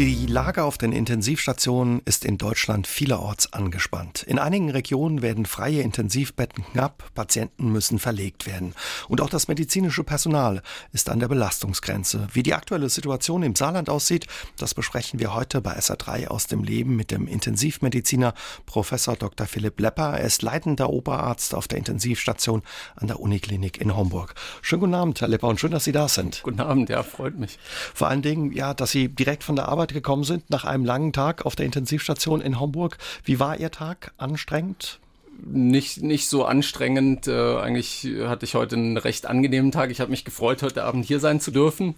Die 0.00 0.24
Lage 0.24 0.64
auf 0.64 0.78
den 0.78 0.92
Intensivstationen 0.92 2.00
ist 2.06 2.24
in 2.24 2.38
Deutschland 2.38 2.86
vielerorts 2.86 3.52
angespannt. 3.52 4.22
In 4.22 4.38
einigen 4.38 4.70
Regionen 4.70 5.20
werden 5.20 5.44
freie 5.44 5.82
Intensivbetten 5.82 6.64
knapp, 6.72 7.04
Patienten 7.14 7.70
müssen 7.70 7.98
verlegt 7.98 8.46
werden. 8.46 8.72
Und 9.08 9.20
auch 9.20 9.28
das 9.28 9.46
medizinische 9.46 10.02
Personal 10.02 10.62
ist 10.94 11.10
an 11.10 11.20
der 11.20 11.28
Belastungsgrenze. 11.28 12.28
Wie 12.32 12.42
die 12.42 12.54
aktuelle 12.54 12.88
Situation 12.88 13.42
im 13.42 13.54
Saarland 13.54 13.90
aussieht, 13.90 14.26
das 14.56 14.72
besprechen 14.72 15.20
wir 15.20 15.34
heute 15.34 15.60
bei 15.60 15.78
SA3 15.78 16.28
aus 16.28 16.46
dem 16.46 16.64
Leben 16.64 16.96
mit 16.96 17.10
dem 17.10 17.26
Intensivmediziner 17.26 18.32
Professor 18.64 19.16
Dr. 19.16 19.46
Philipp 19.46 19.78
Lepper. 19.80 20.18
Er 20.18 20.24
ist 20.24 20.40
leitender 20.40 20.88
Oberarzt 20.88 21.54
auf 21.54 21.68
der 21.68 21.76
Intensivstation 21.76 22.62
an 22.96 23.08
der 23.08 23.20
Uniklinik 23.20 23.78
in 23.78 23.94
Homburg. 23.94 24.34
Schönen 24.62 24.80
guten 24.80 24.94
Abend, 24.94 25.20
Herr 25.20 25.28
Lepper, 25.28 25.48
und 25.48 25.60
schön, 25.60 25.72
dass 25.72 25.84
Sie 25.84 25.92
da 25.92 26.08
sind. 26.08 26.40
Guten 26.42 26.60
Abend, 26.60 26.88
ja, 26.88 27.02
freut 27.02 27.38
mich. 27.38 27.58
Vor 27.92 28.08
allen 28.08 28.22
Dingen, 28.22 28.52
ja, 28.52 28.72
dass 28.72 28.92
Sie 28.92 29.10
direkt 29.10 29.44
von 29.44 29.56
der 29.56 29.68
Arbeit 29.68 29.89
Arbeit 29.90 29.94
gekommen 29.94 30.24
sind 30.24 30.50
nach 30.50 30.64
einem 30.64 30.84
langen 30.84 31.12
Tag 31.12 31.44
auf 31.44 31.56
der 31.56 31.66
Intensivstation 31.66 32.40
in 32.40 32.60
Homburg. 32.60 32.98
Wie 33.24 33.40
war 33.40 33.58
Ihr 33.58 33.70
Tag? 33.70 34.12
Anstrengend? 34.18 35.00
Nicht, 35.44 36.02
nicht 36.02 36.28
so 36.28 36.44
anstrengend. 36.44 37.26
Äh, 37.26 37.56
eigentlich 37.56 38.06
hatte 38.24 38.44
ich 38.44 38.54
heute 38.54 38.76
einen 38.76 38.96
recht 38.96 39.26
angenehmen 39.26 39.72
Tag. 39.72 39.90
Ich 39.90 40.00
habe 40.00 40.10
mich 40.10 40.24
gefreut, 40.24 40.62
heute 40.62 40.84
Abend 40.84 41.06
hier 41.06 41.18
sein 41.18 41.40
zu 41.40 41.50
dürfen 41.50 41.94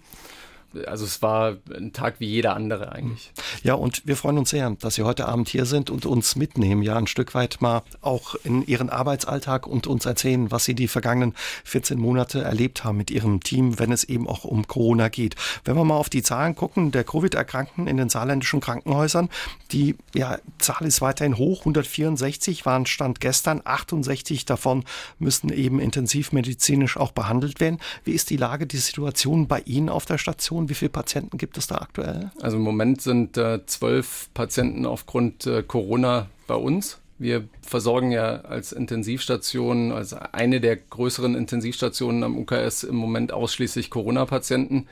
also 0.87 1.05
es 1.05 1.21
war 1.21 1.57
ein 1.75 1.93
Tag 1.93 2.19
wie 2.19 2.27
jeder 2.27 2.55
andere 2.55 2.91
eigentlich. 2.91 3.31
Ja, 3.63 3.75
und 3.75 4.05
wir 4.05 4.15
freuen 4.15 4.37
uns 4.37 4.49
sehr, 4.49 4.69
dass 4.71 4.95
Sie 4.95 5.03
heute 5.03 5.27
Abend 5.27 5.49
hier 5.49 5.65
sind 5.65 5.89
und 5.89 6.05
uns 6.05 6.35
mitnehmen, 6.35 6.81
ja, 6.81 6.95
ein 6.95 7.07
Stück 7.07 7.33
weit 7.33 7.57
mal 7.61 7.83
auch 8.01 8.35
in 8.43 8.65
Ihren 8.65 8.89
Arbeitsalltag 8.89 9.67
und 9.67 9.87
uns 9.87 10.05
erzählen, 10.05 10.51
was 10.51 10.65
Sie 10.65 10.75
die 10.75 10.87
vergangenen 10.87 11.33
14 11.63 11.99
Monate 11.99 12.41
erlebt 12.41 12.83
haben 12.83 12.97
mit 12.97 13.11
Ihrem 13.11 13.41
Team, 13.41 13.79
wenn 13.79 13.91
es 13.91 14.03
eben 14.03 14.27
auch 14.27 14.43
um 14.43 14.67
Corona 14.67 15.09
geht. 15.09 15.35
Wenn 15.63 15.75
wir 15.75 15.83
mal 15.83 15.97
auf 15.97 16.09
die 16.09 16.23
Zahlen 16.23 16.55
gucken, 16.55 16.91
der 16.91 17.03
Covid-Erkrankten 17.03 17.87
in 17.87 17.97
den 17.97 18.09
saarländischen 18.09 18.59
Krankenhäusern, 18.59 19.29
die 19.71 19.95
ja, 20.13 20.37
Zahl 20.59 20.85
ist 20.85 21.01
weiterhin 21.01 21.37
hoch, 21.37 21.59
164 21.59 22.65
waren 22.65 22.85
Stand 22.85 23.19
gestern, 23.19 23.61
68 23.63 24.45
davon 24.45 24.83
müssten 25.19 25.49
eben 25.49 25.79
intensivmedizinisch 25.79 26.97
auch 26.97 27.11
behandelt 27.11 27.59
werden. 27.59 27.79
Wie 28.03 28.11
ist 28.11 28.29
die 28.29 28.37
Lage, 28.37 28.67
die 28.67 28.77
Situation 28.77 29.47
bei 29.47 29.61
Ihnen 29.61 29.89
auf 29.89 30.05
der 30.05 30.17
Station? 30.17 30.62
Station? 30.63 30.69
Wie 30.69 30.73
viele 30.73 30.89
Patienten 30.89 31.37
gibt 31.37 31.57
es 31.57 31.67
da 31.67 31.75
aktuell? 31.77 32.31
Also 32.41 32.57
im 32.57 32.63
Moment 32.63 33.01
sind 33.01 33.37
äh, 33.37 33.65
zwölf 33.65 34.29
Patienten 34.33 34.85
aufgrund 34.85 35.45
äh, 35.45 35.63
Corona 35.63 36.27
bei 36.47 36.55
uns. 36.55 36.99
Wir 37.19 37.47
versorgen 37.61 38.11
ja 38.11 38.41
als 38.41 38.71
Intensivstation, 38.71 39.91
als 39.91 40.13
eine 40.13 40.59
der 40.59 40.75
größeren 40.75 41.35
Intensivstationen 41.35 42.23
am 42.23 42.37
UKS 42.37 42.83
im 42.83 42.95
Moment 42.95 43.31
ausschließlich 43.31 43.89
Corona-Patienten. 43.89 44.87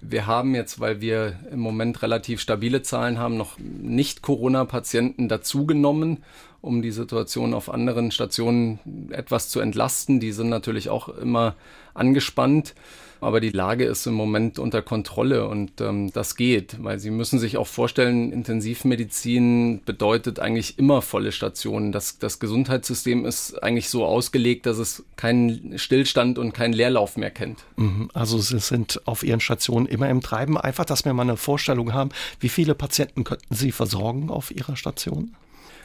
Wir 0.00 0.26
haben 0.26 0.54
jetzt, 0.54 0.80
weil 0.80 1.00
wir 1.00 1.38
im 1.50 1.60
Moment 1.60 2.02
relativ 2.02 2.40
stabile 2.40 2.82
Zahlen 2.82 3.18
haben, 3.18 3.36
noch 3.36 3.58
nicht 3.58 4.20
Corona-Patienten 4.22 5.28
dazugenommen, 5.28 6.22
um 6.60 6.82
die 6.82 6.90
Situation 6.90 7.54
auf 7.54 7.72
anderen 7.72 8.10
Stationen 8.10 8.78
etwas 9.10 9.48
zu 9.48 9.60
entlasten. 9.60 10.20
Die 10.20 10.32
sind 10.32 10.50
natürlich 10.50 10.88
auch 10.88 11.08
immer 11.08 11.54
angespannt. 11.94 12.74
Aber 13.22 13.40
die 13.40 13.50
Lage 13.50 13.84
ist 13.84 14.04
im 14.06 14.14
Moment 14.14 14.58
unter 14.58 14.82
Kontrolle 14.82 15.46
und 15.46 15.80
ähm, 15.80 16.12
das 16.12 16.34
geht, 16.34 16.82
weil 16.82 16.98
Sie 16.98 17.10
müssen 17.10 17.38
sich 17.38 17.56
auch 17.56 17.68
vorstellen, 17.68 18.32
Intensivmedizin 18.32 19.80
bedeutet 19.84 20.40
eigentlich 20.40 20.76
immer 20.78 21.02
volle 21.02 21.30
Stationen. 21.30 21.92
Das, 21.92 22.18
das 22.18 22.40
Gesundheitssystem 22.40 23.24
ist 23.24 23.62
eigentlich 23.62 23.88
so 23.88 24.04
ausgelegt, 24.04 24.66
dass 24.66 24.78
es 24.78 25.04
keinen 25.14 25.78
Stillstand 25.78 26.36
und 26.36 26.52
keinen 26.52 26.72
Leerlauf 26.72 27.16
mehr 27.16 27.30
kennt. 27.30 27.60
Mhm. 27.76 28.10
Also 28.12 28.38
Sie 28.38 28.58
sind 28.58 29.00
auf 29.06 29.22
Ihren 29.22 29.40
Stationen 29.40 29.86
immer 29.86 30.10
im 30.10 30.20
Treiben. 30.20 30.58
Einfach, 30.58 30.84
dass 30.84 31.04
wir 31.04 31.12
mal 31.12 31.22
eine 31.22 31.36
Vorstellung 31.36 31.92
haben, 31.92 32.10
wie 32.40 32.48
viele 32.48 32.74
Patienten 32.74 33.22
könnten 33.22 33.54
Sie 33.54 33.70
versorgen 33.70 34.30
auf 34.30 34.50
Ihrer 34.50 34.74
Station? 34.74 35.32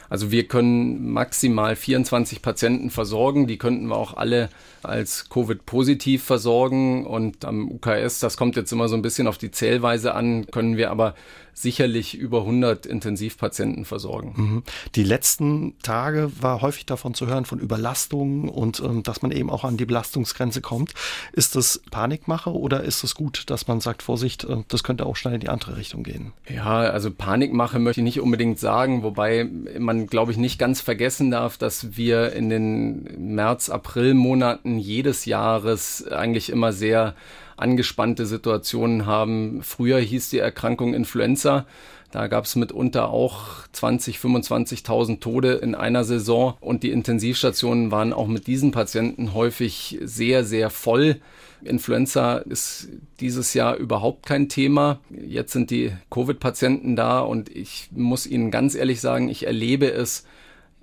Also 0.08 0.30
wir 0.30 0.48
können 0.48 1.12
maximal 1.12 1.76
24 1.76 2.42
Patienten 2.42 2.90
versorgen. 2.90 3.46
Die 3.46 3.58
könnten 3.58 3.88
wir 3.88 3.96
auch 3.96 4.16
alle 4.16 4.48
als 4.82 5.28
Covid-positiv 5.28 6.22
versorgen. 6.22 7.06
Und 7.06 7.44
am 7.44 7.70
UKS, 7.70 8.20
das 8.20 8.36
kommt 8.36 8.56
jetzt 8.56 8.72
immer 8.72 8.88
so 8.88 8.96
ein 8.96 9.02
bisschen 9.02 9.26
auf 9.26 9.38
die 9.38 9.50
Zählweise 9.50 10.14
an, 10.14 10.46
können 10.46 10.76
wir 10.76 10.90
aber 10.90 11.14
sicherlich 11.62 12.16
über 12.16 12.40
100 12.40 12.86
Intensivpatienten 12.86 13.84
versorgen. 13.84 14.34
Mhm. 14.36 14.62
Die 14.94 15.02
letzten 15.02 15.78
Tage 15.82 16.30
war 16.40 16.62
häufig 16.62 16.86
davon 16.86 17.14
zu 17.14 17.26
hören, 17.26 17.44
von 17.44 17.58
Überlastungen 17.58 18.48
und 18.48 18.80
ähm, 18.80 19.02
dass 19.02 19.22
man 19.22 19.30
eben 19.30 19.50
auch 19.50 19.64
an 19.64 19.76
die 19.76 19.86
Belastungsgrenze 19.86 20.60
kommt. 20.60 20.94
Ist 21.32 21.56
das 21.56 21.82
Panikmache 21.90 22.52
oder 22.52 22.84
ist 22.84 23.04
es 23.04 23.14
gut, 23.14 23.44
dass 23.50 23.66
man 23.66 23.80
sagt, 23.80 24.02
Vorsicht, 24.02 24.44
äh, 24.44 24.58
das 24.68 24.84
könnte 24.84 25.06
auch 25.06 25.16
schnell 25.16 25.34
in 25.34 25.40
die 25.40 25.48
andere 25.48 25.76
Richtung 25.76 26.02
gehen? 26.02 26.32
Ja, 26.48 26.78
also 26.78 27.10
Panikmache 27.10 27.78
möchte 27.78 28.00
ich 28.00 28.04
nicht 28.04 28.20
unbedingt 28.20 28.58
sagen, 28.58 29.02
wobei 29.02 29.48
man, 29.78 30.06
glaube 30.06 30.32
ich, 30.32 30.38
nicht 30.38 30.58
ganz 30.58 30.80
vergessen 30.80 31.30
darf, 31.30 31.58
dass 31.58 31.96
wir 31.96 32.32
in 32.32 32.48
den 32.48 33.34
März, 33.34 33.68
April 33.68 34.14
Monaten 34.14 34.78
jedes 34.78 35.24
Jahres 35.24 36.06
eigentlich 36.06 36.50
immer 36.50 36.72
sehr 36.72 37.14
angespannte 37.58 38.26
Situationen 38.26 39.06
haben. 39.06 39.62
Früher 39.62 39.98
hieß 39.98 40.30
die 40.30 40.38
Erkrankung 40.38 40.94
Influenza. 40.94 41.66
Da 42.10 42.26
gab 42.26 42.46
es 42.46 42.56
mitunter 42.56 43.10
auch 43.10 43.66
20, 43.72 44.16
25.000 44.16 45.20
Tode 45.20 45.54
in 45.54 45.74
einer 45.74 46.04
Saison 46.04 46.54
und 46.60 46.82
die 46.82 46.90
Intensivstationen 46.90 47.90
waren 47.90 48.14
auch 48.14 48.28
mit 48.28 48.46
diesen 48.46 48.70
Patienten 48.70 49.34
häufig 49.34 49.98
sehr, 50.02 50.44
sehr 50.44 50.70
voll. 50.70 51.20
Influenza 51.62 52.38
ist 52.38 52.88
dieses 53.20 53.52
Jahr 53.52 53.76
überhaupt 53.76 54.24
kein 54.24 54.48
Thema. 54.48 55.00
Jetzt 55.10 55.52
sind 55.52 55.70
die 55.70 55.92
Covid-Patienten 56.10 56.96
da 56.96 57.20
und 57.20 57.54
ich 57.54 57.88
muss 57.90 58.26
Ihnen 58.26 58.50
ganz 58.50 58.74
ehrlich 58.74 59.00
sagen, 59.00 59.28
ich 59.28 59.46
erlebe 59.46 59.90
es 59.90 60.24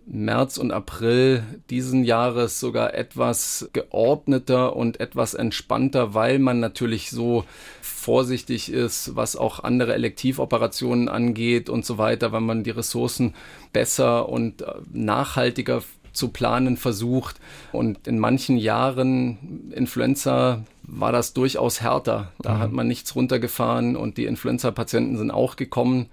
März 0.08 0.58
und 0.58 0.72
April 0.72 1.44
diesen 1.70 2.04
Jahres 2.04 2.60
sogar 2.60 2.94
etwas 2.94 3.70
geordneter 3.74 4.76
und 4.76 5.00
etwas 5.00 5.34
entspannter, 5.34 6.14
weil 6.14 6.40
man 6.40 6.60
natürlich 6.60 7.10
so 7.10 7.44
vorsichtig 7.82 8.72
ist, 8.72 9.16
was 9.16 9.36
auch 9.36 9.64
andere 9.64 9.94
Elektivoperationen 9.96 11.10
angeht 11.10 11.70
und 11.70 11.86
so 11.86 11.98
weiter, 11.98 12.32
weil 12.32 12.42
man 12.42 12.64
die 12.64 12.72
Ressourcen 12.72 13.34
besser 13.74 14.30
und 14.30 14.62
äh, 14.62 14.74
nachhaltiger 14.94 15.82
zu 16.14 16.30
planen 16.30 16.78
versucht. 16.78 17.40
Und 17.72 18.08
in 18.08 18.20
manchen 18.20 18.58
Jahren 18.58 19.72
Influenza 19.76 20.64
war 20.84 21.12
das 21.12 21.34
durchaus 21.34 21.82
härter. 21.82 22.32
Da 22.40 22.54
mhm. 22.54 22.60
hat 22.60 22.72
man 22.72 22.88
nichts 22.88 23.16
runtergefahren 23.16 23.96
und 23.96 24.18
die 24.18 24.26
Influenza-Patienten 24.26 25.18
sind 25.18 25.32
auch 25.32 25.56
gekommen. 25.56 26.08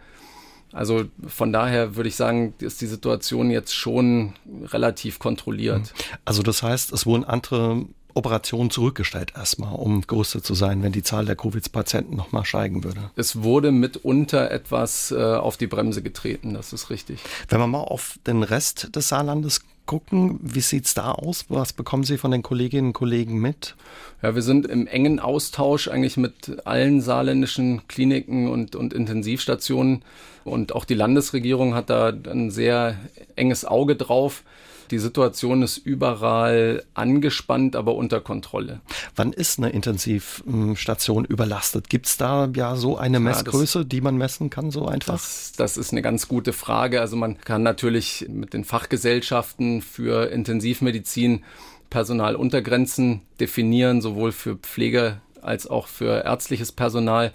Also 0.72 1.05
von 1.27 1.53
daher 1.53 1.97
würde 1.97 2.09
ich 2.09 2.16
sagen, 2.16 2.55
ist 2.59 2.81
die 2.81 2.87
Situation 2.87 3.50
jetzt 3.50 3.75
schon 3.75 4.34
relativ 4.65 5.19
kontrolliert. 5.19 5.81
Mhm. 5.81 6.19
Also 6.25 6.43
das 6.43 6.62
heißt, 6.62 6.93
es 6.93 7.06
wurden 7.06 7.25
andere 7.25 7.87
Operationen 8.15 8.71
zurückgestellt 8.71 9.32
erstmal, 9.37 9.75
um 9.75 10.03
gerüstet 10.06 10.44
zu 10.44 10.55
sein, 10.55 10.82
wenn 10.82 10.93
die 10.93 11.03
Zahl 11.03 11.25
der 11.25 11.37
Covid-Patienten 11.37 12.16
nochmal 12.16 12.44
steigen 12.44 12.84
würde. 12.84 13.11
Es 13.16 13.43
wurde 13.43 13.72
mitunter 13.72 14.50
etwas 14.50 15.11
äh, 15.12 15.16
auf 15.16 15.56
die 15.56 15.66
Bremse 15.66 16.03
getreten, 16.03 16.55
das 16.55 16.72
ist 16.72 16.91
richtig. 16.91 17.21
Wenn 17.49 17.61
wir 17.61 17.66
mal 17.66 17.81
auf 17.81 18.19
den 18.27 18.43
Rest 18.43 18.94
des 18.94 19.09
Saarlandes 19.09 19.62
gucken, 19.87 20.38
wie 20.43 20.60
sieht 20.60 20.87
es 20.87 20.94
da 20.94 21.12
aus? 21.12 21.47
Was 21.48 21.72
bekommen 21.72 22.04
Sie 22.04 22.19
von 22.19 22.31
den 22.31 22.43
Kolleginnen 22.43 22.88
und 22.88 22.93
Kollegen 22.93 23.38
mit? 23.38 23.75
Ja, 24.22 24.34
wir 24.34 24.43
sind 24.43 24.66
im 24.66 24.87
engen 24.87 25.20
Austausch 25.20 25.88
eigentlich 25.88 26.16
mit 26.16 26.66
allen 26.66 27.00
saarländischen 27.00 27.87
Kliniken 27.88 28.48
und, 28.48 28.76
und 28.76 28.93
Intensivstationen. 28.94 30.04
Und 30.44 30.75
auch 30.75 30.84
die 30.84 30.94
Landesregierung 30.94 31.75
hat 31.75 31.91
da 31.91 32.09
ein 32.09 32.50
sehr 32.50 32.97
enges 33.37 33.65
Auge 33.65 33.97
drauf. 33.97 34.43
Die 34.91 34.98
Situation 34.98 35.62
ist 35.62 35.78
überall 35.78 36.82
angespannt, 36.94 37.76
aber 37.76 37.94
unter 37.94 38.20
Kontrolle. 38.20 38.81
Wann 39.17 39.32
ist 39.32 39.58
eine 39.58 39.70
Intensivstation 39.70 41.25
überlastet? 41.25 41.88
Gibt 41.88 42.06
es 42.06 42.17
da 42.17 42.50
ja 42.55 42.76
so 42.76 42.96
eine 42.99 43.20
Messgröße, 43.20 43.79
ja, 43.79 43.84
das, 43.84 43.88
die 43.88 44.00
man 44.00 44.17
messen 44.17 44.50
kann, 44.50 44.70
so 44.70 44.87
einfach? 44.87 45.14
Das, 45.14 45.52
das 45.56 45.76
ist 45.76 45.93
eine 45.93 46.02
ganz 46.02 46.29
gute 46.29 46.52
Frage. 46.52 47.00
Also 47.00 47.17
man 47.17 47.38
kann 47.38 47.62
natürlich 47.62 48.26
mit 48.29 48.52
den 48.52 48.64
Fachgesellschaften 48.64 49.82
für 49.82 50.31
Intensivmedizin 50.31 51.43
Personaluntergrenzen 51.90 53.20
definieren, 53.38 54.00
sowohl 54.00 54.32
für 54.32 54.56
Pflege 54.56 55.20
als 55.43 55.67
auch 55.67 55.87
für 55.87 56.25
ärztliches 56.25 56.73
Personal. 56.73 57.32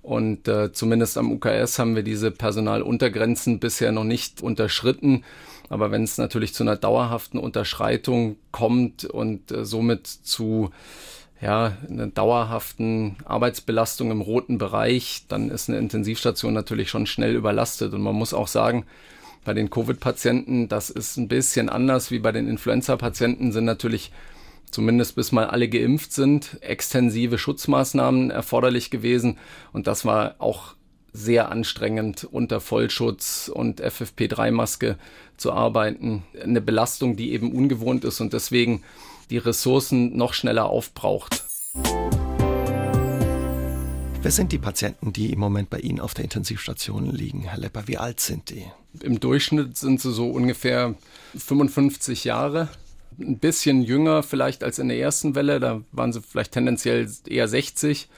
Und 0.00 0.48
äh, 0.48 0.72
zumindest 0.72 1.18
am 1.18 1.30
UKS 1.30 1.78
haben 1.78 1.94
wir 1.94 2.02
diese 2.02 2.30
Personaluntergrenzen 2.30 3.60
bisher 3.60 3.92
noch 3.92 4.04
nicht 4.04 4.42
unterschritten. 4.42 5.24
Aber 5.68 5.90
wenn 5.90 6.02
es 6.02 6.18
natürlich 6.18 6.54
zu 6.54 6.62
einer 6.62 6.76
dauerhaften 6.76 7.38
Unterschreitung 7.38 8.36
kommt 8.52 9.04
und 9.04 9.52
äh, 9.52 9.64
somit 9.64 10.06
zu 10.06 10.70
ja, 11.40 11.76
einer 11.88 12.08
dauerhaften 12.08 13.16
Arbeitsbelastung 13.24 14.10
im 14.10 14.20
roten 14.20 14.58
Bereich, 14.58 15.24
dann 15.28 15.50
ist 15.50 15.68
eine 15.68 15.78
Intensivstation 15.78 16.52
natürlich 16.52 16.90
schon 16.90 17.06
schnell 17.06 17.36
überlastet. 17.36 17.92
Und 17.94 18.02
man 18.02 18.16
muss 18.16 18.34
auch 18.34 18.48
sagen, 18.48 18.86
bei 19.44 19.54
den 19.54 19.70
Covid-Patienten, 19.70 20.68
das 20.68 20.90
ist 20.90 21.16
ein 21.16 21.28
bisschen 21.28 21.68
anders 21.68 22.10
wie 22.10 22.18
bei 22.18 22.32
den 22.32 22.48
Influenza-Patienten, 22.48 23.52
sind 23.52 23.64
natürlich 23.64 24.10
zumindest 24.70 25.14
bis 25.14 25.32
mal 25.32 25.46
alle 25.46 25.68
geimpft 25.68 26.12
sind, 26.12 26.58
extensive 26.60 27.38
Schutzmaßnahmen 27.38 28.30
erforderlich 28.30 28.90
gewesen. 28.90 29.38
Und 29.72 29.86
das 29.86 30.04
war 30.04 30.34
auch 30.38 30.74
sehr 31.18 31.50
anstrengend, 31.50 32.24
unter 32.30 32.60
Vollschutz 32.60 33.50
und 33.52 33.82
FFP3-Maske 33.82 34.96
zu 35.36 35.52
arbeiten. 35.52 36.22
Eine 36.42 36.60
Belastung, 36.60 37.16
die 37.16 37.32
eben 37.32 37.52
ungewohnt 37.52 38.04
ist 38.04 38.20
und 38.20 38.32
deswegen 38.32 38.82
die 39.30 39.38
Ressourcen 39.38 40.16
noch 40.16 40.32
schneller 40.32 40.66
aufbraucht. 40.66 41.44
Wer 44.20 44.32
sind 44.32 44.52
die 44.52 44.58
Patienten, 44.58 45.12
die 45.12 45.32
im 45.32 45.38
Moment 45.38 45.70
bei 45.70 45.78
Ihnen 45.78 46.00
auf 46.00 46.12
der 46.12 46.24
Intensivstation 46.24 47.06
liegen? 47.06 47.42
Herr 47.42 47.58
Lepper, 47.58 47.86
wie 47.86 47.98
alt 47.98 48.20
sind 48.20 48.50
die? 48.50 48.64
Im 49.02 49.20
Durchschnitt 49.20 49.76
sind 49.76 50.00
sie 50.00 50.12
so 50.12 50.28
ungefähr 50.30 50.94
55 51.36 52.24
Jahre. 52.24 52.68
Ein 53.18 53.38
bisschen 53.38 53.82
jünger 53.82 54.22
vielleicht 54.22 54.64
als 54.64 54.78
in 54.78 54.88
der 54.88 54.98
ersten 54.98 55.34
Welle. 55.34 55.60
Da 55.60 55.82
waren 55.92 56.12
sie 56.12 56.20
vielleicht 56.20 56.52
tendenziell 56.52 57.08
eher 57.26 57.46
60. 57.46 58.08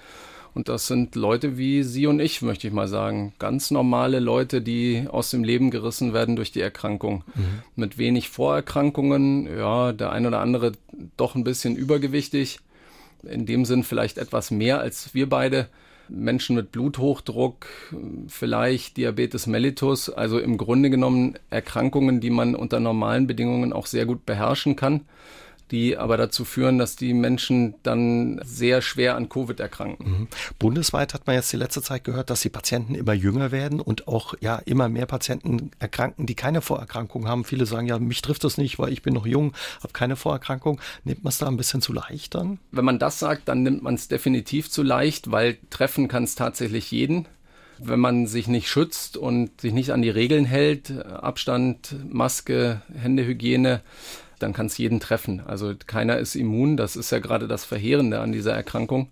Und 0.55 0.69
das 0.69 0.87
sind 0.87 1.14
Leute 1.14 1.58
wie 1.58 1.82
Sie 1.82 2.06
und 2.06 2.20
ich, 2.20 2.43
möchte 2.43 2.67
ich 2.67 2.73
mal 2.73 2.88
sagen. 2.88 3.32
Ganz 3.38 3.70
normale 3.70 4.19
Leute, 4.19 4.61
die 4.61 5.06
aus 5.08 5.31
dem 5.31 5.44
Leben 5.44 5.70
gerissen 5.70 6.12
werden 6.12 6.37
durch 6.37 6.50
die 6.52 6.61
Erkrankung. 6.61 7.25
Mhm. 7.35 7.62
Mit 7.76 7.99
wenig 7.99 8.29
Vorerkrankungen. 8.31 9.47
Ja, 9.56 9.93
der 9.93 10.11
ein 10.11 10.26
oder 10.26 10.41
andere 10.41 10.73
doch 11.17 11.35
ein 11.35 11.44
bisschen 11.44 11.76
übergewichtig. 11.76 12.58
In 13.23 13.47
dem 13.47 13.64
Sinn 13.64 13.85
vielleicht 13.85 14.19
etwas 14.19 14.50
mehr 14.50 14.81
als 14.81 15.14
wir 15.14 15.29
beide. 15.29 15.69
Menschen 16.08 16.56
mit 16.56 16.73
Bluthochdruck, 16.73 17.67
vielleicht 18.26 18.97
Diabetes 18.97 19.47
mellitus, 19.47 20.11
also 20.11 20.41
im 20.41 20.56
Grunde 20.56 20.91
genommen 20.91 21.35
Erkrankungen, 21.50 22.20
die 22.20 22.31
man 22.31 22.56
unter 22.56 22.81
normalen 22.81 23.29
Bedingungen 23.29 23.73
auch 23.73 23.87
sehr 23.87 24.06
gut 24.06 24.26
beherrschen 24.26 24.75
kann 24.75 25.02
die 25.71 25.97
aber 25.97 26.17
dazu 26.17 26.45
führen, 26.45 26.79
dass 26.79 26.97
die 26.97 27.15
Menschen 27.15 27.75
dann 27.83 28.41
sehr 28.45 28.83
schwer 28.83 29.17
an 29.17 29.29
Covid 29.29 29.59
erkranken. 29.61 30.11
Mhm. 30.11 30.29
Bundesweit 30.59 31.15
hat 31.15 31.27
man 31.27 31.37
jetzt 31.37 31.53
die 31.53 31.57
letzte 31.57 31.83
Zeit 31.83 32.05
gehört, 32.05 32.31
dass 32.31 32.41
die 32.41 32.49
Patienten 32.49 32.95
immer 32.95 33.13
jünger 33.13 33.53
werden 33.53 33.81
und 33.81 34.09
auch 34.09 34.35
ja 34.41 34.57
immer 34.57 34.89
mehr 34.89 35.07
Patienten 35.07 35.71
erkranken, 35.79 36.27
die 36.27 36.35
keine 36.35 36.61
Vorerkrankung 36.61 37.29
haben. 37.29 37.45
Viele 37.45 37.67
sagen 37.67 37.87
ja, 37.87 37.99
mich 37.99 38.23
trifft 38.23 38.45
das 38.45 38.59
nicht, 38.59 38.79
weil 38.79 38.93
ich 38.93 39.03
bin 39.03 39.15
noch 39.15 39.27
jung, 39.27 39.53
habe 39.83 39.93
keine 39.93 40.17
Vorerkrankung. 40.17 40.81
Nimmt 41.05 41.25
man 41.25 41.31
es 41.31 41.39
da 41.39 41.47
ein 41.47 41.57
bisschen 41.57 41.83
zu 41.83 41.93
leicht 41.93 42.35
dann? 42.35 42.59
Wenn 42.73 42.85
man 42.85 42.99
das 42.99 43.19
sagt, 43.19 43.49
dann 43.49 43.63
nimmt 43.63 43.83
man 43.83 43.95
es 43.95 44.09
definitiv 44.09 44.71
zu 44.71 44.83
leicht, 44.83 45.31
weil 45.31 45.59
treffen 45.71 46.09
kann 46.09 46.25
es 46.25 46.35
tatsächlich 46.35 46.91
jeden 46.91 47.27
wenn 47.83 48.01
man 48.01 48.27
sich 48.27 48.47
nicht 48.47 48.69
schützt 48.69 49.17
und 49.17 49.61
sich 49.61 49.73
nicht 49.73 49.91
an 49.91 50.03
die 50.03 50.11
Regeln 50.11 50.45
hält, 50.45 50.91
Abstand, 51.07 51.97
Maske, 52.09 52.83
Händehygiene, 52.95 53.81
dann 54.43 54.53
kann 54.53 54.67
es 54.67 54.79
jeden 54.79 55.01
treffen. 55.01 55.41
Also 55.41 55.75
keiner 55.87 56.19
ist 56.19 56.35
immun. 56.35 56.77
Das 56.77 56.97
ist 56.97 57.11
ja 57.11 57.19
gerade 57.19 57.49
das 57.49 57.65
Verheerende 57.65 58.21
an 58.21 58.33
dieser 58.33 58.53
Erkrankung. 58.53 59.09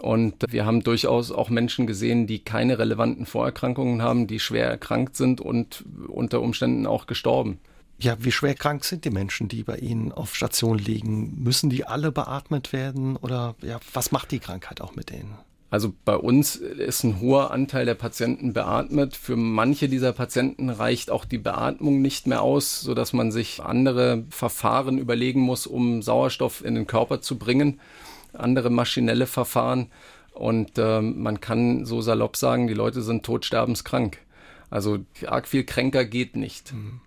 Und 0.00 0.34
wir 0.48 0.64
haben 0.64 0.82
durchaus 0.82 1.30
auch 1.30 1.50
Menschen 1.50 1.86
gesehen, 1.86 2.26
die 2.26 2.38
keine 2.38 2.78
relevanten 2.78 3.26
Vorerkrankungen 3.26 4.00
haben, 4.00 4.26
die 4.26 4.40
schwer 4.40 4.66
erkrankt 4.66 5.14
sind 5.14 5.42
und 5.42 5.84
unter 6.08 6.40
Umständen 6.40 6.86
auch 6.86 7.06
gestorben. 7.06 7.58
Ja, 7.98 8.16
wie 8.18 8.32
schwer 8.32 8.54
krank 8.54 8.84
sind 8.84 9.04
die 9.04 9.10
Menschen, 9.10 9.48
die 9.48 9.62
bei 9.62 9.76
Ihnen 9.76 10.10
auf 10.10 10.34
Station 10.34 10.78
liegen? 10.78 11.42
Müssen 11.42 11.68
die 11.68 11.84
alle 11.84 12.12
beatmet 12.12 12.72
werden 12.72 13.16
oder 13.16 13.56
ja, 13.60 13.78
was 13.92 14.10
macht 14.10 14.30
die 14.30 14.38
Krankheit 14.38 14.80
auch 14.80 14.96
mit 14.96 15.10
denen? 15.10 15.36
Also 15.70 15.94
bei 16.04 16.16
uns 16.16 16.56
ist 16.56 17.04
ein 17.04 17.20
hoher 17.20 17.52
Anteil 17.52 17.86
der 17.86 17.94
Patienten 17.94 18.52
beatmet. 18.52 19.16
Für 19.16 19.36
manche 19.36 19.88
dieser 19.88 20.12
Patienten 20.12 20.68
reicht 20.68 21.10
auch 21.10 21.24
die 21.24 21.38
Beatmung 21.38 22.02
nicht 22.02 22.26
mehr 22.26 22.42
aus, 22.42 22.80
sodass 22.80 23.12
man 23.12 23.30
sich 23.30 23.62
andere 23.62 24.24
Verfahren 24.30 24.98
überlegen 24.98 25.40
muss, 25.40 25.68
um 25.68 26.02
Sauerstoff 26.02 26.64
in 26.64 26.74
den 26.74 26.88
Körper 26.88 27.20
zu 27.20 27.38
bringen, 27.38 27.78
andere 28.32 28.68
maschinelle 28.68 29.26
Verfahren. 29.26 29.86
Und 30.32 30.76
äh, 30.76 31.00
man 31.00 31.40
kann 31.40 31.84
so 31.84 32.00
salopp 32.00 32.36
sagen, 32.36 32.66
die 32.66 32.74
Leute 32.74 33.02
sind 33.02 33.24
todsterbenskrank. 33.24 34.18
Also 34.70 34.98
arg 35.26 35.46
viel 35.46 35.64
kränker 35.64 36.04
geht 36.04 36.34
nicht. 36.34 36.72
Mhm. 36.72 37.00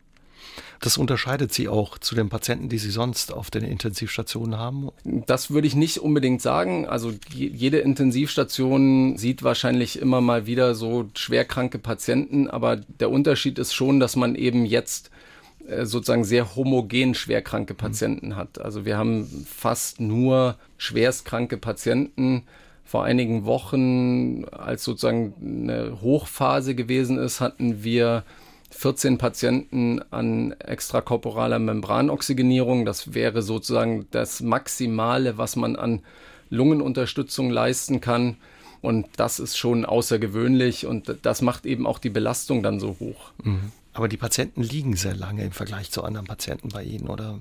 Das 0.83 0.97
unterscheidet 0.97 1.53
Sie 1.53 1.69
auch 1.69 1.97
zu 1.97 2.13
den 2.13 2.27
Patienten, 2.27 2.68
die 2.68 2.77
Sie 2.77 2.91
sonst 2.91 3.31
auf 3.31 3.50
den 3.50 3.63
Intensivstationen 3.63 4.59
haben? 4.59 4.89
Das 5.06 5.50
würde 5.50 5.65
ich 5.65 5.75
nicht 5.75 6.00
unbedingt 6.00 6.41
sagen. 6.41 6.85
Also 6.85 7.13
jede 7.33 7.77
Intensivstation 7.77 9.15
sieht 9.15 9.44
wahrscheinlich 9.44 9.97
immer 9.97 10.19
mal 10.19 10.45
wieder 10.45 10.75
so 10.75 11.09
schwerkranke 11.15 11.80
Patienten, 11.80 12.50
aber 12.50 12.75
der 12.75 13.12
Unterschied 13.12 13.59
ist 13.59 13.74
schon, 13.74 14.01
dass 14.01 14.18
man 14.18 14.35
eben 14.35 14.65
jetzt 14.65 15.09
äh, 15.65 15.85
sozusagen 15.85 16.25
sehr 16.25 16.53
homogen 16.57 17.15
schwerkranke 17.15 17.75
Patienten 17.75 18.30
mhm. 18.30 18.35
hat. 18.35 18.59
Also 18.59 18.83
wir 18.83 18.97
haben 18.97 19.25
fast 19.50 20.01
nur 20.01 20.57
schwerstkranke 20.77 21.56
Patienten. 21.56 22.44
Vor 22.83 23.06
einigen 23.06 23.45
Wochen, 23.45 24.44
als 24.51 24.83
sozusagen 24.83 25.33
eine 25.41 26.01
Hochphase 26.01 26.75
gewesen 26.75 27.18
ist, 27.18 27.39
hatten 27.39 27.85
wir 27.85 28.25
14 28.73 29.17
Patienten 29.17 30.01
an 30.11 30.51
extrakorporaler 30.53 31.59
Membranoxygenierung. 31.59 32.85
Das 32.85 33.13
wäre 33.13 33.41
sozusagen 33.41 34.07
das 34.11 34.41
Maximale, 34.41 35.37
was 35.37 35.55
man 35.55 35.75
an 35.75 36.01
Lungenunterstützung 36.49 37.49
leisten 37.49 38.01
kann. 38.01 38.37
Und 38.81 39.07
das 39.15 39.39
ist 39.39 39.57
schon 39.57 39.85
außergewöhnlich 39.85 40.85
und 40.85 41.19
das 41.21 41.41
macht 41.41 41.65
eben 41.65 41.87
auch 41.87 41.99
die 41.99 42.09
Belastung 42.09 42.63
dann 42.63 42.81
so 42.81 42.97
hoch. 42.99 43.31
Mhm. 43.41 43.71
Aber 43.93 44.07
die 44.07 44.17
Patienten 44.17 44.63
liegen 44.63 44.95
sehr 44.95 45.15
lange 45.15 45.43
im 45.43 45.51
Vergleich 45.51 45.91
zu 45.91 46.03
anderen 46.03 46.25
Patienten 46.25 46.69
bei 46.69 46.83
Ihnen, 46.83 47.07
oder? 47.07 47.39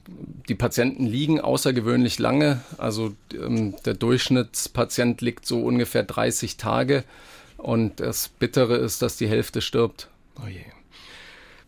Die 0.49 0.55
Patienten 0.55 1.07
liegen 1.07 1.41
außergewöhnlich 1.41 2.19
lange. 2.19 2.61
Also 2.77 3.15
ähm, 3.33 3.75
der 3.87 3.95
Durchschnittspatient 3.95 5.23
liegt 5.23 5.47
so 5.47 5.63
ungefähr 5.63 6.05
30 6.05 6.59
Tage. 6.59 7.05
Und 7.57 8.01
das 8.01 8.29
Bittere 8.29 8.77
ist, 8.77 9.01
dass 9.01 9.17
die 9.17 9.29
Hälfte 9.29 9.63
stirbt. 9.63 10.09
Oh 10.45 10.47
je. 10.47 10.61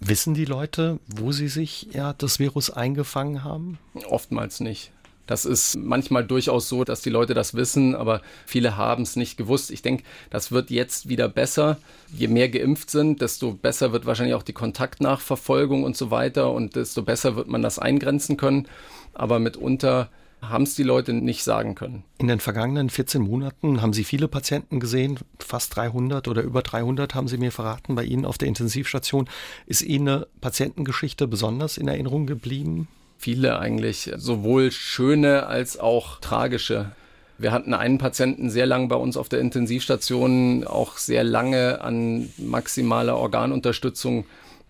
Wissen 0.07 0.35
die 0.35 0.45
Leute, 0.45 0.99
wo 1.07 1.33
sie 1.33 1.49
sich 1.49 1.89
ja 1.93 2.13
das 2.13 2.39
Virus 2.39 2.69
eingefangen 2.69 3.43
haben? 3.43 3.79
Oftmals 4.07 4.61
nicht. 4.61 4.93
Das 5.27 5.47
ist 5.47 5.77
manchmal 5.77 6.27
durchaus 6.27 6.69
so, 6.69 6.85
dass 6.85 7.01
die 7.01 7.09
Leute 7.09 7.33
das 7.33 7.55
wissen, 7.55 7.95
aber 7.95 8.21
viele 8.45 8.77
haben 8.77 9.05
es 9.05 9.17
nicht 9.17 9.39
gewusst. 9.39 9.71
Ich 9.71 9.81
denke, 9.81 10.05
das 10.29 10.53
wird 10.53 10.71
jetzt 10.71 11.09
wieder 11.09 11.31
besser. 11.31 11.79
Je 12.15 12.29
mehr 12.29 12.51
geimpft 12.51 12.91
sind, 12.91 13.23
desto 13.23 13.53
besser 13.53 13.93
wird 13.93 14.05
wahrscheinlich 14.05 14.35
auch 14.35 14.43
die 14.43 14.53
Kontaktnachverfolgung 14.53 15.85
und 15.85 15.97
so 15.97 16.11
weiter 16.11 16.53
und 16.53 16.77
desto 16.77 17.03
besser 17.03 17.37
wird 17.37 17.49
man 17.49 17.63
das 17.63 17.79
eingrenzen 17.79 18.37
können. 18.37 18.69
Aber 19.15 19.39
mitunter 19.39 20.11
haben 20.49 20.65
es 20.65 20.75
die 20.75 20.83
Leute 20.83 21.13
nicht 21.13 21.45
sagen 21.45 21.75
können. 21.75 22.05
In 22.19 22.29
den 22.29 22.41
vergangenen 22.41 22.91
14 22.91 23.23
Monaten 23.23 23.83
haben 23.83 23.93
Sie 23.93 24.05
viele 24.05 24.29
Patienten 24.29 24.81
gesehen, 24.81 25.19
fast 25.39 25.77
300 25.77 26.29
oder 26.29 26.43
über 26.43 26.63
300 26.63 27.15
haben 27.15 27.29
Sie 27.29 27.39
mir 27.39 27.53
verraten 27.53 27.95
bei 27.95 28.05
Ihnen 28.05 28.25
auf 28.25 28.39
der 28.39 28.49
Intensivstation. 28.49 29.29
Ist 29.67 29.83
Ihnen 29.83 30.09
eine 30.09 30.27
Patientengeschichte 30.41 31.27
besonders 31.27 31.79
in 31.79 31.89
Erinnerung 31.89 32.27
geblieben? 32.27 32.89
Viele 33.19 33.59
eigentlich, 33.59 34.11
sowohl 34.17 34.71
schöne 34.71 35.47
als 35.47 35.79
auch 35.79 36.21
tragische. 36.21 36.93
Wir 37.39 37.53
hatten 37.53 37.75
einen 37.75 37.99
Patienten 37.99 38.51
sehr 38.51 38.67
lange 38.67 38.87
bei 38.89 38.97
uns 38.97 39.17
auf 39.17 39.29
der 39.29 39.41
Intensivstation, 39.41 40.65
auch 40.65 40.99
sehr 40.99 41.25
lange 41.25 41.81
an 41.81 42.29
maximaler 42.39 43.17
Organunterstützung 43.17 44.25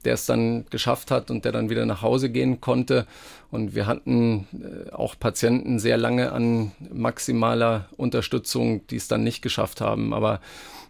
der 0.04 0.14
es 0.14 0.26
dann 0.26 0.66
geschafft 0.70 1.11
hat 1.11 1.30
und 1.30 1.44
der 1.44 1.52
dann 1.52 1.70
wieder 1.70 1.87
nach 1.87 2.02
Hause 2.02 2.30
gehen 2.30 2.61
konnte. 2.61 3.06
Und 3.50 3.75
wir 3.75 3.87
hatten 3.87 4.46
äh, 4.52 4.90
auch 4.92 5.18
Patienten 5.18 5.78
sehr 5.78 5.96
lange 5.96 6.32
an 6.32 6.73
maximaler 6.92 7.88
Unterstützung, 7.96 8.87
die 8.88 8.96
es 8.96 9.08
dann 9.08 9.25
nicht 9.25 9.42
geschafft 9.42 9.80
haben. 9.80 10.12
Aber 10.12 10.40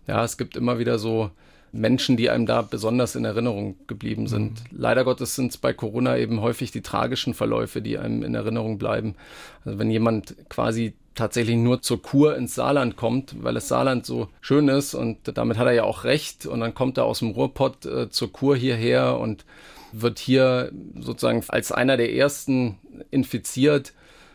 ja, 0.06 0.25
es 0.25 0.37
gibt 0.37 0.56
immer 0.56 0.78
wieder 0.78 0.99
so 0.99 1.30
Menschen, 1.75 2.16
die 2.16 2.30
einem 2.30 2.47
da 2.47 2.62
besonders 2.62 3.16
in 3.16 3.25
Erinnerung 3.25 3.76
geblieben 3.87 4.28
sind. 4.28 4.52
Mhm. 4.73 4.78
Leider 4.78 5.04
Gottes 5.04 5.35
sind 5.35 5.50
es 5.50 5.56
bei 5.56 5.73
Corona 5.73 6.16
eben 6.16 6.40
häufig 6.40 6.71
die 6.71 6.83
tragischen 6.83 7.35
Verläufe, 7.35 7.83
die 7.83 7.99
einem 7.99 8.23
in 8.23 8.35
Erinnerung 8.35 8.78
bleiben. 8.78 9.16
Also 9.64 9.78
wenn 9.78 9.90
jemand 9.90 10.37
quasi 10.49 10.94
tatsächlich 11.14 11.56
nur 11.56 11.83
zur 11.83 12.02
Kur 12.02 12.37
ins 12.37 12.54
Saarland 12.54 12.97
kommt, 12.97 13.42
weil 13.42 13.54
das 13.54 13.68
Saarland 13.68 14.04
so 14.04 14.28
schön 14.40 14.68
ist 14.68 14.94
und 14.94 15.18
damit 15.37 15.59
hat 15.59 15.66
er 15.66 15.73
ja 15.73 15.85
auch 15.85 16.04
recht. 16.04 16.47
Und 16.47 16.61
dann 16.61 16.75
kommt 16.75 16.99
er 16.99 17.04
aus 17.04 17.21
dem 17.21 17.30
Ruhrpott 17.30 17.87
äh, 17.87 18.11
zur 18.11 18.33
Kur 18.33 18.56
hierher 18.56 19.18
und 19.18 19.44
wird 19.92 20.18
hier 20.18 20.73
sozusagen 20.99 21.44
als 21.49 21.71
einer 21.71 21.97
der 21.97 22.12
ersten 22.12 22.78
infiziert, 23.11 23.92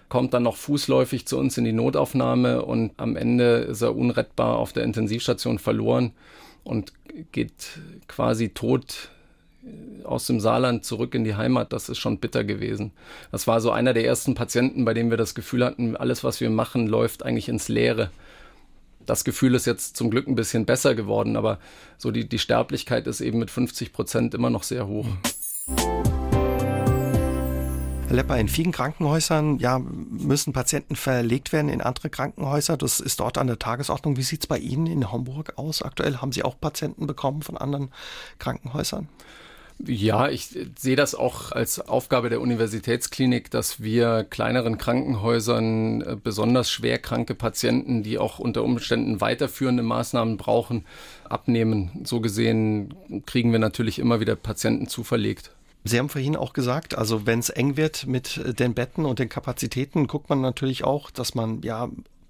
kommt 0.07 0.33
dann 0.33 0.43
noch 0.43 0.55
fußläufig 0.55 1.27
zu 1.27 1.38
uns 1.38 1.57
in 1.57 1.65
die 1.65 1.74
Notaufnahme 1.74 2.63
und 2.63 2.91
am 2.98 3.15
Ende 3.15 3.57
ist 3.57 3.81
er 3.81 3.95
unrettbar 3.95 4.57
auf 4.57 4.74
der 4.74 4.83
Intensivstation 4.83 5.59
verloren 5.59 6.13
und 6.63 6.93
geht 7.31 7.79
quasi 8.07 8.50
tot 8.50 9.09
aus 10.03 10.25
dem 10.25 10.39
Saarland 10.39 10.85
zurück 10.85 11.13
in 11.13 11.23
die 11.23 11.35
Heimat, 11.35 11.73
das 11.73 11.89
ist 11.89 11.99
schon 11.99 12.19
bitter 12.19 12.43
gewesen. 12.43 12.91
Das 13.31 13.47
war 13.47 13.61
so 13.61 13.71
einer 13.71 13.93
der 13.93 14.05
ersten 14.05 14.33
Patienten, 14.33 14.85
bei 14.85 14.93
dem 14.93 15.09
wir 15.09 15.17
das 15.17 15.35
Gefühl 15.35 15.65
hatten, 15.65 15.95
alles, 15.95 16.23
was 16.23 16.41
wir 16.41 16.49
machen, 16.49 16.87
läuft 16.87 17.23
eigentlich 17.23 17.49
ins 17.49 17.67
Leere. 17.67 18.09
Das 19.05 19.23
Gefühl 19.23 19.55
ist 19.55 19.65
jetzt 19.65 19.97
zum 19.97 20.09
Glück 20.09 20.27
ein 20.27 20.35
bisschen 20.35 20.65
besser 20.65 20.95
geworden, 20.95 21.35
aber 21.35 21.59
so 21.97 22.11
die, 22.11 22.27
die 22.27 22.39
Sterblichkeit 22.39 23.07
ist 23.07 23.21
eben 23.21 23.39
mit 23.39 23.51
50 23.51 23.91
Prozent 23.93 24.33
immer 24.33 24.49
noch 24.49 24.63
sehr 24.63 24.87
hoch. 24.87 25.07
Herr 28.09 28.15
Lepper, 28.15 28.39
in 28.39 28.47
vielen 28.47 28.71
Krankenhäusern 28.71 29.59
ja, 29.59 29.77
müssen 29.77 30.51
Patienten 30.51 30.95
verlegt 30.95 31.53
werden 31.53 31.69
in 31.69 31.79
andere 31.79 32.09
Krankenhäuser. 32.09 32.75
Das 32.75 32.99
ist 32.99 33.19
dort 33.19 33.37
an 33.37 33.45
der 33.45 33.59
Tagesordnung. 33.59 34.17
Wie 34.17 34.23
sieht 34.23 34.41
es 34.41 34.47
bei 34.47 34.57
Ihnen 34.57 34.87
in 34.87 35.11
Homburg 35.11 35.53
aus 35.57 35.83
aktuell? 35.83 36.17
Haben 36.17 36.31
Sie 36.31 36.41
auch 36.41 36.59
Patienten 36.59 37.05
bekommen 37.05 37.43
von 37.43 37.55
anderen 37.55 37.91
Krankenhäusern? 38.39 39.09
Ja, 39.85 40.27
ich 40.27 40.57
sehe 40.75 40.95
das 40.95 41.13
auch 41.13 41.51
als 41.51 41.79
Aufgabe 41.79 42.29
der 42.29 42.41
Universitätsklinik, 42.41 43.51
dass 43.51 43.79
wir 43.79 44.25
kleineren 44.27 44.79
Krankenhäusern 44.79 46.01
äh, 46.01 46.17
besonders 46.21 46.71
schwerkranke 46.71 47.35
Patienten, 47.35 48.01
die 48.01 48.17
auch 48.17 48.39
unter 48.39 48.63
Umständen 48.63 49.21
weiterführende 49.21 49.83
Maßnahmen 49.83 50.37
brauchen, 50.37 50.83
abnehmen. 51.25 51.91
So 52.05 52.21
gesehen 52.21 52.95
kriegen 53.27 53.51
wir 53.51 53.59
natürlich 53.59 53.99
immer 53.99 54.19
wieder 54.19 54.35
Patienten 54.35 54.87
zuverlegt. 54.87 55.51
Sie 55.83 55.98
haben 55.98 56.09
vorhin 56.09 56.36
auch 56.36 56.53
gesagt, 56.53 56.98
also 56.98 57.25
wenn 57.25 57.39
es 57.39 57.50
eng 57.50 57.77
wird 57.77 58.05
mit 58.05 58.59
den 58.59 58.74
Betten 58.74 59.05
und 59.05 59.19
den 59.19 59.29
Kapazitäten, 59.29 60.07
guckt 60.07 60.29
man 60.29 60.41
natürlich 60.41 60.83
auch, 60.83 61.09
dass 61.09 61.36
man 61.36 61.62
ja 61.62 61.89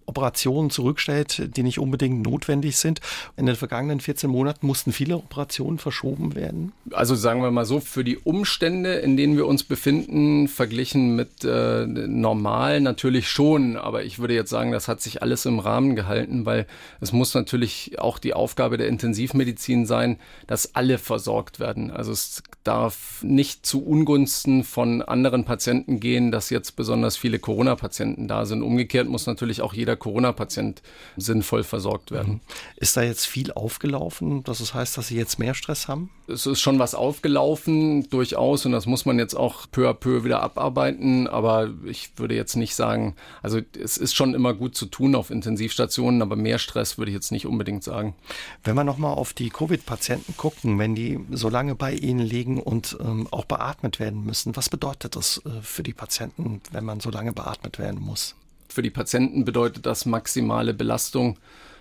Operationen 0.10 0.70
zurückstellt, 0.70 1.56
die 1.56 1.64
nicht 1.64 1.80
unbedingt 1.80 2.22
notwendig 2.26 2.78
sind. 2.78 3.00
In 3.38 3.46
den 3.46 3.56
vergangenen 3.56 4.00
14 4.00 4.30
Monaten 4.30 4.68
mussten 4.68 4.92
viele 4.92 5.16
Operationen 5.16 5.78
verschoben 5.78 6.36
werden. 6.36 6.74
Also 6.92 7.16
sagen 7.16 7.42
wir 7.42 7.52
mal 7.52 7.66
so, 7.66 7.80
für 7.80 8.04
die 8.04 8.18
Umstände, 8.18 8.96
in 8.96 9.16
denen 9.16 9.38
wir 9.38 9.48
uns 9.48 9.64
befinden, 9.64 10.48
verglichen 10.48 11.16
mit 11.16 11.44
äh, 11.44 11.86
normal 11.86 12.82
natürlich 12.82 13.30
schon. 13.30 13.78
Aber 13.78 14.04
ich 14.04 14.20
würde 14.20 14.34
jetzt 14.34 14.50
sagen, 14.50 14.72
das 14.72 14.88
hat 14.88 15.02
sich 15.02 15.22
alles 15.22 15.46
im 15.46 15.60
Rahmen 15.60 15.96
gehalten, 15.96 16.46
weil 16.46 16.66
es 17.00 17.12
muss 17.12 17.34
natürlich 17.34 18.00
auch 18.00 18.20
die 18.20 18.34
Aufgabe 18.34 18.78
der 18.78 18.88
Intensivmedizin 18.88 19.86
sein, 19.86 20.18
dass 20.48 20.76
alle 20.76 20.98
versorgt 20.98 21.60
werden. 21.60 21.92
Also 21.92 22.12
es 22.12 22.44
darf 22.64 23.24
nicht 23.24 23.66
zu 23.66 23.86
Ungunsten 23.86 24.64
von 24.64 25.02
anderen 25.02 25.46
Patienten 25.46 26.00
gehen, 26.00 26.32
dass 26.32 26.50
jetzt 26.50 26.76
besonders 26.76 27.18
viele 27.18 27.40
Corona-Patienten 27.40 28.28
da 28.28 28.46
sind. 28.46 28.62
Umgekehrt 28.62 29.08
muss 29.08 29.26
natürlich 29.26 29.62
auch 29.62 29.74
jeder 29.74 29.96
Corona-Patient 30.00 30.82
sinnvoll 31.18 31.64
versorgt 31.64 32.12
werden. 32.12 32.34
Mhm. 32.34 32.40
Ist 32.78 32.98
da 32.98 33.04
jetzt 33.04 33.26
viel 33.26 33.52
aufgelaufen, 33.52 34.44
dass 34.44 34.60
es 34.60 34.74
heißt, 34.74 34.98
dass 34.98 35.10
Sie 35.10 35.16
jetzt 35.16 35.38
mehr 35.38 35.54
Stress 35.54 35.88
haben? 35.88 36.10
Es 36.28 36.46
ist 36.46 36.62
schon 36.62 36.80
was 36.80 36.96
aufgelaufen, 36.96 38.10
durchaus, 38.10 38.66
und 38.66 38.72
das 38.72 38.86
muss 38.86 39.06
man 39.06 39.20
jetzt 39.20 39.36
auch 39.36 39.66
peu 39.72 39.90
à 39.90 39.94
peu 39.94 40.24
wieder 40.24 40.42
abarbeiten. 40.42 41.28
Aber 41.28 41.70
ich 41.86 42.12
würde 42.18 42.36
jetzt 42.36 42.56
nicht 42.56 42.76
sagen, 42.76 43.16
also 43.42 43.60
es 43.80 43.98
ist 43.98 44.16
schon 44.16 44.34
immer 44.34 44.54
gut 44.54 44.76
zu 44.76 44.86
tun 44.86 45.16
auf 45.16 45.30
Intensivstationen, 45.30 46.22
aber 46.22 46.36
mehr 46.36 46.60
Stress 46.60 46.98
würde 46.98 47.12
ich 47.12 47.16
jetzt 47.16 47.32
nicht 47.32 47.46
unbedingt 47.46 47.84
sagen. 47.84 48.16
Wenn 48.64 48.76
wir 48.76 48.84
nochmal 48.84 49.14
auf 49.14 49.34
die 49.34 49.50
Covid-Patienten 49.50 50.38
gucken, 50.38 50.80
wenn 50.80 50.96
die 50.96 51.20
so 51.32 51.50
lange 51.50 51.76
bei 51.76 51.94
Ihnen 51.94 52.20
liegen 52.20 52.62
und 52.62 52.98
ähm, 53.02 53.28
auch 53.32 53.46
beatmet 53.46 54.00
werden 54.00 54.24
müssen, 54.26 54.56
was 54.56 54.70
bedeutet 54.70 55.16
das 55.16 55.42
äh, 55.46 55.62
für 55.62 55.84
die 55.84 55.94
Patienten, 55.94 56.62
wenn 56.72 56.86
man 56.86 57.00
so 57.00 57.10
lange 57.10 57.34
beatmet 57.34 57.80
werden 57.80 58.00
muss? 58.00 58.36
Für 58.70 58.82
die 58.82 58.90
Patienten 58.90 59.46
bedeutet 59.46 59.86
das 59.86 60.06
maximale 60.06 60.74
Belastung, 60.74 61.38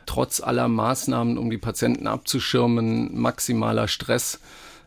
trotz 0.07 0.41
aller 0.41 0.69
Maßnahmen, 0.69 1.37
um 1.37 1.51
die 1.51 1.59
Patienten 1.59 2.07
abzuschirmen, 2.07 3.21
maximaler 3.21 3.89
Stress. 3.89 4.41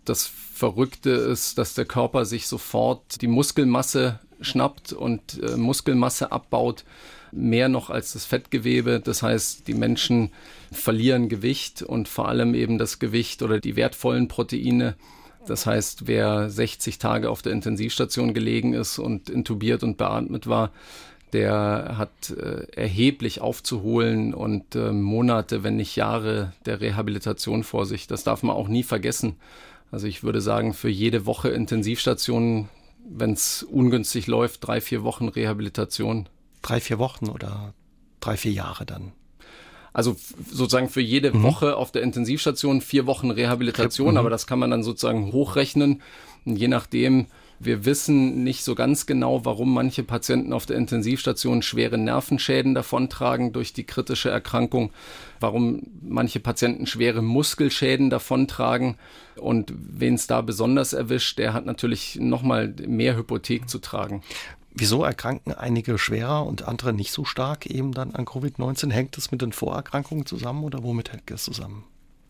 Das 0.04 0.26
Verrückte 0.26 1.12
ist, 1.12 1.58
dass 1.58 1.76
der 1.76 1.86
Körper 1.86 2.26
sich 2.26 2.48
sofort 2.48 3.22
die 3.22 3.28
Muskelmasse 3.28 4.20
schnappt 4.42 4.94
und 4.94 5.42
äh, 5.42 5.56
Muskelmasse 5.56 6.32
abbaut, 6.32 6.84
mehr 7.32 7.70
noch 7.70 7.90
als 7.90 8.14
das 8.14 8.26
Fettgewebe. 8.26 9.00
Das 9.00 9.22
heißt, 9.22 9.68
die 9.68 9.74
Menschen 9.76 10.32
verlieren 10.72 11.30
Gewicht 11.30 11.84
und 11.84 12.08
vor 12.08 12.28
allem 12.28 12.56
eben 12.56 12.78
das 12.78 13.00
Gewicht 13.00 13.44
oder 13.44 13.60
die 13.60 13.76
wertvollen 13.76 14.28
Proteine. 14.28 14.96
Das 15.48 15.66
heißt, 15.66 16.08
wer 16.08 16.50
60 16.50 17.00
Tage 17.00 17.30
auf 17.30 17.42
der 17.42 17.52
Intensivstation 17.52 18.34
gelegen 18.34 18.74
ist 18.74 19.00
und 19.00 19.30
intubiert 19.30 19.84
und 19.84 19.98
beatmet 19.98 20.48
war, 20.48 20.72
der 21.34 21.96
hat 21.98 22.30
äh, 22.32 22.66
erheblich 22.76 23.42
aufzuholen 23.42 24.34
und 24.34 24.76
äh, 24.76 24.92
Monate, 24.92 25.64
wenn 25.64 25.78
nicht 25.78 25.96
Jahre 25.96 26.54
der 26.66 26.82
Rehabilitation 26.82 27.64
vor 27.64 27.86
sich. 27.86 28.08
Das 28.08 28.24
darf 28.24 28.44
man 28.44 28.56
auch 28.56 28.68
nie 28.68 28.84
vergessen. 28.84 29.38
Also 29.92 30.08
ich 30.08 30.24
würde 30.24 30.42
sagen, 30.42 30.74
für 30.74 30.90
jede 30.90 31.26
Woche 31.26 31.50
Intensivstation, 31.50 32.70
wenn 33.10 33.34
es 33.34 33.64
ungünstig 33.64 34.28
läuft, 34.28 34.66
drei, 34.66 34.82
vier 34.82 35.04
Wochen 35.04 35.28
Rehabilitation. 35.28 36.30
Drei, 36.62 36.80
vier 36.80 37.00
Wochen 37.00 37.30
oder 37.30 37.74
drei, 38.20 38.38
vier 38.38 38.52
Jahre 38.52 38.86
dann? 38.86 39.12
Also 39.94 40.16
sozusagen 40.50 40.90
für 40.90 41.02
jede 41.02 41.34
mhm. 41.34 41.44
Woche 41.44 41.76
auf 41.76 41.92
der 41.92 42.02
Intensivstation 42.02 42.80
vier 42.82 43.06
Wochen 43.06 43.30
Rehabilitation, 43.30 44.12
mhm. 44.12 44.18
aber 44.18 44.30
das 44.30 44.48
kann 44.48 44.60
man 44.60 44.72
dann 44.72 44.84
sozusagen 44.84 45.34
hochrechnen. 45.34 46.02
Und 46.46 46.56
je 46.56 46.70
nachdem, 46.70 47.28
wir 47.64 47.86
wissen 47.86 48.44
nicht 48.44 48.64
so 48.64 48.76
ganz 48.76 49.06
genau, 49.06 49.46
warum 49.46 49.74
manche 49.74 50.04
Patienten 50.04 50.54
auf 50.54 50.66
der 50.66 50.78
Intensivstation 50.78 51.62
schwere 51.62 51.98
Nervenschäden 51.98 52.74
davontragen 52.74 53.54
durch 53.54 53.74
die 53.74 53.84
kritische 53.84 54.30
Erkrankung, 54.30 54.92
warum 55.40 55.84
manche 56.02 56.40
Patienten 56.40 56.88
schwere 56.88 57.22
Muskelschäden 57.22 58.10
davontragen. 58.10 58.96
Und 59.38 59.74
wen 59.76 60.16
es 60.16 60.28
da 60.28 60.42
besonders 60.42 60.94
erwischt, 60.94 61.38
der 61.38 61.54
hat 61.54 61.66
natürlich 61.66 62.18
nochmal 62.20 62.74
mehr 62.88 63.16
Hypothek 63.16 63.70
zu 63.70 63.80
tragen. 63.80 64.24
Wieso 64.74 65.04
erkranken 65.04 65.54
einige 65.54 65.98
schwerer 65.98 66.46
und 66.46 66.68
andere 66.68 66.94
nicht 66.94 67.12
so 67.12 67.26
stark 67.26 67.66
eben 67.66 67.92
dann 67.92 68.16
an 68.16 68.26
Covid-19? 68.26 68.92
Hängt 68.92 69.18
es 69.18 69.32
mit 69.32 69.42
den 69.42 69.52
Vorerkrankungen 69.52 70.26
zusammen 70.26 70.64
oder 70.64 70.84
womit 70.84 71.12
hängt 71.12 71.30
es 71.30 71.44
zusammen? 71.44 71.84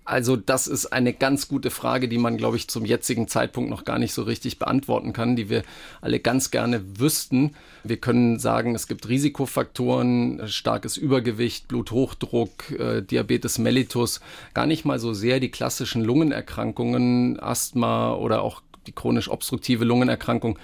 Also 0.03 0.35
das 0.35 0.67
ist 0.67 0.87
eine 0.87 1.13
ganz 1.13 1.47
gute 1.47 1.69
Frage, 1.69 2.07
die 2.07 2.17
man, 2.17 2.37
glaube 2.37 2.57
ich, 2.57 2.67
zum 2.67 2.85
jetzigen 2.85 3.27
Zeitpunkt 3.27 3.69
noch 3.69 3.85
gar 3.85 3.99
nicht 3.99 4.13
so 4.13 4.23
richtig 4.23 4.57
beantworten 4.57 5.13
kann, 5.13 5.35
die 5.35 5.49
wir 5.49 5.63
alle 6.01 6.19
ganz 6.19 6.49
gerne 6.49 6.99
wüssten. 6.99 7.55
Wir 7.83 7.97
können 7.97 8.39
sagen, 8.39 8.73
es 8.73 8.87
gibt 8.87 9.07
Risikofaktoren, 9.07 10.41
starkes 10.47 10.97
Übergewicht, 10.97 11.67
Bluthochdruck, 11.67 12.71
äh, 12.71 13.01
Diabetes 13.03 13.59
mellitus, 13.59 14.21
gar 14.55 14.65
nicht 14.65 14.85
mal 14.85 14.99
so 14.99 15.13
sehr 15.13 15.39
die 15.39 15.51
klassischen 15.51 16.03
Lungenerkrankungen, 16.03 17.39
Asthma 17.39 18.15
oder 18.15 18.41
auch 18.41 18.63
die 18.87 18.91
chronisch 18.91 19.29
obstruktive 19.29 19.85
Lungenerkrankung. 19.85 20.57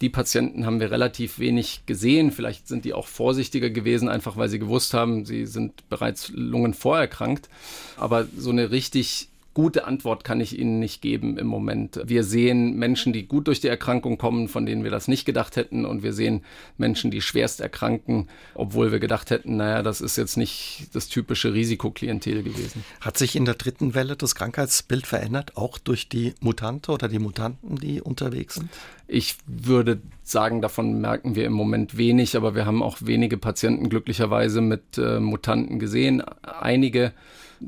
Die 0.00 0.08
Patienten 0.08 0.66
haben 0.66 0.80
wir 0.80 0.90
relativ 0.90 1.38
wenig 1.38 1.86
gesehen. 1.86 2.30
Vielleicht 2.30 2.68
sind 2.68 2.84
die 2.84 2.92
auch 2.92 3.06
vorsichtiger 3.06 3.70
gewesen, 3.70 4.08
einfach 4.08 4.36
weil 4.36 4.48
sie 4.48 4.58
gewusst 4.58 4.94
haben, 4.94 5.24
sie 5.24 5.46
sind 5.46 5.88
bereits 5.88 6.30
lungenvorerkrankt. 6.30 7.48
Aber 7.96 8.26
so 8.36 8.50
eine 8.50 8.70
richtig 8.70 9.28
gute 9.54 9.86
Antwort 9.86 10.24
kann 10.24 10.40
ich 10.40 10.58
Ihnen 10.58 10.80
nicht 10.80 11.00
geben 11.00 11.38
im 11.38 11.46
Moment. 11.46 12.00
Wir 12.04 12.24
sehen 12.24 12.76
Menschen, 12.76 13.12
die 13.12 13.26
gut 13.26 13.46
durch 13.46 13.60
die 13.60 13.68
Erkrankung 13.68 14.18
kommen, 14.18 14.48
von 14.48 14.66
denen 14.66 14.82
wir 14.82 14.90
das 14.90 15.08
nicht 15.08 15.24
gedacht 15.24 15.56
hätten. 15.56 15.84
Und 15.86 16.02
wir 16.02 16.12
sehen 16.12 16.42
Menschen, 16.76 17.10
die 17.10 17.22
schwerst 17.22 17.60
erkranken, 17.60 18.28
obwohl 18.54 18.90
wir 18.92 18.98
gedacht 18.98 19.30
hätten, 19.30 19.56
naja, 19.56 19.82
das 19.82 20.00
ist 20.00 20.16
jetzt 20.16 20.36
nicht 20.36 20.88
das 20.92 21.08
typische 21.08 21.54
Risikoklientel 21.54 22.42
gewesen. 22.42 22.84
Hat 23.00 23.16
sich 23.16 23.36
in 23.36 23.44
der 23.44 23.54
dritten 23.54 23.94
Welle 23.94 24.16
das 24.16 24.34
Krankheitsbild 24.34 25.06
verändert, 25.06 25.56
auch 25.56 25.78
durch 25.78 26.08
die 26.08 26.34
Mutante 26.40 26.90
oder 26.90 27.08
die 27.08 27.20
Mutanten, 27.20 27.76
die 27.76 28.00
unterwegs 28.00 28.56
sind? 28.56 28.70
Ich 29.06 29.36
würde 29.46 30.00
sagen, 30.22 30.62
davon 30.62 31.00
merken 31.00 31.36
wir 31.36 31.44
im 31.44 31.52
Moment 31.52 31.96
wenig, 31.96 32.36
aber 32.36 32.54
wir 32.54 32.66
haben 32.66 32.82
auch 32.82 32.98
wenige 33.02 33.36
Patienten 33.36 33.88
glücklicherweise 33.88 34.60
mit 34.60 34.98
äh, 34.98 35.20
Mutanten 35.20 35.78
gesehen. 35.78 36.22
Einige 36.42 37.12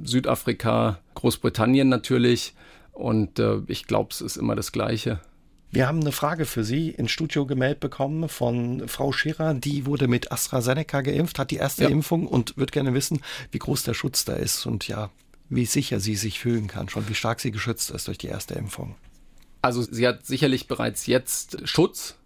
Südafrika, 0.05 1.01
Großbritannien 1.15 1.89
natürlich. 1.89 2.55
Und 2.93 3.39
äh, 3.39 3.59
ich 3.67 3.87
glaube, 3.87 4.11
es 4.13 4.21
ist 4.21 4.37
immer 4.37 4.57
das 4.57 4.73
Gleiche. 4.73 5.21
Wir 5.71 5.89
haben 5.89 6.01
eine 6.01 6.13
Frage 6.13 6.47
für 6.47 6.65
Sie 6.65 6.91
ins 6.91 7.11
Studio 7.11 7.45
gemeldet 7.45 7.81
bekommen 7.81 8.29
von 8.29 8.89
Frau 8.89 9.13
Scherer. 9.13 9.53
Die 9.53 9.85
wurde 9.85 10.09
mit 10.09 10.33
AstraZeneca 10.33 11.03
geimpft, 11.03 11.39
hat 11.39 11.51
die 11.51 11.57
erste 11.57 11.85
ja. 11.85 11.91
Impfung 11.91 12.27
und 12.27 12.57
wird 12.57 12.73
gerne 12.73 12.95
wissen, 12.95 13.21
wie 13.51 13.59
groß 13.59 13.83
der 13.83 13.95
Schutz 13.95 14.25
da 14.25 14.35
ist 14.35 14.65
und 14.65 14.89
ja, 14.89 15.11
wie 15.49 15.67
sicher 15.67 16.01
sie 16.01 16.17
sich 16.17 16.39
fühlen 16.39 16.69
kann, 16.69 16.89
schon 16.89 17.09
wie 17.09 17.15
stark 17.15 17.41
sie 17.41 17.51
geschützt 17.51 17.91
ist 17.91 18.09
durch 18.09 18.19
die 18.19 18.29
erste 18.29 18.55
Impfung. 18.55 18.95
Also 19.61 19.83
sie 19.83 20.07
hat 20.07 20.25
sicherlich 20.25 20.69
bereits 20.69 21.07
jetzt 21.07 21.69
Schutz 21.69 22.17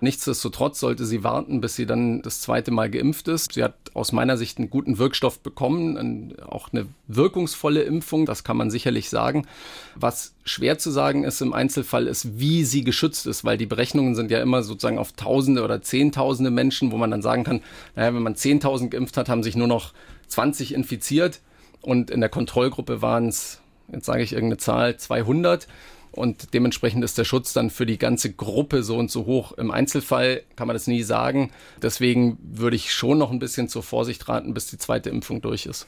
Nichtsdestotrotz 0.00 0.80
sollte 0.80 1.04
sie 1.04 1.22
warten, 1.22 1.60
bis 1.60 1.76
sie 1.76 1.86
dann 1.86 2.22
das 2.22 2.40
zweite 2.40 2.70
Mal 2.70 2.90
geimpft 2.90 3.28
ist. 3.28 3.52
Sie 3.52 3.62
hat 3.62 3.74
aus 3.92 4.12
meiner 4.12 4.36
Sicht 4.36 4.58
einen 4.58 4.70
guten 4.70 4.98
Wirkstoff 4.98 5.40
bekommen, 5.40 6.34
auch 6.46 6.72
eine 6.72 6.86
wirkungsvolle 7.06 7.82
Impfung, 7.82 8.24
das 8.24 8.44
kann 8.44 8.56
man 8.56 8.70
sicherlich 8.70 9.10
sagen. 9.10 9.46
Was 9.94 10.34
schwer 10.44 10.78
zu 10.78 10.90
sagen 10.90 11.24
ist 11.24 11.40
im 11.42 11.52
Einzelfall, 11.52 12.06
ist, 12.06 12.38
wie 12.38 12.64
sie 12.64 12.82
geschützt 12.82 13.26
ist, 13.26 13.44
weil 13.44 13.58
die 13.58 13.66
Berechnungen 13.66 14.14
sind 14.14 14.30
ja 14.30 14.40
immer 14.40 14.62
sozusagen 14.62 14.98
auf 14.98 15.12
Tausende 15.12 15.62
oder 15.62 15.82
Zehntausende 15.82 16.50
Menschen, 16.50 16.92
wo 16.92 16.96
man 16.96 17.10
dann 17.10 17.22
sagen 17.22 17.44
kann, 17.44 17.62
naja, 17.94 18.14
wenn 18.14 18.22
man 18.22 18.34
10.000 18.34 18.88
geimpft 18.88 19.16
hat, 19.16 19.28
haben 19.28 19.42
sich 19.42 19.56
nur 19.56 19.68
noch 19.68 19.92
20 20.28 20.72
infiziert 20.72 21.40
und 21.82 22.10
in 22.10 22.20
der 22.20 22.30
Kontrollgruppe 22.30 23.02
waren 23.02 23.28
es, 23.28 23.60
jetzt 23.92 24.06
sage 24.06 24.22
ich 24.22 24.32
irgendeine 24.32 24.58
Zahl, 24.58 24.96
200 24.96 25.66
und 26.12 26.54
dementsprechend 26.54 27.04
ist 27.04 27.18
der 27.18 27.24
Schutz 27.24 27.52
dann 27.52 27.70
für 27.70 27.86
die 27.86 27.98
ganze 27.98 28.32
Gruppe 28.32 28.82
so 28.82 28.96
und 28.96 29.10
so 29.10 29.26
hoch. 29.26 29.52
Im 29.52 29.70
Einzelfall 29.70 30.42
kann 30.56 30.66
man 30.66 30.74
das 30.74 30.86
nie 30.86 31.02
sagen. 31.02 31.50
Deswegen 31.82 32.38
würde 32.42 32.76
ich 32.76 32.92
schon 32.92 33.18
noch 33.18 33.30
ein 33.30 33.38
bisschen 33.38 33.68
zur 33.68 33.82
Vorsicht 33.82 34.28
raten, 34.28 34.54
bis 34.54 34.66
die 34.66 34.78
zweite 34.78 35.10
Impfung 35.10 35.40
durch 35.40 35.66
ist. 35.66 35.86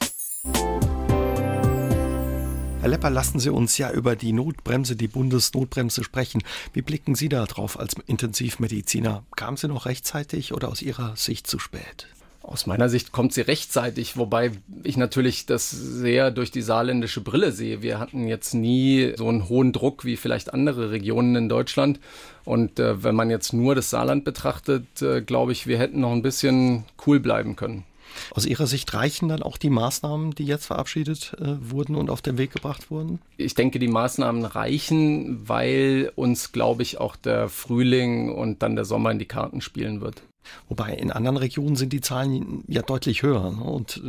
Herr 2.83 2.89
Lepper, 2.89 3.09
lassen 3.09 3.39
Sie 3.39 3.49
uns 3.49 3.77
ja 3.77 3.91
über 3.91 4.17
die 4.17 4.33
Notbremse, 4.33 4.97
die 4.97 5.07
Bundesnotbremse 5.07 6.03
sprechen. 6.03 6.43
Wie 6.73 6.81
blicken 6.81 7.15
Sie 7.15 7.29
da 7.29 7.45
drauf 7.45 7.79
als 7.79 7.95
Intensivmediziner? 8.07 9.23
Kam 9.37 9.55
sie 9.55 9.69
noch 9.69 9.85
rechtzeitig 9.85 10.53
oder 10.53 10.67
aus 10.67 10.81
Ihrer 10.81 11.15
Sicht 11.15 11.47
zu 11.47 11.59
spät? 11.59 12.07
Aus 12.43 12.67
meiner 12.67 12.89
Sicht 12.89 13.13
kommt 13.13 13.33
sie 13.33 13.41
rechtzeitig, 13.41 14.17
wobei 14.17 14.51
ich 14.83 14.97
natürlich 14.97 15.45
das 15.45 15.71
sehr 15.71 16.29
durch 16.29 16.51
die 16.51 16.61
saarländische 16.61 17.21
Brille 17.21 17.53
sehe. 17.53 17.81
Wir 17.81 17.99
hatten 17.99 18.27
jetzt 18.27 18.53
nie 18.53 19.13
so 19.15 19.29
einen 19.29 19.47
hohen 19.47 19.71
Druck 19.71 20.03
wie 20.03 20.17
vielleicht 20.17 20.53
andere 20.53 20.91
Regionen 20.91 21.37
in 21.37 21.49
Deutschland. 21.49 22.01
Und 22.43 22.79
äh, 22.79 23.01
wenn 23.01 23.15
man 23.15 23.29
jetzt 23.29 23.53
nur 23.53 23.75
das 23.75 23.89
Saarland 23.89 24.25
betrachtet, 24.25 25.01
äh, 25.01 25.21
glaube 25.21 25.53
ich, 25.53 25.67
wir 25.67 25.79
hätten 25.79 26.01
noch 26.01 26.11
ein 26.11 26.21
bisschen 26.21 26.83
cool 27.07 27.21
bleiben 27.21 27.55
können. 27.55 27.85
Aus 28.31 28.45
Ihrer 28.45 28.67
Sicht 28.67 28.93
reichen 28.93 29.29
dann 29.29 29.41
auch 29.41 29.57
die 29.57 29.69
Maßnahmen, 29.69 30.31
die 30.31 30.45
jetzt 30.45 30.65
verabschiedet 30.65 31.35
äh, 31.39 31.55
wurden 31.71 31.95
und 31.95 32.09
auf 32.09 32.21
den 32.21 32.37
Weg 32.37 32.51
gebracht 32.51 32.91
wurden? 32.91 33.19
Ich 33.37 33.55
denke, 33.55 33.79
die 33.79 33.87
Maßnahmen 33.87 34.43
reichen, 34.43 35.47
weil 35.47 36.11
uns, 36.15 36.51
glaube 36.51 36.83
ich, 36.83 36.99
auch 36.99 37.15
der 37.15 37.47
Frühling 37.47 38.33
und 38.33 38.61
dann 38.61 38.75
der 38.75 38.85
Sommer 38.85 39.11
in 39.11 39.19
die 39.19 39.27
Karten 39.27 39.61
spielen 39.61 40.01
wird. 40.01 40.23
Wobei 40.69 40.93
in 40.93 41.11
anderen 41.11 41.37
Regionen 41.37 41.75
sind 41.75 41.93
die 41.93 42.01
Zahlen 42.01 42.63
ja 42.67 42.81
deutlich 42.81 43.23
höher. 43.23 43.51
Ne? 43.51 43.63
Und 43.63 44.01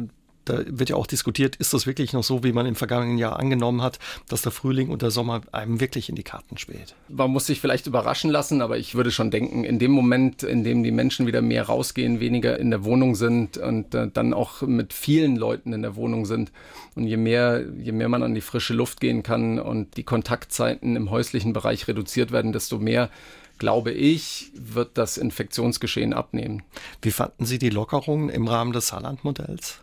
da 0.44 0.62
wird 0.66 0.90
ja 0.90 0.96
auch 0.96 1.06
diskutiert, 1.06 1.56
ist 1.56 1.72
das 1.72 1.86
wirklich 1.86 2.12
noch 2.12 2.22
so, 2.22 2.44
wie 2.44 2.52
man 2.52 2.66
im 2.66 2.74
vergangenen 2.74 3.18
Jahr 3.18 3.38
angenommen 3.38 3.82
hat, 3.82 3.98
dass 4.28 4.42
der 4.42 4.52
Frühling 4.52 4.90
und 4.90 5.02
der 5.02 5.10
Sommer 5.10 5.42
einem 5.52 5.80
wirklich 5.80 6.08
in 6.08 6.14
die 6.14 6.22
Karten 6.22 6.58
spielt? 6.58 6.94
Man 7.08 7.30
muss 7.30 7.46
sich 7.46 7.60
vielleicht 7.60 7.86
überraschen 7.86 8.30
lassen, 8.30 8.60
aber 8.60 8.78
ich 8.78 8.94
würde 8.94 9.10
schon 9.10 9.30
denken, 9.30 9.64
in 9.64 9.78
dem 9.78 9.90
Moment, 9.90 10.42
in 10.42 10.64
dem 10.64 10.82
die 10.82 10.90
Menschen 10.90 11.26
wieder 11.26 11.42
mehr 11.42 11.64
rausgehen, 11.64 12.20
weniger 12.20 12.58
in 12.58 12.70
der 12.70 12.84
Wohnung 12.84 13.14
sind 13.14 13.56
und 13.56 13.94
äh, 13.94 14.08
dann 14.12 14.34
auch 14.34 14.62
mit 14.62 14.92
vielen 14.92 15.36
Leuten 15.36 15.72
in 15.72 15.82
der 15.82 15.96
Wohnung 15.96 16.26
sind 16.26 16.52
und 16.94 17.06
je 17.06 17.16
mehr, 17.16 17.64
je 17.78 17.92
mehr 17.92 18.08
man 18.08 18.22
an 18.22 18.34
die 18.34 18.40
frische 18.40 18.74
Luft 18.74 19.00
gehen 19.00 19.22
kann 19.22 19.58
und 19.58 19.96
die 19.96 20.04
Kontaktzeiten 20.04 20.96
im 20.96 21.10
häuslichen 21.10 21.52
Bereich 21.52 21.88
reduziert 21.88 22.32
werden, 22.32 22.52
desto 22.52 22.78
mehr 22.78 23.10
glaube 23.58 23.92
ich, 23.92 24.50
wird 24.54 24.98
das 24.98 25.16
Infektionsgeschehen 25.16 26.12
abnehmen. 26.12 26.62
Wie 27.02 27.10
fanden 27.10 27.46
Sie 27.46 27.58
die 27.58 27.70
Lockerungen 27.70 28.28
im 28.28 28.48
Rahmen 28.48 28.72
des 28.72 28.88
Saarland-Modells? 28.88 29.80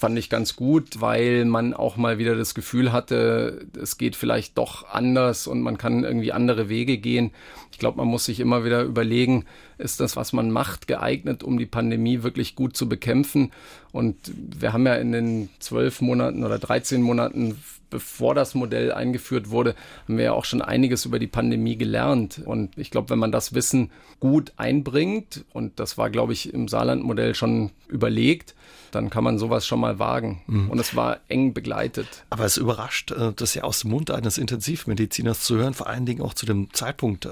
fand 0.00 0.18
ich 0.18 0.30
ganz 0.30 0.56
gut, 0.56 1.02
weil 1.02 1.44
man 1.44 1.74
auch 1.74 1.98
mal 1.98 2.16
wieder 2.16 2.34
das 2.34 2.54
Gefühl 2.54 2.90
hatte, 2.90 3.66
es 3.78 3.98
geht 3.98 4.16
vielleicht 4.16 4.56
doch 4.56 4.88
anders 4.88 5.46
und 5.46 5.60
man 5.60 5.76
kann 5.76 6.04
irgendwie 6.04 6.32
andere 6.32 6.70
Wege 6.70 6.96
gehen. 6.96 7.32
Ich 7.70 7.78
glaube, 7.78 7.98
man 7.98 8.08
muss 8.08 8.24
sich 8.24 8.40
immer 8.40 8.64
wieder 8.64 8.82
überlegen, 8.82 9.44
ist 9.80 10.00
das, 10.00 10.16
was 10.16 10.32
man 10.32 10.50
macht, 10.50 10.86
geeignet, 10.86 11.42
um 11.42 11.58
die 11.58 11.66
Pandemie 11.66 12.22
wirklich 12.22 12.54
gut 12.54 12.76
zu 12.76 12.88
bekämpfen? 12.88 13.52
Und 13.92 14.16
wir 14.34 14.72
haben 14.72 14.86
ja 14.86 14.94
in 14.94 15.12
den 15.12 15.48
zwölf 15.58 16.00
Monaten 16.00 16.44
oder 16.44 16.58
13 16.58 17.02
Monaten 17.02 17.56
bevor 17.90 18.34
das 18.34 18.54
Modell 18.54 18.92
eingeführt 18.92 19.50
wurde, 19.50 19.74
haben 20.06 20.16
wir 20.16 20.24
ja 20.24 20.32
auch 20.32 20.44
schon 20.44 20.62
einiges 20.62 21.04
über 21.04 21.18
die 21.18 21.26
Pandemie 21.26 21.76
gelernt. 21.76 22.40
Und 22.44 22.78
ich 22.78 22.90
glaube, 22.90 23.10
wenn 23.10 23.18
man 23.18 23.32
das 23.32 23.52
Wissen 23.52 23.90
gut 24.20 24.52
einbringt, 24.56 25.44
und 25.52 25.78
das 25.80 25.98
war, 25.98 26.08
glaube 26.08 26.32
ich, 26.32 26.54
im 26.54 26.68
Saarland-Modell 26.68 27.34
schon 27.34 27.70
überlegt, 27.88 28.54
dann 28.92 29.10
kann 29.10 29.24
man 29.24 29.38
sowas 29.38 29.66
schon 29.66 29.80
mal 29.80 29.98
wagen. 29.98 30.42
Mhm. 30.46 30.70
Und 30.70 30.78
es 30.78 30.96
war 30.96 31.20
eng 31.28 31.52
begleitet. 31.52 32.24
Aber 32.30 32.44
es 32.44 32.56
überrascht, 32.56 33.12
äh, 33.12 33.32
das 33.34 33.54
ja 33.54 33.62
aus 33.62 33.80
dem 33.80 33.90
Mund 33.90 34.10
eines 34.10 34.38
Intensivmediziners 34.38 35.42
zu 35.42 35.56
hören, 35.56 35.74
vor 35.74 35.86
allen 35.86 36.06
Dingen 36.06 36.22
auch 36.22 36.34
zu 36.34 36.46
dem 36.46 36.72
Zeitpunkt, 36.72 37.26
äh, 37.26 37.30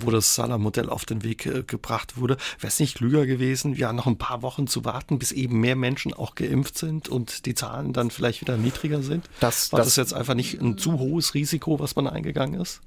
wo 0.00 0.10
das 0.10 0.34
Saarland-Modell 0.34 0.88
auf 0.88 1.04
den 1.04 1.22
Weg 1.22 1.46
äh, 1.46 1.62
gebracht 1.80 2.16
wurde. 2.18 2.36
Wäre 2.58 2.68
es 2.68 2.80
nicht 2.80 2.96
klüger 2.96 3.26
gewesen, 3.26 3.74
ja, 3.74 3.92
noch 3.92 4.06
ein 4.06 4.18
paar 4.18 4.42
Wochen 4.42 4.66
zu 4.66 4.84
warten, 4.84 5.18
bis 5.18 5.32
eben 5.32 5.60
mehr 5.60 5.76
Menschen 5.76 6.12
auch 6.12 6.34
geimpft 6.34 6.78
sind 6.78 7.08
und 7.08 7.46
die 7.46 7.54
Zahlen 7.54 7.92
dann 7.92 8.10
vielleicht 8.10 8.40
wieder 8.40 8.56
niedriger 8.56 9.02
sind? 9.02 9.28
Das, 9.40 9.70
das 9.70 9.86
das 9.86 9.96
jetzt 9.96 10.14
einfach 10.14 10.34
nicht 10.34 10.60
ein 10.60 10.78
zu 10.78 10.98
hohes 10.98 11.34
Risiko, 11.34 11.78
was 11.80 11.96
man 11.96 12.06
eingegangen 12.06 12.60
ist? 12.60 12.80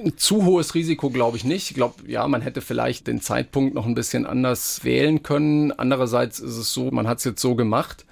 Ein 0.00 0.16
zu 0.16 0.44
hohes 0.44 0.74
Risiko 0.74 1.10
glaube 1.10 1.36
ich 1.36 1.44
nicht. 1.44 1.70
Ich 1.70 1.74
glaube, 1.74 2.08
ja, 2.08 2.28
man 2.28 2.40
hätte 2.40 2.60
vielleicht 2.60 3.08
den 3.08 3.20
Zeitpunkt 3.20 3.74
noch 3.74 3.84
ein 3.84 3.96
bisschen 3.96 4.26
anders 4.26 4.84
wählen 4.84 5.24
können. 5.24 5.72
Andererseits 5.72 6.38
ist 6.38 6.56
es 6.56 6.72
so, 6.72 6.90
man 6.92 7.08
hat 7.08 7.18
es 7.18 7.24
jetzt 7.24 7.40
so 7.40 7.56
gemacht. 7.56 8.06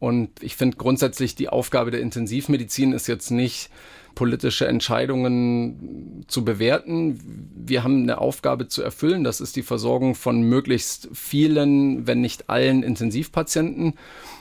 Und 0.00 0.42
ich 0.42 0.56
finde 0.56 0.78
grundsätzlich 0.78 1.36
die 1.36 1.48
Aufgabe 1.48 1.90
der 1.90 2.00
Intensivmedizin 2.00 2.92
ist 2.92 3.06
jetzt 3.06 3.30
nicht, 3.30 3.70
politische 4.14 4.66
Entscheidungen 4.66 6.24
zu 6.28 6.44
bewerten. 6.44 7.20
Wir 7.54 7.84
haben 7.84 8.02
eine 8.02 8.18
Aufgabe 8.18 8.68
zu 8.68 8.82
erfüllen. 8.82 9.24
Das 9.24 9.40
ist 9.40 9.56
die 9.56 9.62
Versorgung 9.62 10.14
von 10.14 10.42
möglichst 10.42 11.08
vielen, 11.12 12.06
wenn 12.06 12.20
nicht 12.20 12.50
allen 12.50 12.82
Intensivpatienten. 12.82 13.94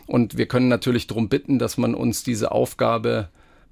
Und 0.07 0.37
wir 0.37 0.47
können 0.47 0.67
natürlich 0.67 1.07
darum 1.07 1.29
bitten, 1.29 1.59
dass 1.59 1.77
man 1.77 1.95
uns 1.95 2.23
diese 2.23 2.51
Aufgabe 2.51 3.29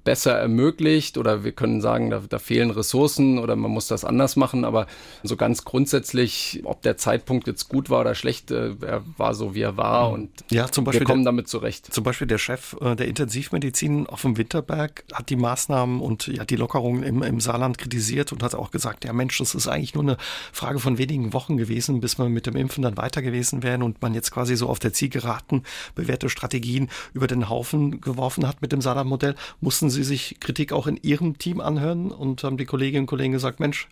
besser 0.08 0.32
ermöglicht 0.32 1.18
oder 1.18 1.44
wir 1.44 1.52
können 1.52 1.82
sagen, 1.82 2.08
da, 2.08 2.22
da, 2.26 2.38
fehlen 2.38 2.70
Ressourcen 2.70 3.38
oder 3.38 3.56
man 3.56 3.70
muss 3.70 3.88
das 3.88 4.06
anders 4.06 4.36
machen, 4.36 4.64
aber 4.64 4.86
so 5.22 5.36
ganz 5.36 5.66
grundsätzlich, 5.66 6.62
ob 6.64 6.80
der 6.80 6.96
Zeitpunkt 6.96 7.46
jetzt 7.46 7.68
gut 7.68 7.90
war 7.90 8.00
oder 8.00 8.14
schlecht, 8.14 8.50
äh, 8.50 8.74
er 8.80 9.02
war 9.18 9.34
so, 9.34 9.54
wie 9.54 9.60
er 9.60 9.76
war 9.76 10.10
und 10.10 10.30
ja, 10.50 10.66
zum 10.72 10.84
Beispiel 10.84 11.00
wir 11.00 11.06
kommen 11.06 11.24
der, 11.24 11.32
damit 11.32 11.48
zurecht. 11.48 11.92
Zum 11.92 12.04
Beispiel 12.04 12.26
der 12.26 12.38
Chef 12.38 12.74
äh, 12.80 12.96
der 12.96 13.06
Intensivmedizin 13.06 14.06
auf 14.06 14.22
dem 14.22 14.38
Winterberg 14.38 15.04
hat 15.12 15.28
die 15.28 15.36
Maßnahmen 15.36 16.00
und 16.00 16.26
ja 16.26 16.46
die 16.46 16.56
Lockerungen 16.56 17.02
im, 17.02 17.22
im 17.22 17.38
Saarland 17.38 17.76
kritisiert 17.76 18.32
und 18.32 18.42
hat 18.42 18.54
auch 18.54 18.70
gesagt, 18.70 19.04
ja 19.04 19.12
Mensch, 19.12 19.36
das 19.36 19.54
ist 19.54 19.68
eigentlich 19.68 19.92
nur 19.92 20.04
eine 20.04 20.16
Frage 20.54 20.78
von 20.78 20.96
wenigen 20.96 21.34
Wochen 21.34 21.58
gewesen, 21.58 22.00
bis 22.00 22.16
man 22.16 22.32
mit 22.32 22.46
dem 22.46 22.56
Impfen 22.56 22.80
dann 22.80 22.96
weiter 22.96 23.20
gewesen 23.20 23.62
wäre 23.62 23.84
und 23.84 24.00
man 24.00 24.14
jetzt 24.14 24.30
quasi 24.30 24.56
so 24.56 24.70
auf 24.70 24.78
der 24.78 24.94
Zielgeraden 24.94 25.64
bewährte 25.94 26.30
Strategien 26.30 26.88
über 27.12 27.26
den 27.26 27.50
Haufen 27.50 28.00
geworfen 28.00 28.48
hat 28.48 28.62
mit 28.62 28.72
dem 28.72 28.80
Saarland-Modell, 28.80 29.34
mussten 29.60 29.90
sie 29.90 29.97
Sie 29.98 30.04
sich 30.04 30.36
Kritik 30.38 30.72
auch 30.72 30.86
in 30.86 30.96
Ihrem 31.02 31.38
Team 31.38 31.60
anhören 31.60 32.12
und 32.12 32.44
haben 32.44 32.56
die 32.56 32.66
Kolleginnen 32.66 33.02
und 33.02 33.06
Kollegen 33.06 33.32
gesagt, 33.32 33.58
Mensch, 33.58 33.88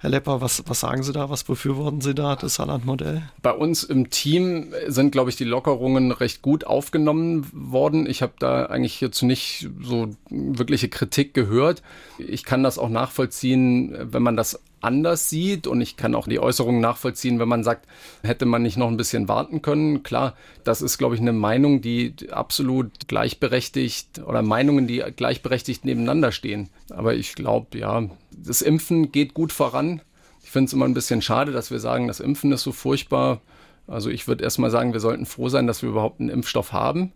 Herr 0.00 0.08
Lepper, 0.08 0.40
was, 0.40 0.62
was 0.66 0.80
sagen 0.80 1.02
Sie 1.02 1.12
da, 1.12 1.28
was 1.28 1.44
befürworten 1.44 2.00
Sie 2.00 2.14
da, 2.14 2.34
das 2.34 2.54
Saarland-Modell? 2.54 3.22
Bei 3.42 3.52
uns 3.52 3.84
im 3.84 4.08
Team 4.08 4.72
sind, 4.86 5.12
glaube 5.12 5.28
ich, 5.28 5.36
die 5.36 5.44
Lockerungen 5.44 6.12
recht 6.12 6.40
gut 6.40 6.64
aufgenommen 6.64 7.46
worden. 7.52 8.06
Ich 8.06 8.22
habe 8.22 8.32
da 8.38 8.66
eigentlich 8.66 9.02
jetzt 9.02 9.22
nicht 9.22 9.68
so 9.82 10.08
wirkliche 10.30 10.88
Kritik 10.88 11.34
gehört. 11.34 11.82
Ich 12.16 12.44
kann 12.44 12.62
das 12.62 12.78
auch 12.78 12.88
nachvollziehen, 12.88 13.94
wenn 14.00 14.22
man 14.22 14.36
das 14.36 14.60
anders 14.80 15.28
sieht 15.28 15.66
und 15.66 15.80
ich 15.80 15.96
kann 15.96 16.14
auch 16.14 16.26
die 16.26 16.40
Äußerungen 16.40 16.80
nachvollziehen, 16.80 17.38
wenn 17.38 17.48
man 17.48 17.64
sagt, 17.64 17.86
hätte 18.22 18.46
man 18.46 18.62
nicht 18.62 18.76
noch 18.76 18.88
ein 18.88 18.96
bisschen 18.96 19.28
warten 19.28 19.62
können. 19.62 20.02
Klar, 20.02 20.34
das 20.64 20.82
ist, 20.82 20.98
glaube 20.98 21.14
ich, 21.14 21.20
eine 21.20 21.32
Meinung, 21.32 21.80
die 21.80 22.14
absolut 22.30 23.08
gleichberechtigt 23.08 24.20
oder 24.20 24.42
Meinungen, 24.42 24.86
die 24.86 25.02
gleichberechtigt 25.16 25.84
nebeneinander 25.84 26.32
stehen. 26.32 26.70
Aber 26.90 27.14
ich 27.14 27.34
glaube, 27.34 27.78
ja, 27.78 28.08
das 28.30 28.62
Impfen 28.62 29.12
geht 29.12 29.34
gut 29.34 29.52
voran. 29.52 30.00
Ich 30.42 30.50
finde 30.50 30.66
es 30.66 30.72
immer 30.72 30.86
ein 30.86 30.94
bisschen 30.94 31.22
schade, 31.22 31.52
dass 31.52 31.70
wir 31.70 31.78
sagen, 31.78 32.08
das 32.08 32.20
Impfen 32.20 32.52
ist 32.52 32.62
so 32.62 32.72
furchtbar. 32.72 33.40
Also 33.86 34.10
ich 34.10 34.28
würde 34.28 34.44
erstmal 34.44 34.70
sagen, 34.70 34.92
wir 34.92 35.00
sollten 35.00 35.26
froh 35.26 35.48
sein, 35.48 35.66
dass 35.66 35.82
wir 35.82 35.90
überhaupt 35.90 36.20
einen 36.20 36.30
Impfstoff 36.30 36.72
haben. 36.72 37.12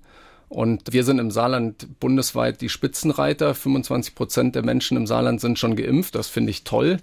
Und 0.48 0.92
wir 0.92 1.04
sind 1.04 1.18
im 1.18 1.30
Saarland 1.30 2.00
bundesweit 2.00 2.60
die 2.60 2.68
Spitzenreiter. 2.68 3.54
25 3.54 4.14
Prozent 4.14 4.54
der 4.54 4.64
Menschen 4.64 4.96
im 4.96 5.06
Saarland 5.06 5.40
sind 5.40 5.58
schon 5.58 5.76
geimpft. 5.76 6.14
Das 6.14 6.28
finde 6.28 6.50
ich 6.50 6.64
toll. 6.64 6.98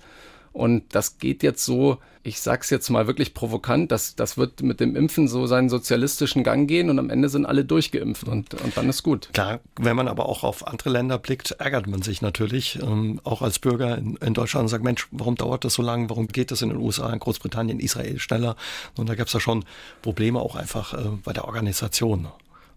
Und 0.54 0.84
das 0.94 1.18
geht 1.18 1.44
jetzt 1.44 1.64
so, 1.64 2.00
ich 2.24 2.42
sag's 2.42 2.70
jetzt 2.70 2.90
mal 2.90 3.08
wirklich 3.08 3.34
provokant, 3.34 3.92
das, 3.92 4.16
das 4.16 4.38
wird 4.38 4.62
mit 4.62 4.80
dem 4.80 4.96
Impfen 4.96 5.28
so 5.28 5.48
seinen 5.48 5.70
sozialistischen 5.70 6.44
Gang 6.44 6.68
gehen 6.68 6.90
und 6.90 7.00
am 7.00 7.10
Ende 7.10 7.30
sind 7.30 7.46
alle 7.46 7.64
durchgeimpft 7.64 8.28
und, 8.28 8.54
und 8.54 8.76
dann 8.76 8.90
ist 8.90 9.04
gut. 9.04 9.30
Klar, 9.34 9.62
wenn 9.80 9.96
man 9.96 10.08
aber 10.08 10.28
auch 10.28 10.44
auf 10.44 10.68
andere 10.68 10.90
Länder 10.90 11.18
blickt, 11.18 11.52
ärgert 11.52 11.88
man 11.88 12.02
sich 12.02 12.22
natürlich, 12.22 12.80
ähm, 12.82 13.22
auch 13.24 13.42
als 13.42 13.60
Bürger 13.60 13.98
in, 13.98 14.18
in, 14.18 14.34
Deutschland 14.34 14.64
und 14.64 14.70
sagt, 14.70 14.84
Mensch, 14.84 15.08
warum 15.12 15.36
dauert 15.36 15.64
das 15.64 15.76
so 15.76 15.82
lange? 15.82 16.10
Warum 16.10 16.28
geht 16.28 16.52
das 16.52 16.62
in 16.62 16.70
den 16.70 16.78
USA, 16.78 17.12
in 17.12 17.20
Großbritannien, 17.20 17.80
Israel 17.80 18.20
schneller? 18.20 18.56
Und 18.98 19.08
da 19.08 19.16
gab's 19.16 19.34
ja 19.34 19.40
schon 19.40 19.64
Probleme 20.02 20.40
auch 20.40 20.56
einfach 20.56 20.94
äh, 20.94 21.10
bei 21.24 21.32
der 21.32 21.46
Organisation. 21.46 22.28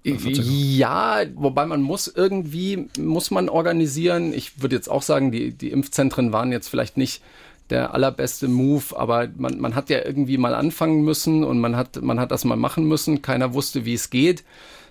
Ja, 0.04 1.22
wobei 1.34 1.64
man 1.64 1.80
muss 1.80 2.08
irgendwie, 2.08 2.88
muss 2.98 3.30
man 3.30 3.48
organisieren. 3.48 4.34
Ich 4.34 4.60
würde 4.60 4.76
jetzt 4.76 4.90
auch 4.90 5.00
sagen, 5.00 5.32
die, 5.32 5.52
die 5.52 5.70
Impfzentren 5.70 6.30
waren 6.30 6.52
jetzt 6.52 6.68
vielleicht 6.68 6.98
nicht 6.98 7.22
der 7.70 7.94
allerbeste 7.94 8.48
Move, 8.48 8.96
aber 8.96 9.28
man, 9.36 9.58
man 9.58 9.74
hat 9.74 9.90
ja 9.90 10.04
irgendwie 10.04 10.36
mal 10.36 10.54
anfangen 10.54 11.02
müssen 11.02 11.44
und 11.44 11.60
man 11.60 11.76
hat, 11.76 12.02
man 12.02 12.20
hat 12.20 12.30
das 12.30 12.44
mal 12.44 12.56
machen 12.56 12.84
müssen. 12.84 13.22
Keiner 13.22 13.54
wusste, 13.54 13.84
wie 13.84 13.94
es 13.94 14.10
geht. 14.10 14.44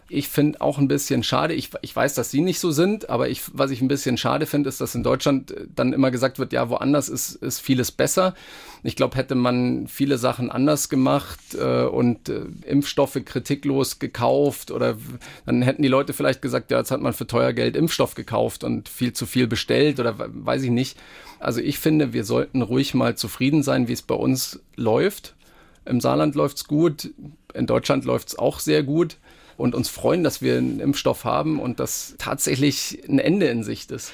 Ich 0.10 0.28
finde 0.28 0.62
auch 0.62 0.78
ein 0.78 0.88
bisschen 0.88 1.24
schade, 1.24 1.54
ich, 1.54 1.72
ich 1.82 1.96
weiß, 1.96 2.13
dass 2.13 2.30
Sie 2.30 2.42
nicht 2.42 2.60
so 2.60 2.72
sind, 2.72 3.10
aber 3.10 3.30
ich, 3.30 3.42
was 3.54 3.72
ich 3.72 3.82
ein 3.82 3.88
bisschen 3.88 4.18
schade 4.18 4.46
finde, 4.46 4.70
ist, 4.70 4.82
dass 4.82 4.96
in 4.96 5.04
Deutschland 5.04 5.52
äh, 5.52 5.66
dann 5.74 5.94
immer 5.94 6.12
gesagt 6.12 6.39
wird, 6.39 6.54
ja, 6.54 6.70
woanders 6.70 7.10
ist, 7.10 7.36
ist 7.36 7.60
vieles 7.60 7.92
besser. 7.92 8.36
Ich 8.84 8.96
glaube, 8.96 9.18
hätte 9.18 9.36
man 9.36 9.88
viele 9.88 10.18
Sachen 10.18 10.52
anders 10.52 10.89
gemacht 10.89 11.39
äh, 11.56 11.84
und 11.84 12.30
äh, 12.30 12.46
Impfstoffe 12.66 13.18
kritiklos 13.24 14.00
gekauft 14.00 14.72
oder 14.72 14.98
dann 15.46 15.62
hätten 15.62 15.82
die 15.82 15.88
Leute 15.88 16.13
vielleicht 16.13 16.42
gesagt, 16.42 16.70
ja, 16.72 16.80
jetzt 16.80 16.92
hat 16.92 17.02
man 17.02 17.13
für 17.13 17.26
teuer 17.26 17.54
Geld 17.54 17.78
Impfstoff 17.78 18.13
gekauft 18.13 18.63
und 18.63 18.89
viel 18.89 19.13
zu 19.13 19.26
viel 19.26 19.48
bestellt 19.48 20.00
oder 20.00 20.16
weiß 20.18 20.63
ich 20.63 20.72
nicht. 20.72 20.98
Also 21.39 21.62
ich 21.62 21.80
finde, 21.80 22.13
wir 22.13 22.26
sollten 22.26 22.62
ruhig 22.62 22.94
mal 22.94 23.16
zufrieden 23.16 23.63
sein, 23.63 23.88
wie 23.88 23.94
es 23.94 24.02
bei 24.02 24.16
uns 24.16 24.60
läuft. 24.76 25.36
Im 25.86 26.02
Saarland 26.02 26.36
läuft's 26.36 26.66
gut. 26.66 27.13
In 27.54 27.68
Deutschland 27.68 28.06
läuft 28.06 28.30
es 28.30 28.39
auch 28.39 28.60
sehr 28.60 28.84
gut 28.84 29.18
und 29.58 29.76
uns 29.76 29.89
freuen, 29.89 30.24
dass 30.24 30.42
wir 30.42 30.58
einen 30.58 30.80
Impfstoff 30.80 31.24
haben 31.26 31.60
und 31.60 31.80
dass 31.80 32.16
tatsächlich 32.18 33.00
ein 33.08 33.20
Ende 33.20 33.48
in 33.48 33.63
Sicht 33.63 33.92
ist. 33.92 34.12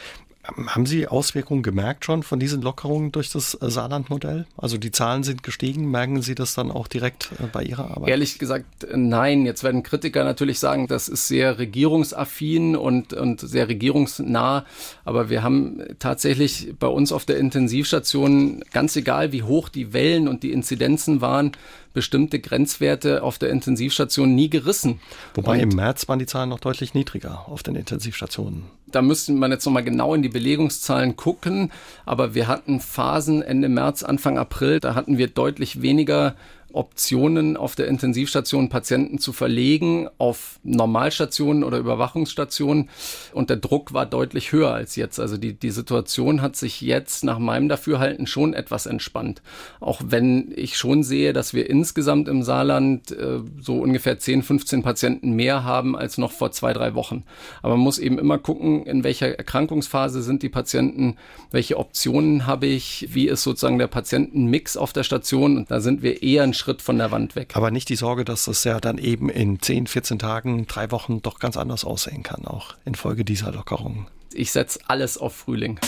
Haben 0.68 0.86
Sie 0.86 1.08
Auswirkungen 1.08 1.64
gemerkt 1.64 2.06
schon 2.06 2.24
von 2.24 2.40
diesen 2.40 2.62
Lockerungen 2.62 3.12
durch 3.12 3.30
das 3.30 3.56
äh, 3.62 3.70
Saarland-Modell? 3.70 4.46
Also 4.58 4.78
die 4.78 4.92
Zahlen 4.92 5.24
sind 5.24 5.44
gestiegen. 5.44 5.92
Merken 5.92 6.22
Sie 6.22 6.34
das 6.34 6.56
dann 6.56 6.72
auch 6.72 6.88
direkt 6.88 7.32
äh, 7.40 7.48
bei 7.52 7.64
Ihrer 7.64 7.92
Arbeit? 7.92 8.10
Ehrlich 8.10 8.40
gesagt, 8.40 8.88
nein. 8.96 9.46
Jetzt 9.46 9.64
werden 9.64 9.84
Kritiker 9.84 10.24
natürlich 10.24 10.60
sagen, 10.60 10.88
das 10.88 11.08
ist 11.08 11.28
sehr 11.28 11.60
regierungsaffin 11.60 12.76
und, 12.76 13.14
und 13.14 13.42
sehr 13.42 13.68
regierungsnah. 13.68 14.66
Aber 15.06 15.30
wir 15.30 15.44
haben 15.44 15.82
tatsächlich 16.00 16.74
bei 16.80 16.88
uns 16.88 17.12
auf 17.12 17.26
der 17.26 17.38
Intensivstation, 17.38 18.64
ganz 18.72 18.96
egal 18.96 19.32
wie 19.32 19.44
hoch 19.44 19.70
die 19.70 19.94
Wellen 19.94 20.28
und 20.28 20.44
die 20.44 20.52
Inzidenzen 20.52 21.22
waren, 21.22 21.52
bestimmte 21.94 22.40
Grenzwerte 22.40 23.24
auf 23.24 23.38
der 23.38 23.50
Intensivstation 23.50 24.36
nie 24.36 24.50
gerissen. 24.50 25.00
Wobei 25.34 25.54
und 25.54 25.60
im 25.60 25.70
März 25.70 26.08
waren 26.08 26.20
die 26.20 26.26
Zahlen 26.26 26.50
noch 26.50 26.60
deutlich 26.60 26.94
niedriger 26.94 27.48
auf 27.48 27.64
den 27.64 27.76
Intensivstationen. 27.76 28.64
Da 28.88 29.02
müsste 29.02 29.34
man 29.34 29.52
jetzt 29.52 29.66
nochmal 29.66 29.84
genau 29.84 30.16
in 30.16 30.22
die 30.22 30.30
Belegungszahlen 30.30 31.16
gucken. 31.16 31.72
Aber 32.06 32.34
wir 32.34 32.48
hatten 32.48 32.80
Phasen 32.80 33.42
Ende 33.42 33.70
März, 33.70 34.04
Anfang 34.04 34.38
April, 34.38 34.80
da 34.80 34.96
hatten 34.96 35.18
wir 35.18 35.28
deutlich 35.28 35.82
weniger 35.82 36.36
Optionen 36.74 37.58
auf 37.58 37.76
der 37.76 37.88
Intensivstation 37.88 38.70
Patienten 38.70 39.20
zu 39.20 39.34
verlegen 39.34 40.08
auf 40.18 40.60
Normalstationen 40.64 41.64
oder 41.64 41.78
Überwachungsstationen. 41.78 42.90
Und 43.34 43.50
der 43.50 43.58
Druck 43.58 43.94
war 43.94 44.06
deutlich 44.06 44.52
höher 44.52 44.74
als 44.74 44.96
jetzt. 44.96 45.20
Also 45.20 45.38
die, 45.38 45.54
die 45.54 45.72
Situation 45.72 46.42
hat 46.42 46.56
sich 46.56 46.82
jetzt 46.82 47.24
nach 47.24 47.40
meinem 47.40 47.70
Dafürhalten 47.70 48.28
schon 48.28 48.54
etwas 48.54 48.86
entspannt. 48.86 49.42
Auch 49.80 50.02
wenn 50.06 50.54
ich 50.56 50.78
schon 50.78 51.04
sehe, 51.04 51.34
dass 51.34 51.54
wir 51.54 51.70
insgesamt 51.70 52.28
im 52.28 52.44
Saarland 52.44 53.12
äh, 53.12 53.40
so 53.60 53.80
ungefähr 53.80 54.20
10, 54.20 54.44
15 54.44 54.84
Patienten 54.84 55.32
mehr 55.32 55.64
haben 55.64 55.96
als 55.96 56.18
noch 56.18 56.32
vor 56.32 56.52
zwei, 56.52 56.74
drei 56.74 56.94
Wochen. 56.94 57.24
Aber 57.62 57.76
man 57.76 57.84
muss 57.84 58.00
eben 58.00 58.20
immer 58.20 58.38
gucken, 58.38 58.86
in 58.86 59.04
welcher 59.04 59.38
Erkrankungsphase 59.38 60.22
sind 60.22 60.44
die 60.44 60.50
Patienten, 60.50 61.16
welche 61.52 61.78
Optionen 61.78 62.46
habe 62.46 62.68
ich, 62.68 63.08
wie 63.12 63.28
ist 63.28 63.44
sozusagen 63.44 63.80
der 63.80 63.88
Patientenmix 63.88 64.78
auf 64.78 64.94
der 64.94 65.04
Station. 65.04 65.58
Und 65.58 65.72
da 65.72 65.80
sind 65.80 66.02
wir 66.02 66.22
eher 66.22 66.44
ein 66.44 66.54
Schritt 66.60 66.82
von 66.82 66.98
der 66.98 67.10
Wand 67.12 67.36
weg. 67.36 67.56
Aber 67.56 67.72
nicht 67.72 67.90
die 67.90 67.96
Sorge, 67.96 68.26
dass 68.26 68.46
das 68.46 68.64
ja 68.66 68.80
dann 68.80 68.98
eben 68.98 69.30
in 69.30 69.62
10, 69.62 69.88
14 69.88 70.20
Tagen, 70.20 70.68
drei 70.68 70.92
Wochen 70.92 71.22
doch 71.22 71.40
ganz 71.40 71.58
anders 71.58 71.86
aussehen 71.86 72.22
kann, 72.22 72.46
auch 72.46 72.76
infolge 72.86 73.26
dieser 73.26 73.52
Lockerungen. 73.52 74.08
Ich 74.34 74.52
setze 74.52 74.80
alles 74.88 75.18
auf 75.18 75.36
Frühling. 75.36 75.80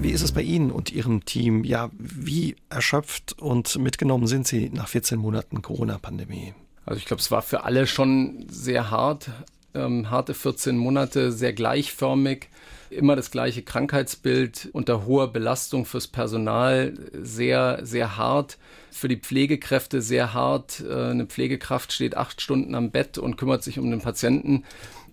Wie 0.00 0.10
ist 0.10 0.22
es 0.22 0.32
bei 0.32 0.42
Ihnen 0.42 0.70
und 0.70 0.90
Ihrem 0.92 1.24
Team? 1.24 1.64
Ja, 1.64 1.90
wie 1.98 2.56
erschöpft 2.68 3.38
und 3.38 3.78
mitgenommen 3.78 4.26
sind 4.26 4.46
Sie 4.46 4.70
nach 4.70 4.88
14 4.88 5.18
Monaten 5.18 5.62
Corona-Pandemie? 5.62 6.54
Also 6.84 6.98
ich 6.98 7.06
glaube, 7.06 7.20
es 7.20 7.30
war 7.30 7.42
für 7.42 7.64
alle 7.64 7.86
schon 7.86 8.46
sehr 8.48 8.90
hart. 8.90 9.30
Ähm, 9.74 10.10
harte 10.10 10.34
14 10.34 10.76
Monate, 10.76 11.32
sehr 11.32 11.52
gleichförmig 11.52 12.48
immer 12.90 13.16
das 13.16 13.30
gleiche 13.30 13.62
Krankheitsbild 13.62 14.68
unter 14.72 15.06
hoher 15.06 15.32
Belastung 15.32 15.84
fürs 15.86 16.06
Personal, 16.06 16.94
sehr, 17.12 17.80
sehr 17.82 18.16
hart. 18.16 18.58
Für 18.90 19.08
die 19.08 19.16
Pflegekräfte 19.16 20.02
sehr 20.02 20.34
hart. 20.34 20.82
Äh, 20.88 21.10
eine 21.10 21.26
Pflegekraft 21.26 21.92
steht 21.92 22.16
acht 22.16 22.40
Stunden 22.40 22.74
am 22.74 22.90
Bett 22.90 23.18
und 23.18 23.36
kümmert 23.36 23.62
sich 23.64 23.78
um 23.78 23.90
den 23.90 24.00
Patienten. 24.00 24.64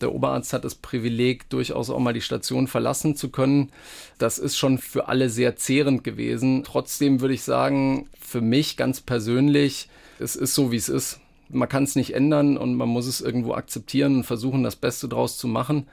Der 0.01 0.13
Oberarzt 0.13 0.53
hat 0.53 0.65
das 0.65 0.75
Privileg, 0.75 1.49
durchaus 1.49 1.89
auch 1.89 1.99
mal 1.99 2.13
die 2.13 2.21
Station 2.21 2.67
verlassen 2.67 3.15
zu 3.15 3.29
können. 3.29 3.71
Das 4.17 4.39
ist 4.39 4.57
schon 4.57 4.77
für 4.77 5.07
alle 5.07 5.29
sehr 5.29 5.55
zehrend 5.55 6.03
gewesen. 6.03 6.63
Trotzdem 6.63 7.21
würde 7.21 7.33
ich 7.33 7.43
sagen, 7.43 8.07
für 8.19 8.41
mich 8.41 8.77
ganz 8.77 9.01
persönlich, 9.01 9.89
es 10.19 10.35
ist 10.35 10.53
so, 10.53 10.71
wie 10.71 10.77
es 10.77 10.89
ist. 10.89 11.19
Man 11.49 11.69
kann 11.69 11.83
es 11.83 11.95
nicht 11.95 12.13
ändern 12.13 12.57
und 12.57 12.75
man 12.75 12.89
muss 12.89 13.07
es 13.07 13.21
irgendwo 13.21 13.53
akzeptieren 13.53 14.17
und 14.17 14.23
versuchen, 14.23 14.63
das 14.63 14.75
Beste 14.75 15.09
draus 15.09 15.37
zu 15.37 15.47
machen 15.47 15.87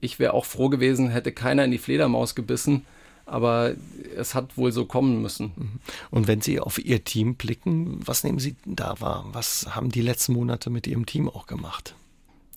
ich 0.00 0.18
wäre 0.18 0.34
auch 0.34 0.44
froh 0.44 0.68
gewesen, 0.68 1.10
hätte 1.10 1.32
keiner 1.32 1.64
in 1.64 1.70
die 1.70 1.78
Fledermaus 1.78 2.34
gebissen. 2.34 2.84
Aber 3.26 3.74
es 4.16 4.34
hat 4.34 4.56
wohl 4.56 4.72
so 4.72 4.86
kommen 4.86 5.20
müssen. 5.20 5.52
Mhm. 5.54 5.80
Und 6.10 6.28
wenn 6.28 6.40
Sie 6.40 6.60
auf 6.60 6.82
Ihr 6.82 7.04
Team 7.04 7.34
blicken, 7.34 8.00
was 8.02 8.24
nehmen 8.24 8.38
Sie 8.38 8.56
da 8.64 9.00
wahr? 9.00 9.26
Was 9.32 9.76
haben 9.76 9.90
die 9.90 10.00
letzten 10.00 10.32
Monate 10.32 10.70
mit 10.70 10.86
Ihrem 10.86 11.04
Team 11.04 11.28
auch 11.28 11.46
gemacht? 11.46 11.94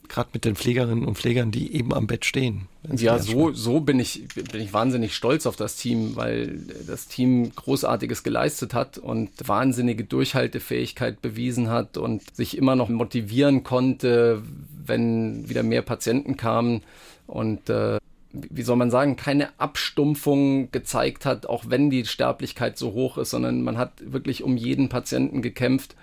Gerade 0.08 0.30
mit 0.34 0.45
den 0.45 0.56
Pflegerinnen 0.56 1.06
und 1.06 1.17
Pflegern, 1.17 1.51
die 1.51 1.73
eben 1.73 1.93
am 1.93 2.08
Bett 2.08 2.25
stehen. 2.25 2.67
Ja, 2.95 3.19
so, 3.19 3.51
so 3.51 3.82
bin, 3.82 3.99
ich, 3.99 4.27
bin 4.30 4.62
ich 4.62 4.73
wahnsinnig 4.73 5.15
stolz 5.15 5.45
auf 5.45 5.56
das 5.58 5.75
Team, 5.75 6.15
weil 6.15 6.60
das 6.88 7.08
Team 7.08 7.51
Großartiges 7.56 8.23
geleistet 8.23 8.73
hat 8.73 8.97
und 8.97 9.30
wahnsinnige 9.45 10.04
Durchhaltefähigkeit 10.06 11.21
bewiesen 11.21 11.69
hat 11.69 11.97
und 11.97 12.36
sich 12.36 12.58
immer 12.58 12.75
noch 12.77 12.89
motivieren 12.89 13.63
konnte, 13.63 14.41
wenn 14.86 15.47
wieder 15.49 15.63
mehr 15.63 15.82
Patienten 15.82 16.38
kamen 16.38 16.82
und 17.31 17.69
äh, 17.69 17.97
wie 18.33 18.61
soll 18.61 18.75
man 18.75 18.91
sagen, 18.91 19.15
keine 19.15 19.57
Abstumpfung 19.59 20.69
gezeigt 20.71 21.25
hat, 21.25 21.45
auch 21.45 21.65
wenn 21.67 21.89
die 21.89 22.05
Sterblichkeit 22.05 22.77
so 22.77 22.91
hoch 22.93 23.17
ist, 23.17 23.29
sondern 23.31 23.61
man 23.61 23.77
hat 23.77 23.93
wirklich 23.99 24.43
um 24.43 24.57
jeden 24.57 24.89
Patienten 24.89 25.41
gekämpft, 25.41 25.95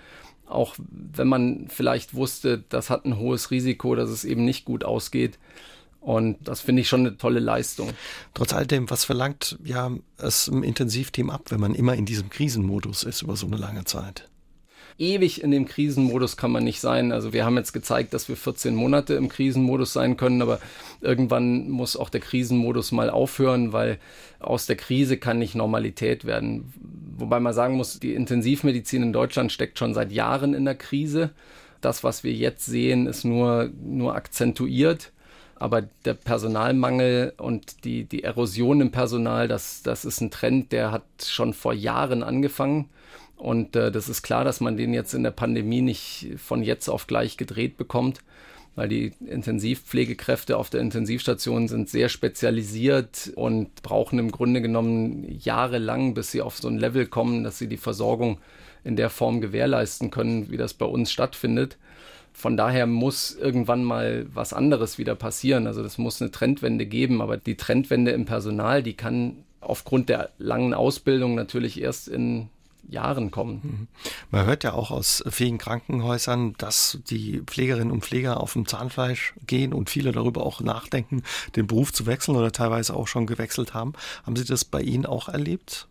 auch 0.47 0.75
wenn 0.77 1.27
man 1.27 1.67
vielleicht 1.69 2.15
wusste, 2.15 2.63
das 2.69 2.89
hat 2.89 3.05
ein 3.05 3.17
hohes 3.17 3.51
Risiko, 3.51 3.95
dass 3.95 4.09
es 4.09 4.25
eben 4.25 4.43
nicht 4.43 4.65
gut 4.65 4.83
ausgeht. 4.83 5.37
Und 6.01 6.37
das 6.47 6.61
finde 6.61 6.81
ich 6.81 6.89
schon 6.89 7.01
eine 7.01 7.17
tolle 7.17 7.39
Leistung. 7.39 7.89
Trotz 8.33 8.53
all 8.53 8.65
dem, 8.65 8.89
was 8.89 9.05
verlangt 9.05 9.59
ja 9.63 9.91
es 10.17 10.47
im 10.47 10.63
Intensivteam 10.63 11.29
ab, 11.29 11.47
wenn 11.49 11.59
man 11.59 11.75
immer 11.75 11.93
in 11.95 12.05
diesem 12.05 12.29
Krisenmodus 12.29 13.03
ist 13.03 13.21
über 13.21 13.35
so 13.35 13.47
eine 13.47 13.57
lange 13.57 13.83
Zeit? 13.83 14.27
Ewig 14.99 15.41
in 15.41 15.51
dem 15.51 15.65
Krisenmodus 15.65 16.37
kann 16.37 16.51
man 16.51 16.63
nicht 16.63 16.81
sein. 16.81 17.11
Also 17.11 17.33
wir 17.33 17.45
haben 17.45 17.57
jetzt 17.57 17.73
gezeigt, 17.73 18.13
dass 18.13 18.29
wir 18.29 18.35
14 18.35 18.75
Monate 18.75 19.15
im 19.15 19.29
Krisenmodus 19.29 19.93
sein 19.93 20.17
können, 20.17 20.41
aber 20.41 20.59
irgendwann 21.01 21.69
muss 21.69 21.97
auch 21.97 22.09
der 22.09 22.21
Krisenmodus 22.21 22.91
mal 22.91 23.09
aufhören, 23.09 23.73
weil 23.73 23.97
aus 24.39 24.65
der 24.65 24.75
Krise 24.75 25.17
kann 25.17 25.39
nicht 25.39 25.55
Normalität 25.55 26.25
werden. 26.25 26.73
Wobei 27.17 27.39
man 27.39 27.53
sagen 27.53 27.75
muss, 27.75 27.99
die 27.99 28.13
Intensivmedizin 28.13 29.03
in 29.03 29.13
Deutschland 29.13 29.51
steckt 29.51 29.79
schon 29.79 29.93
seit 29.93 30.11
Jahren 30.11 30.53
in 30.53 30.65
der 30.65 30.75
Krise. 30.75 31.31
Das, 31.81 32.03
was 32.03 32.23
wir 32.23 32.33
jetzt 32.33 32.65
sehen, 32.65 33.07
ist 33.07 33.23
nur, 33.23 33.69
nur 33.81 34.15
akzentuiert. 34.15 35.11
Aber 35.55 35.81
der 36.05 36.13
Personalmangel 36.13 37.33
und 37.37 37.83
die, 37.83 38.05
die 38.05 38.23
Erosion 38.23 38.79
im 38.79 38.91
Personal, 38.91 39.49
das, 39.49 39.83
das 39.83 40.05
ist 40.05 40.21
ein 40.21 40.31
Trend, 40.31 40.71
der 40.71 40.91
hat 40.91 41.03
schon 41.25 41.53
vor 41.53 41.73
Jahren 41.73 42.23
angefangen. 42.23 42.89
Und 43.39 43.77
äh, 43.77 43.89
das 43.89 44.09
ist 44.09 44.21
klar, 44.21 44.43
dass 44.43 44.59
man 44.59 44.75
den 44.75 44.93
jetzt 44.93 45.13
in 45.13 45.23
der 45.23 45.31
Pandemie 45.31 45.81
nicht 45.81 46.27
von 46.37 46.61
jetzt 46.61 46.89
auf 46.89 47.07
gleich 47.07 47.37
gedreht 47.37 47.77
bekommt, 47.77 48.19
weil 48.75 48.89
die 48.89 49.13
Intensivpflegekräfte 49.25 50.57
auf 50.57 50.69
der 50.69 50.81
Intensivstation 50.81 51.69
sind 51.69 51.89
sehr 51.89 52.09
spezialisiert 52.09 53.31
und 53.35 53.81
brauchen 53.81 54.19
im 54.19 54.31
Grunde 54.31 54.61
genommen 54.61 55.25
jahrelang, 55.39 56.13
bis 56.13 56.31
sie 56.31 56.41
auf 56.41 56.57
so 56.57 56.67
ein 56.67 56.77
Level 56.77 57.05
kommen, 57.05 57.45
dass 57.45 57.57
sie 57.57 57.67
die 57.67 57.77
Versorgung 57.77 58.39
in 58.83 58.97
der 58.97 59.09
Form 59.09 59.39
gewährleisten 59.39 60.11
können, 60.11 60.51
wie 60.51 60.57
das 60.57 60.73
bei 60.73 60.85
uns 60.85 61.09
stattfindet. 61.09 61.77
Von 62.33 62.57
daher 62.57 62.87
muss 62.87 63.33
irgendwann 63.35 63.85
mal 63.85 64.25
was 64.33 64.51
anderes 64.51 64.97
wieder 64.97 65.15
passieren. 65.15 65.65
Also 65.65 65.81
das 65.81 65.97
muss 65.97 66.21
eine 66.21 66.31
Trendwende 66.31 66.85
geben, 66.85 67.21
aber 67.21 67.37
die 67.37 67.55
Trendwende 67.55 68.11
im 68.11 68.25
Personal, 68.25 68.83
die 68.83 68.93
kann 68.93 69.45
aufgrund 69.61 70.09
der 70.09 70.31
langen 70.37 70.73
Ausbildung 70.73 71.35
natürlich 71.35 71.81
erst 71.81 72.09
in 72.09 72.49
Jahren 72.89 73.31
kommen. 73.31 73.59
Mhm. 73.63 73.87
Man 74.31 74.45
hört 74.45 74.63
ja 74.63 74.73
auch 74.73 74.91
aus 74.91 75.23
vielen 75.29 75.57
Krankenhäusern, 75.57 76.53
dass 76.57 76.99
die 77.09 77.41
Pflegerinnen 77.45 77.91
und 77.91 78.05
Pfleger 78.05 78.39
auf 78.39 78.53
dem 78.53 78.65
Zahnfleisch 78.65 79.33
gehen 79.45 79.73
und 79.73 79.89
viele 79.89 80.11
darüber 80.11 80.45
auch 80.45 80.61
nachdenken, 80.61 81.23
den 81.55 81.67
Beruf 81.67 81.91
zu 81.93 82.05
wechseln 82.05 82.35
oder 82.35 82.51
teilweise 82.51 82.95
auch 82.95 83.07
schon 83.07 83.27
gewechselt 83.27 83.73
haben. 83.73 83.93
Haben 84.25 84.35
Sie 84.35 84.45
das 84.45 84.65
bei 84.65 84.81
Ihnen 84.81 85.05
auch 85.05 85.29
erlebt? 85.29 85.88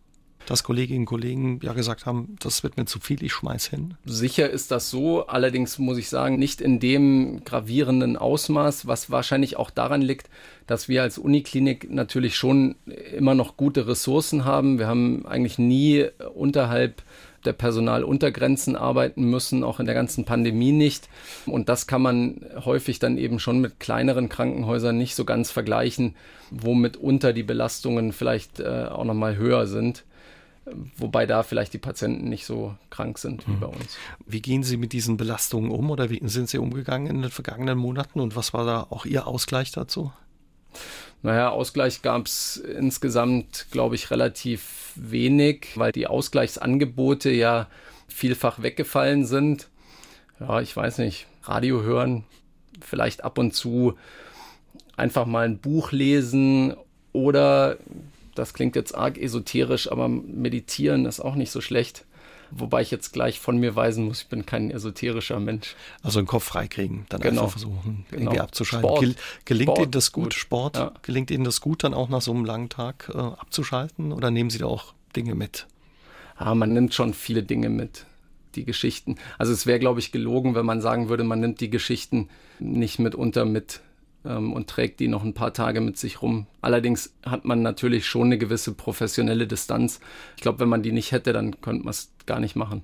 Dass 0.49 0.63
Kolleginnen 0.63 1.01
und 1.01 1.05
Kollegen 1.05 1.59
ja 1.61 1.73
gesagt 1.73 2.07
haben, 2.07 2.35
das 2.39 2.63
wird 2.63 2.75
mir 2.75 2.85
zu 2.85 2.99
viel, 2.99 3.23
ich 3.23 3.33
schmeiß 3.33 3.67
hin? 3.67 3.93
Sicher 4.05 4.49
ist 4.49 4.71
das 4.71 4.89
so, 4.89 5.27
allerdings 5.27 5.77
muss 5.77 5.99
ich 5.99 6.09
sagen, 6.09 6.39
nicht 6.39 6.59
in 6.59 6.79
dem 6.79 7.43
gravierenden 7.45 8.17
Ausmaß, 8.17 8.87
was 8.87 9.11
wahrscheinlich 9.11 9.57
auch 9.57 9.69
daran 9.69 10.01
liegt, 10.01 10.27
dass 10.65 10.89
wir 10.89 11.03
als 11.03 11.19
Uniklinik 11.19 11.91
natürlich 11.91 12.35
schon 12.35 12.75
immer 13.15 13.35
noch 13.35 13.57
gute 13.57 13.87
Ressourcen 13.87 14.43
haben. 14.43 14.79
Wir 14.79 14.87
haben 14.87 15.23
eigentlich 15.27 15.59
nie 15.59 16.07
unterhalb 16.33 17.03
der 17.45 17.53
Personaluntergrenzen 17.53 18.75
arbeiten 18.75 19.29
müssen, 19.29 19.63
auch 19.63 19.79
in 19.79 19.85
der 19.85 19.95
ganzen 19.95 20.25
Pandemie 20.25 20.71
nicht. 20.71 21.09
Und 21.45 21.69
das 21.69 21.85
kann 21.85 22.01
man 22.01 22.41
häufig 22.65 22.97
dann 22.97 23.19
eben 23.19 23.39
schon 23.39 23.61
mit 23.61 23.79
kleineren 23.79 24.29
Krankenhäusern 24.29 24.97
nicht 24.97 25.13
so 25.13 25.25
ganz 25.25 25.51
vergleichen, 25.51 26.15
wo 26.49 26.73
mitunter 26.73 27.33
die 27.33 27.43
Belastungen 27.43 28.13
vielleicht 28.13 28.59
äh, 28.59 28.85
auch 28.89 29.05
nochmal 29.05 29.37
höher 29.37 29.67
sind. 29.67 30.05
Wobei 30.97 31.25
da 31.25 31.43
vielleicht 31.43 31.73
die 31.73 31.79
Patienten 31.79 32.29
nicht 32.29 32.45
so 32.45 32.75
krank 32.89 33.17
sind 33.17 33.47
wie 33.47 33.51
mhm. 33.51 33.59
bei 33.59 33.67
uns. 33.67 33.97
Wie 34.25 34.41
gehen 34.41 34.63
Sie 34.63 34.77
mit 34.77 34.93
diesen 34.93 35.17
Belastungen 35.17 35.71
um 35.71 35.91
oder 35.91 36.09
wie 36.09 36.21
sind 36.27 36.49
Sie 36.49 36.57
umgegangen 36.57 37.07
in 37.07 37.21
den 37.21 37.31
vergangenen 37.31 37.77
Monaten 37.77 38.19
und 38.19 38.35
was 38.35 38.53
war 38.53 38.65
da 38.65 38.87
auch 38.89 39.05
Ihr 39.05 39.27
Ausgleich 39.27 39.71
dazu? 39.71 40.11
Naja, 41.21 41.49
Ausgleich 41.49 42.01
gab 42.01 42.27
es 42.27 42.57
insgesamt, 42.57 43.67
glaube 43.71 43.95
ich, 43.95 44.09
relativ 44.09 44.93
wenig, 44.95 45.67
weil 45.75 45.91
die 45.91 46.07
Ausgleichsangebote 46.07 47.29
ja 47.29 47.67
vielfach 48.07 48.61
weggefallen 48.61 49.25
sind. 49.25 49.67
Ja, 50.39 50.61
ich 50.61 50.75
weiß 50.75 50.99
nicht, 50.99 51.27
Radio 51.43 51.81
hören, 51.81 52.23
vielleicht 52.81 53.23
ab 53.23 53.37
und 53.37 53.53
zu 53.53 53.95
einfach 54.95 55.25
mal 55.25 55.45
ein 55.45 55.57
Buch 55.57 55.91
lesen 55.91 56.75
oder, 57.11 57.77
das 58.35 58.53
klingt 58.53 58.75
jetzt 58.75 58.95
arg 58.95 59.17
esoterisch, 59.17 59.91
aber 59.91 60.07
meditieren 60.07 61.05
ist 61.05 61.19
auch 61.19 61.35
nicht 61.35 61.51
so 61.51 61.61
schlecht. 61.61 62.05
Wobei 62.51 62.81
ich 62.81 62.89
jetzt 62.89 63.13
gleich 63.13 63.39
von 63.39 63.57
mir 63.57 63.75
weisen 63.75 64.05
muss, 64.05 64.23
ich 64.23 64.27
bin 64.27 64.45
kein 64.45 64.71
esoterischer 64.71 65.39
Mensch. 65.39 65.75
Also 66.01 66.19
den 66.19 66.25
Kopf 66.25 66.45
freikriegen, 66.45 67.05
dann 67.09 67.21
genau. 67.21 67.43
einfach 67.43 67.51
versuchen, 67.51 68.05
genau. 68.09 68.23
irgendwie 68.23 68.39
abzuschalten. 68.39 68.99
Gel 68.99 69.15
gelingt 69.45 69.69
Sport. 69.69 69.79
Ihnen 69.79 69.91
das 69.91 70.11
gut, 70.11 70.23
Gut. 70.23 70.33
Sport? 70.33 70.77
Ja. 70.77 70.91
Gelingt 71.03 71.31
Ihnen 71.31 71.43
das 71.43 71.61
gut, 71.61 71.83
dann 71.83 71.93
auch 71.93 72.09
nach 72.09 72.21
so 72.21 72.31
einem 72.31 72.45
langen 72.45 72.69
Tag 72.69 73.11
äh, 73.13 73.17
abzuschalten? 73.17 74.11
Oder 74.11 74.31
nehmen 74.31 74.49
Sie 74.49 74.57
da 74.57 74.65
auch 74.65 74.93
Dinge 75.15 75.35
mit? 75.35 75.67
Ah, 76.37 76.55
man 76.55 76.73
nimmt 76.73 76.93
schon 76.93 77.13
viele 77.13 77.43
Dinge 77.43 77.69
mit. 77.69 78.05
Die 78.55 78.65
Geschichten. 78.65 79.17
Also 79.37 79.53
es 79.53 79.67
wäre, 79.67 79.77
glaube 79.77 79.99
ich, 79.99 80.11
gelogen, 80.11 80.55
wenn 80.55 80.65
man 80.65 80.81
sagen 80.81 81.07
würde, 81.07 81.23
man 81.23 81.39
nimmt 81.39 81.61
die 81.61 81.69
Geschichten 81.69 82.29
nicht 82.57 82.97
mitunter 82.97 83.45
mit 83.45 83.81
ähm, 84.25 84.53
und 84.53 84.67
trägt 84.67 84.99
die 84.99 85.07
noch 85.07 85.23
ein 85.23 85.33
paar 85.33 85.53
Tage 85.53 85.81
mit 85.81 85.97
sich 85.97 86.21
rum. 86.21 86.47
Allerdings 86.61 87.13
hat 87.25 87.45
man 87.45 87.61
natürlich 87.61 88.05
schon 88.05 88.27
eine 88.27 88.37
gewisse 88.37 88.73
professionelle 88.73 89.47
Distanz. 89.47 89.99
Ich 90.35 90.41
glaube, 90.41 90.59
wenn 90.59 90.69
man 90.69 90.83
die 90.83 90.91
nicht 90.91 91.11
hätte, 91.11 91.33
dann 91.33 91.61
könnte 91.61 91.83
man 91.83 91.91
es 91.91 92.11
gar 92.25 92.39
nicht 92.39 92.55
machen. 92.55 92.83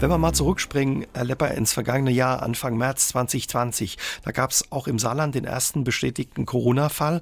Wenn 0.00 0.08
wir 0.08 0.16
mal 0.16 0.32
zurückspringen, 0.32 1.06
Herr 1.12 1.24
Lepper, 1.24 1.50
ins 1.50 1.74
vergangene 1.74 2.10
Jahr, 2.10 2.42
Anfang 2.42 2.78
März 2.78 3.08
2020, 3.08 3.98
da 4.24 4.30
gab 4.30 4.50
es 4.50 4.72
auch 4.72 4.86
im 4.86 4.98
Saarland 4.98 5.34
den 5.34 5.44
ersten 5.44 5.84
bestätigten 5.84 6.46
Corona-Fall. 6.46 7.20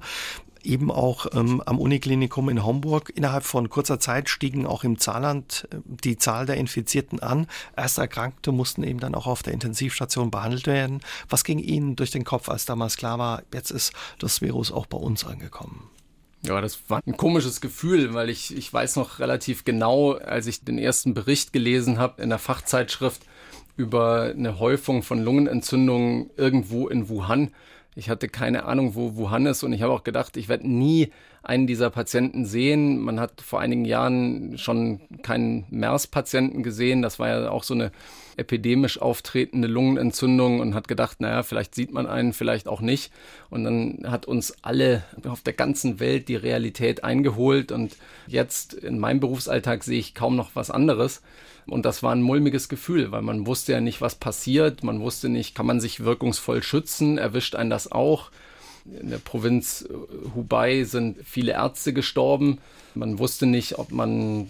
Eben 0.63 0.91
auch 0.91 1.27
ähm, 1.33 1.61
am 1.65 1.79
Uniklinikum 1.79 2.49
in 2.49 2.65
Homburg. 2.65 3.11
Innerhalb 3.15 3.43
von 3.43 3.69
kurzer 3.69 3.99
Zeit 3.99 4.29
stiegen 4.29 4.65
auch 4.65 4.83
im 4.83 4.97
Saarland 4.97 5.67
äh, 5.71 5.77
die 5.85 6.17
Zahl 6.17 6.45
der 6.45 6.57
Infizierten 6.57 7.19
an. 7.19 7.47
Erste 7.75 8.01
Erkrankte 8.01 8.51
mussten 8.51 8.83
eben 8.83 8.99
dann 8.99 9.15
auch 9.15 9.27
auf 9.27 9.43
der 9.43 9.53
Intensivstation 9.53 10.31
behandelt 10.31 10.67
werden. 10.67 11.01
Was 11.29 11.43
ging 11.43 11.59
Ihnen 11.59 11.95
durch 11.95 12.11
den 12.11 12.23
Kopf, 12.23 12.49
als 12.49 12.65
damals 12.65 12.97
klar 12.97 13.19
war, 13.19 13.43
jetzt 13.53 13.71
ist 13.71 13.93
das 14.19 14.41
Virus 14.41 14.71
auch 14.71 14.85
bei 14.85 14.97
uns 14.97 15.25
angekommen? 15.25 15.89
Ja, 16.41 16.61
das 16.61 16.79
war 16.89 17.01
ein 17.05 17.17
komisches 17.17 17.59
Gefühl, 17.59 18.13
weil 18.13 18.29
ich, 18.29 18.55
ich 18.55 18.71
weiß 18.71 18.95
noch 18.95 19.19
relativ 19.19 19.65
genau, 19.65 20.13
als 20.13 20.47
ich 20.47 20.63
den 20.63 20.77
ersten 20.77 21.13
Bericht 21.13 21.51
gelesen 21.51 21.97
habe 21.97 22.21
in 22.21 22.29
der 22.29 22.39
Fachzeitschrift 22.39 23.23
über 23.75 24.33
eine 24.37 24.59
Häufung 24.59 25.03
von 25.03 25.21
Lungenentzündungen 25.21 26.29
irgendwo 26.37 26.87
in 26.87 27.09
Wuhan. 27.09 27.51
Ich 27.99 28.09
hatte 28.09 28.29
keine 28.29 28.63
Ahnung, 28.63 28.95
wo 28.95 29.17
Wuhan 29.17 29.45
ist 29.45 29.63
und 29.63 29.73
ich 29.73 29.81
habe 29.81 29.91
auch 29.91 30.05
gedacht, 30.05 30.37
ich 30.37 30.47
werde 30.47 30.67
nie 30.69 31.11
einen 31.43 31.67
dieser 31.67 31.89
Patienten 31.89 32.45
sehen. 32.45 32.97
Man 32.99 33.19
hat 33.19 33.41
vor 33.41 33.59
einigen 33.59 33.83
Jahren 33.83 34.57
schon 34.57 35.01
keinen 35.21 35.65
MERS-Patienten 35.69 36.63
gesehen. 36.63 37.01
Das 37.01 37.19
war 37.19 37.27
ja 37.27 37.49
auch 37.49 37.63
so 37.63 37.73
eine 37.73 37.91
epidemisch 38.39 38.99
auftretende 39.01 39.67
Lungenentzündung 39.67 40.59
und 40.59 40.73
hat 40.73 40.87
gedacht, 40.87 41.21
naja, 41.21 41.43
vielleicht 41.43 41.75
sieht 41.75 41.91
man 41.91 42.07
einen, 42.07 42.33
vielleicht 42.33 42.67
auch 42.67 42.81
nicht. 42.81 43.11
Und 43.49 43.63
dann 43.65 44.05
hat 44.07 44.25
uns 44.25 44.55
alle 44.63 45.03
auf 45.27 45.41
der 45.41 45.53
ganzen 45.53 45.99
Welt 45.99 46.27
die 46.27 46.35
Realität 46.35 47.03
eingeholt 47.03 47.71
und 47.71 47.95
jetzt 48.27 48.73
in 48.73 48.99
meinem 48.99 49.19
Berufsalltag 49.19 49.83
sehe 49.83 49.99
ich 49.99 50.15
kaum 50.15 50.35
noch 50.35 50.51
was 50.55 50.71
anderes. 50.71 51.21
Und 51.67 51.85
das 51.85 52.01
war 52.01 52.13
ein 52.13 52.21
mulmiges 52.21 52.69
Gefühl, 52.69 53.11
weil 53.11 53.21
man 53.21 53.45
wusste 53.45 53.73
ja 53.73 53.81
nicht, 53.81 54.01
was 54.01 54.15
passiert. 54.15 54.83
Man 54.83 55.01
wusste 55.01 55.29
nicht, 55.29 55.55
kann 55.55 55.65
man 55.65 55.79
sich 55.79 56.03
wirkungsvoll 56.03 56.63
schützen? 56.63 57.17
Erwischt 57.17 57.55
einen 57.55 57.69
das 57.69 57.91
auch? 57.91 58.31
In 58.99 59.09
der 59.11 59.19
Provinz 59.19 59.87
Hubei 60.35 60.83
sind 60.83 61.17
viele 61.23 61.51
Ärzte 61.51 61.93
gestorben. 61.93 62.57
Man 62.95 63.19
wusste 63.19 63.45
nicht, 63.45 63.77
ob 63.77 63.91
man 63.91 64.47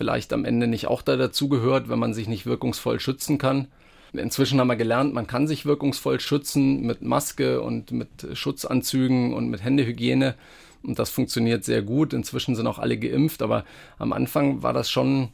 vielleicht 0.00 0.32
am 0.32 0.46
Ende 0.46 0.66
nicht 0.66 0.86
auch 0.86 1.02
da 1.02 1.18
dazugehört, 1.18 1.90
wenn 1.90 1.98
man 1.98 2.14
sich 2.14 2.26
nicht 2.26 2.46
wirkungsvoll 2.46 3.00
schützen 3.00 3.36
kann. 3.36 3.68
Inzwischen 4.14 4.58
haben 4.58 4.68
wir 4.68 4.76
gelernt, 4.76 5.12
man 5.12 5.26
kann 5.26 5.46
sich 5.46 5.66
wirkungsvoll 5.66 6.20
schützen 6.20 6.80
mit 6.86 7.02
Maske 7.02 7.60
und 7.60 7.92
mit 7.92 8.08
Schutzanzügen 8.32 9.34
und 9.34 9.50
mit 9.50 9.62
Händehygiene. 9.62 10.36
Und 10.82 10.98
das 10.98 11.10
funktioniert 11.10 11.64
sehr 11.64 11.82
gut. 11.82 12.14
Inzwischen 12.14 12.56
sind 12.56 12.66
auch 12.66 12.78
alle 12.78 12.96
geimpft, 12.96 13.42
aber 13.42 13.66
am 13.98 14.14
Anfang 14.14 14.62
war 14.62 14.72
das 14.72 14.90
schon 14.90 15.28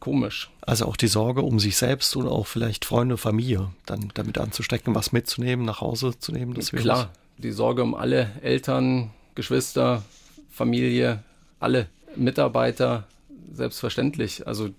komisch. 0.00 0.50
Also 0.60 0.84
auch 0.84 0.98
die 0.98 1.08
Sorge 1.08 1.40
um 1.40 1.58
sich 1.58 1.78
selbst 1.78 2.14
und 2.14 2.28
auch 2.28 2.46
vielleicht 2.46 2.84
Freunde, 2.84 3.16
Familie, 3.16 3.70
dann 3.86 4.10
damit 4.12 4.36
anzustecken, 4.36 4.94
was 4.94 5.12
mitzunehmen, 5.12 5.64
nach 5.64 5.80
Hause 5.80 6.18
zu 6.18 6.30
nehmen. 6.30 6.52
Das. 6.52 6.72
Klar, 6.72 7.08
die 7.38 7.52
Sorge 7.52 7.82
um 7.82 7.94
alle 7.94 8.32
Eltern, 8.42 9.12
Geschwister, 9.34 10.02
Familie, 10.50 11.22
alle 11.58 11.88
Mitarbeiter, 12.16 13.08
selbstverständlich. 13.52 14.46
Also 14.46 14.70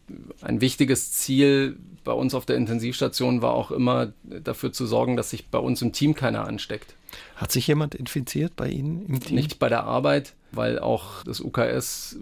ein 0.42 0.62
wichtiges 0.62 1.12
Ziel 1.12 1.78
bei 2.04 2.12
uns 2.12 2.34
auf 2.34 2.46
der 2.46 2.56
Intensivstation 2.56 3.42
war 3.42 3.54
auch 3.54 3.72
immer 3.72 4.14
dafür 4.24 4.72
zu 4.72 4.86
sorgen, 4.86 5.18
dass 5.18 5.32
sich 5.32 5.48
bei 5.48 5.58
uns 5.60 5.82
im 5.82 5.92
Team 5.92 6.14
keiner 6.14 6.48
ansteckt. 6.48 6.96
Hat 7.36 7.52
sich 7.52 7.68
jemand 7.68 7.96
infiziert 7.96 8.56
bei 8.56 8.70
Ihnen 8.70 9.06
im 9.08 9.20
Team? 9.20 9.36
Nicht 9.36 9.60
bei 9.60 9.70
der 9.70 9.84
Arbeit, 9.84 10.34
weil 10.52 10.80
auch 10.80 11.24
das 11.24 11.42
UKS, 11.42 12.18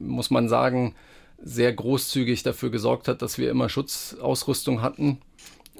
muss 0.00 0.30
man 0.30 0.48
sagen, 0.48 0.94
sehr 1.42 1.72
großzügig 1.72 2.42
dafür 2.42 2.70
gesorgt 2.70 3.08
hat, 3.08 3.22
dass 3.22 3.38
wir 3.38 3.50
immer 3.50 3.68
Schutzausrüstung 3.68 4.82
hatten 4.82 5.18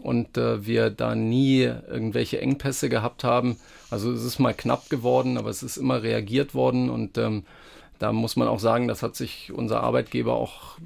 und 0.02 0.36
äh, 0.36 0.66
wir 0.66 0.90
da 0.90 1.14
nie 1.14 1.62
irgendwelche 1.62 2.40
Engpässe 2.40 2.88
gehabt 2.88 3.24
haben. 3.24 3.56
Also 3.90 4.12
es 4.12 4.24
ist 4.24 4.38
mal 4.38 4.54
knapp 4.54 4.90
geworden, 4.90 5.38
aber 5.38 5.50
es 5.50 5.62
ist 5.62 5.76
immer 5.76 6.02
reagiert 6.02 6.54
worden 6.54 6.90
und 6.90 7.16
ähm, 7.16 7.44
da 7.98 8.12
muss 8.12 8.37
man 8.37 8.48
auch 8.48 8.61
sagen, 8.61 8.88
das 8.88 9.02
hat 9.02 9.16
sich 9.16 9.52
unser 9.52 9.83
Arbeitgeber 9.83 10.35
auch 10.35 10.78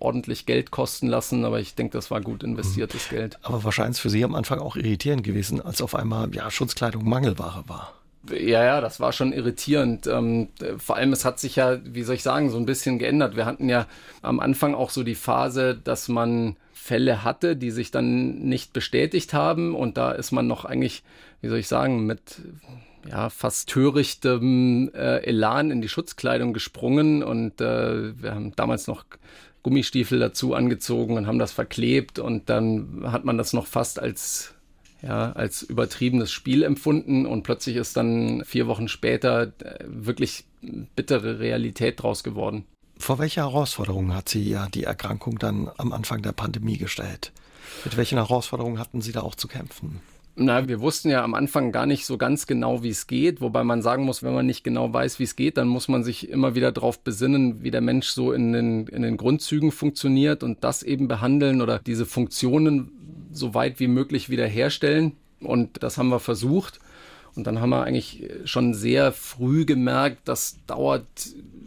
ordentlich 0.00 0.46
Geld 0.46 0.70
kosten 0.70 1.06
lassen, 1.06 1.44
aber 1.44 1.60
ich 1.60 1.74
denke, 1.74 1.92
das 1.92 2.10
war 2.10 2.20
gut 2.20 2.42
investiertes 2.42 3.10
mhm. 3.10 3.16
Geld. 3.16 3.38
Aber 3.42 3.64
wahrscheinlich 3.64 4.00
für 4.00 4.10
Sie 4.10 4.24
am 4.24 4.34
Anfang 4.34 4.58
auch 4.58 4.76
irritierend 4.76 5.24
gewesen, 5.24 5.60
als 5.60 5.82
auf 5.82 5.94
einmal 5.94 6.34
ja, 6.34 6.50
Schutzkleidung 6.50 7.08
Mangelware 7.08 7.64
war. 7.66 7.92
Ja, 8.30 8.64
ja, 8.64 8.80
das 8.80 9.00
war 9.00 9.12
schon 9.12 9.32
irritierend. 9.32 10.06
Ähm, 10.06 10.48
vor 10.78 10.96
allem, 10.96 11.12
es 11.12 11.24
hat 11.24 11.38
sich 11.38 11.56
ja, 11.56 11.78
wie 11.84 12.02
soll 12.02 12.14
ich 12.14 12.22
sagen, 12.22 12.50
so 12.50 12.56
ein 12.56 12.66
bisschen 12.66 12.98
geändert. 12.98 13.36
Wir 13.36 13.44
hatten 13.44 13.68
ja 13.68 13.86
am 14.22 14.40
Anfang 14.40 14.74
auch 14.74 14.90
so 14.90 15.02
die 15.02 15.14
Phase, 15.14 15.74
dass 15.82 16.08
man 16.08 16.56
Fälle 16.72 17.22
hatte, 17.24 17.56
die 17.56 17.70
sich 17.70 17.90
dann 17.90 18.38
nicht 18.38 18.72
bestätigt 18.72 19.34
haben. 19.34 19.74
Und 19.74 19.98
da 19.98 20.12
ist 20.12 20.32
man 20.32 20.46
noch 20.46 20.64
eigentlich, 20.64 21.02
wie 21.42 21.48
soll 21.48 21.58
ich 21.58 21.68
sagen, 21.68 22.06
mit 22.06 22.40
ja, 23.08 23.30
fast 23.30 23.68
törichtem 23.68 24.90
äh, 24.94 25.18
Elan 25.24 25.70
in 25.70 25.82
die 25.82 25.88
Schutzkleidung 25.88 26.52
gesprungen. 26.52 27.22
Und 27.22 27.60
äh, 27.60 28.20
wir 28.20 28.34
haben 28.34 28.54
damals 28.56 28.86
noch 28.86 29.04
Gummistiefel 29.62 30.18
dazu 30.18 30.54
angezogen 30.54 31.16
und 31.16 31.26
haben 31.26 31.38
das 31.38 31.52
verklebt. 31.52 32.18
Und 32.18 32.48
dann 32.48 33.04
hat 33.06 33.24
man 33.24 33.38
das 33.38 33.52
noch 33.52 33.66
fast 33.66 34.00
als 34.00 34.54
ja, 35.06 35.32
als 35.32 35.62
übertriebenes 35.62 36.32
Spiel 36.32 36.62
empfunden 36.62 37.26
und 37.26 37.42
plötzlich 37.42 37.76
ist 37.76 37.96
dann 37.96 38.42
vier 38.46 38.66
Wochen 38.66 38.88
später 38.88 39.52
wirklich 39.84 40.44
bittere 40.96 41.40
Realität 41.40 42.02
draus 42.02 42.24
geworden. 42.24 42.64
Vor 42.96 43.18
welche 43.18 43.40
Herausforderungen 43.40 44.14
hat 44.14 44.28
Sie 44.28 44.48
ja 44.48 44.66
die 44.68 44.84
Erkrankung 44.84 45.38
dann 45.38 45.70
am 45.76 45.92
Anfang 45.92 46.22
der 46.22 46.32
Pandemie 46.32 46.78
gestellt? 46.78 47.32
Mit 47.84 47.96
welchen 47.96 48.18
Herausforderungen 48.18 48.78
hatten 48.78 49.02
Sie 49.02 49.12
da 49.12 49.20
auch 49.20 49.34
zu 49.34 49.48
kämpfen? 49.48 50.00
Na, 50.36 50.66
wir 50.66 50.80
wussten 50.80 51.10
ja 51.10 51.22
am 51.22 51.34
Anfang 51.34 51.70
gar 51.70 51.86
nicht 51.86 52.06
so 52.06 52.18
ganz 52.18 52.48
genau, 52.48 52.82
wie 52.82 52.88
es 52.88 53.06
geht, 53.06 53.40
wobei 53.40 53.62
man 53.62 53.82
sagen 53.82 54.04
muss, 54.04 54.24
wenn 54.24 54.34
man 54.34 54.46
nicht 54.46 54.64
genau 54.64 54.92
weiß, 54.92 55.20
wie 55.20 55.24
es 55.24 55.36
geht, 55.36 55.56
dann 55.56 55.68
muss 55.68 55.86
man 55.86 56.02
sich 56.02 56.28
immer 56.28 56.56
wieder 56.56 56.72
darauf 56.72 56.98
besinnen, 56.98 57.62
wie 57.62 57.70
der 57.70 57.80
Mensch 57.80 58.08
so 58.08 58.32
in 58.32 58.52
den, 58.52 58.88
in 58.88 59.02
den 59.02 59.16
Grundzügen 59.16 59.70
funktioniert 59.70 60.42
und 60.42 60.64
das 60.64 60.82
eben 60.82 61.06
behandeln 61.06 61.62
oder 61.62 61.78
diese 61.78 62.04
Funktionen 62.04 62.90
so 63.30 63.54
weit 63.54 63.78
wie 63.78 63.86
möglich 63.86 64.28
wiederherstellen. 64.28 65.12
Und 65.40 65.82
das 65.84 65.98
haben 65.98 66.08
wir 66.08 66.20
versucht. 66.20 66.80
Und 67.36 67.46
dann 67.46 67.60
haben 67.60 67.70
wir 67.70 67.84
eigentlich 67.84 68.28
schon 68.44 68.74
sehr 68.74 69.12
früh 69.12 69.64
gemerkt, 69.64 70.18
das 70.24 70.56
dauert 70.66 71.06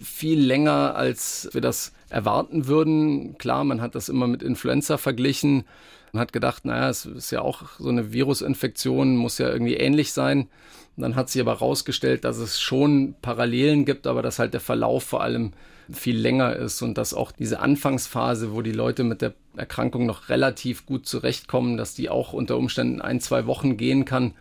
viel 0.01 0.39
länger, 0.39 0.95
als 0.95 1.49
wir 1.53 1.62
das 1.62 1.93
erwarten 2.10 2.67
würden. 2.67 3.38
Klar, 3.38 3.63
man 3.63 3.82
hat 3.82 3.95
das 3.95 4.10
immer 4.10 4.27
mit 4.27 4.43
Influenza 4.43 4.97
verglichen 4.97 5.63
und 6.13 6.20
hat 6.20 6.34
gedacht, 6.34 6.65
naja, 6.65 6.89
es 6.89 7.06
ist 7.06 7.32
ja 7.32 7.41
auch 7.41 7.63
so 7.80 7.89
eine 7.89 8.13
Virusinfektion, 8.13 9.15
muss 9.15 9.38
ja 9.38 9.50
irgendwie 9.50 9.76
ähnlich 9.76 10.13
sein. 10.13 10.48
Und 10.96 11.04
dann 11.04 11.15
hat 11.15 11.30
sich 11.30 11.41
aber 11.41 11.54
herausgestellt, 11.54 12.24
dass 12.24 12.38
es 12.38 12.60
schon 12.60 13.15
Parallelen 13.22 13.86
gibt, 13.86 14.08
aber 14.08 14.22
dass 14.22 14.39
halt 14.39 14.54
der 14.54 14.62
Verlauf 14.62 15.04
vor 15.04 15.22
allem 15.22 15.52
viel 15.91 16.17
länger 16.17 16.56
ist 16.56 16.82
und 16.82 16.98
dass 16.98 17.13
auch 17.13 17.32
diese 17.32 17.60
Anfangsphase, 17.60 18.54
wo 18.54 18.62
die 18.62 18.72
Leute 18.72 19.04
mit 19.04 19.22
der 19.22 19.34
Erkrankung 19.56 20.06
noch 20.06 20.30
relativ 20.30 20.86
gut 20.86 21.06
zurechtkommen, 21.06 21.78
dass 21.78 21.93
die 21.93 22.10
auch 22.10 22.34
unter 22.34 22.58
Umständen 22.58 23.02
ein, 23.02 23.22
zwei 23.22 23.46
Wochen 23.46 23.78
gehen 23.78 24.04
kann 24.04 24.34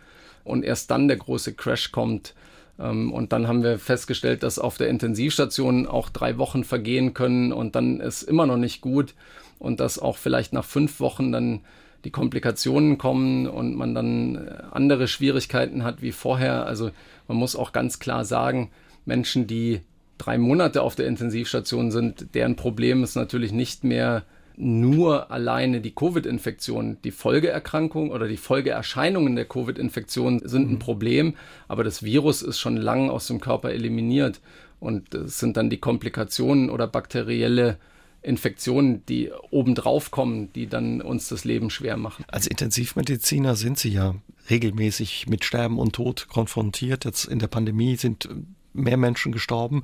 und 0.43 0.63
erst 0.63 0.91
dann 0.91 1.07
der 1.07 1.17
große 1.17 1.53
Crash 1.53 1.91
kommt. 1.91 2.33
Und 2.77 3.29
dann 3.31 3.47
haben 3.47 3.63
wir 3.63 3.79
festgestellt, 3.79 4.43
dass 4.43 4.59
auf 4.59 4.77
der 4.77 4.89
Intensivstation 4.89 5.87
auch 5.87 6.09
drei 6.09 6.37
Wochen 6.37 6.63
vergehen 6.63 7.13
können 7.13 7.51
und 7.51 7.75
dann 7.75 7.99
ist 7.99 8.23
immer 8.23 8.45
noch 8.45 8.57
nicht 8.57 8.81
gut 8.81 9.15
und 9.59 9.79
dass 9.79 9.99
auch 9.99 10.17
vielleicht 10.17 10.53
nach 10.53 10.65
fünf 10.65 10.99
Wochen 10.99 11.31
dann 11.31 11.61
die 12.03 12.11
Komplikationen 12.11 12.97
kommen 12.97 13.47
und 13.47 13.75
man 13.75 13.93
dann 13.93 14.47
andere 14.71 15.07
Schwierigkeiten 15.07 15.83
hat 15.83 16.01
wie 16.01 16.11
vorher. 16.11 16.65
Also 16.65 16.91
man 17.27 17.37
muss 17.37 17.55
auch 17.55 17.73
ganz 17.73 17.99
klar 17.99 18.23
sagen, 18.23 18.71
Menschen, 19.05 19.47
die 19.47 19.81
drei 20.17 20.37
Monate 20.37 20.81
auf 20.81 20.95
der 20.95 21.07
Intensivstation 21.07 21.91
sind, 21.91 22.33
deren 22.33 22.55
Problem 22.55 23.03
ist 23.03 23.15
natürlich 23.15 23.51
nicht 23.51 23.83
mehr 23.83 24.23
nur 24.59 25.29
alleine 25.29 25.81
die 25.81 25.93
Covid-Infektion, 25.93 26.97
die 27.03 27.11
Folgeerkrankung 27.11 28.09
oder 28.09 28.27
die 28.27 28.37
Folgeerscheinungen 28.37 29.35
der 29.35 29.45
Covid-Infektion 29.45 30.41
sind 30.43 30.69
ein 30.69 30.73
mhm. 30.73 30.79
Problem, 30.79 31.35
aber 31.67 31.83
das 31.83 32.01
Virus 32.01 32.41
ist 32.41 32.59
schon 32.59 32.75
lang 32.75 33.11
aus 33.11 33.27
dem 33.27 33.39
Körper 33.39 33.69
eliminiert 33.69 34.41
und 34.79 35.13
es 35.13 35.37
sind 35.37 35.57
dann 35.57 35.69
die 35.69 35.77
Komplikationen 35.77 36.71
oder 36.71 36.87
bakterielle 36.87 37.77
Infektionen, 38.21 39.05
die 39.05 39.31
obendrauf 39.51 40.11
kommen, 40.11 40.51
die 40.53 40.67
dann 40.67 41.01
uns 41.01 41.27
das 41.29 41.45
Leben 41.45 41.69
schwer 41.69 41.97
machen. 41.97 42.25
Als 42.27 42.47
Intensivmediziner 42.47 43.55
sind 43.55 43.77
Sie 43.77 43.89
ja 43.89 44.15
regelmäßig 44.49 45.27
mit 45.27 45.45
Sterben 45.45 45.79
und 45.79 45.93
Tod 45.93 46.27
konfrontiert. 46.27 47.05
Jetzt 47.05 47.25
in 47.25 47.39
der 47.39 47.47
Pandemie 47.47 47.95
sind 47.95 48.29
mehr 48.73 48.97
Menschen 48.97 49.31
gestorben. 49.31 49.83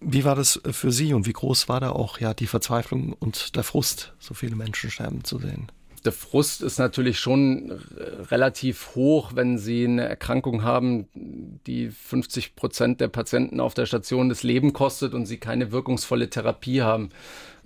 Wie 0.00 0.24
war 0.24 0.36
das 0.36 0.60
für 0.70 0.92
Sie 0.92 1.12
und 1.12 1.26
wie 1.26 1.32
groß 1.32 1.68
war 1.68 1.80
da 1.80 1.90
auch 1.90 2.20
ja 2.20 2.34
die 2.34 2.46
Verzweiflung 2.46 3.12
und 3.12 3.56
der 3.56 3.64
Frust, 3.64 4.14
so 4.18 4.34
viele 4.34 4.56
Menschen 4.56 4.90
sterben 4.90 5.24
zu 5.24 5.38
sehen? 5.38 5.70
Der 6.08 6.12
Frust 6.14 6.62
ist 6.62 6.78
natürlich 6.78 7.20
schon 7.20 7.70
relativ 8.30 8.94
hoch, 8.94 9.32
wenn 9.34 9.58
Sie 9.58 9.84
eine 9.84 10.08
Erkrankung 10.08 10.62
haben, 10.62 11.06
die 11.66 11.90
50 11.90 12.56
Prozent 12.56 13.02
der 13.02 13.08
Patienten 13.08 13.60
auf 13.60 13.74
der 13.74 13.84
Station 13.84 14.30
das 14.30 14.42
Leben 14.42 14.72
kostet 14.72 15.12
und 15.12 15.26
Sie 15.26 15.36
keine 15.36 15.70
wirkungsvolle 15.70 16.30
Therapie 16.30 16.80
haben. 16.80 17.10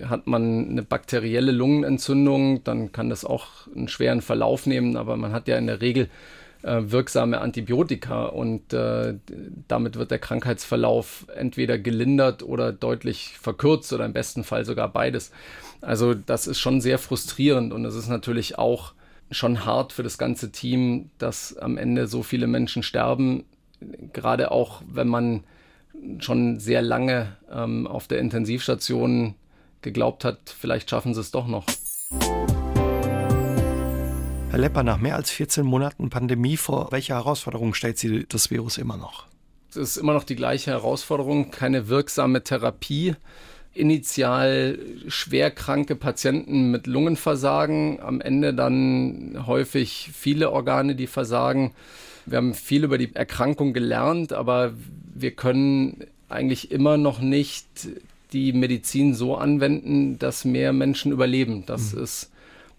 Hat 0.03 0.27
man 0.27 0.71
eine 0.71 0.83
bakterielle 0.83 1.53
Lungenentzündung, 1.53 2.65
dann 2.65 2.91
kann 2.91 3.11
das 3.11 3.25
auch 3.25 3.69
einen 3.69 3.87
schweren 3.87 4.23
Verlauf 4.23 4.67
nehmen, 4.67 4.97
aber 4.97 5.17
man 5.17 5.33
hat 5.33 5.47
ja 5.47 5.57
in 5.57 5.69
der 5.69 5.81
Regel 5.81 6.07
äh, 6.07 6.42
wirksame 6.63 7.41
Antibiotika 7.41 8.27
und 8.27 8.73
äh, 8.73 9.15
damit 9.69 9.97
wird 9.97 10.11
der 10.11 10.19
Krankheitsverlauf 10.19 11.27
entweder 11.35 11.79
gelindert 11.79 12.43
oder 12.43 12.73
deutlich 12.73 13.37
verkürzt 13.41 13.93
oder 13.93 14.05
im 14.05 14.13
besten 14.13 14.45
Fall 14.45 14.65
sogar 14.65 14.89
beides. 14.89 15.33
Also 15.81 16.15
das 16.15 16.47
ist 16.47 16.61
schon 16.61 16.81
sehr 16.81 16.99
frustrierend 16.99 17.73
und 17.73 17.85
es 17.85 17.95
ist 17.95 18.09
natürlich 18.09 18.59
auch 18.59 18.93
schon 19.31 19.65
hart 19.65 19.93
für 19.93 20.03
das 20.03 20.19
ganze 20.19 20.53
Team, 20.53 21.11
dass 21.19 21.57
am 21.57 21.77
Ende 21.79 22.07
so 22.07 22.23
viele 22.23 22.47
Menschen 22.47 22.83
sterben, 22.83 23.45
gerade 24.13 24.51
auch 24.51 24.83
wenn 24.87 25.09
man 25.09 25.45
schon 26.19 26.61
sehr 26.61 26.83
lange 26.83 27.37
ähm, 27.51 27.87
auf 27.87 28.07
der 28.09 28.19
Intensivstation 28.19 29.35
geglaubt 29.83 30.25
hat, 30.25 30.39
vielleicht 30.47 30.91
schaffen 30.91 31.15
sie 31.15 31.21
es 31.21 31.31
doch 31.31 31.47
noch. 31.47 31.67
Herr 34.53 34.61
Lepper, 34.61 34.83
nach 34.83 34.99
mehr 34.99 35.17
als 35.17 35.31
14 35.31 35.65
Monaten 35.65 36.11
Pandemie, 36.11 36.59
vor 36.59 36.89
welche 36.91 37.15
Herausforderungen 37.15 37.73
stellt 37.73 37.97
Sie 37.97 38.27
das 38.29 38.51
Virus 38.51 38.77
immer 38.77 38.99
noch? 38.99 39.25
Es 39.71 39.77
ist 39.77 39.97
immer 39.97 40.13
noch 40.13 40.25
die 40.25 40.37
gleiche 40.37 40.73
Herausforderung, 40.73 41.51
keine 41.51 41.89
wirksame 41.89 42.43
Therapie. 42.43 43.15
Initial 43.73 44.79
schwerkranke 45.09 45.97
Patienten 45.97 46.71
mit 46.71 46.87
Lungenversagen, 46.87 48.01
am 48.03 48.21
Ende 48.21 48.53
dann 48.53 49.43
häufig 49.47 50.11
viele 50.13 50.51
Organe, 50.51 50.97
die 50.97 51.07
versagen. 51.07 51.73
Wir 52.27 52.37
haben 52.37 52.53
viel 52.53 52.85
über 52.85 52.99
die 52.99 53.15
Erkrankung 53.15 53.73
gelernt, 53.73 54.35
aber 54.35 54.75
wir 55.15 55.31
können 55.31 56.05
eigentlich 56.29 56.71
immer 56.71 56.99
noch 56.99 57.21
nicht 57.21 57.89
die 58.35 58.53
Medizin 58.53 59.15
so 59.15 59.35
anwenden, 59.35 60.19
dass 60.19 60.45
mehr 60.45 60.75
Menschen 60.75 61.11
überleben. 61.11 61.65
Das 61.65 61.95
mhm. 61.95 62.03
ist 62.03 62.32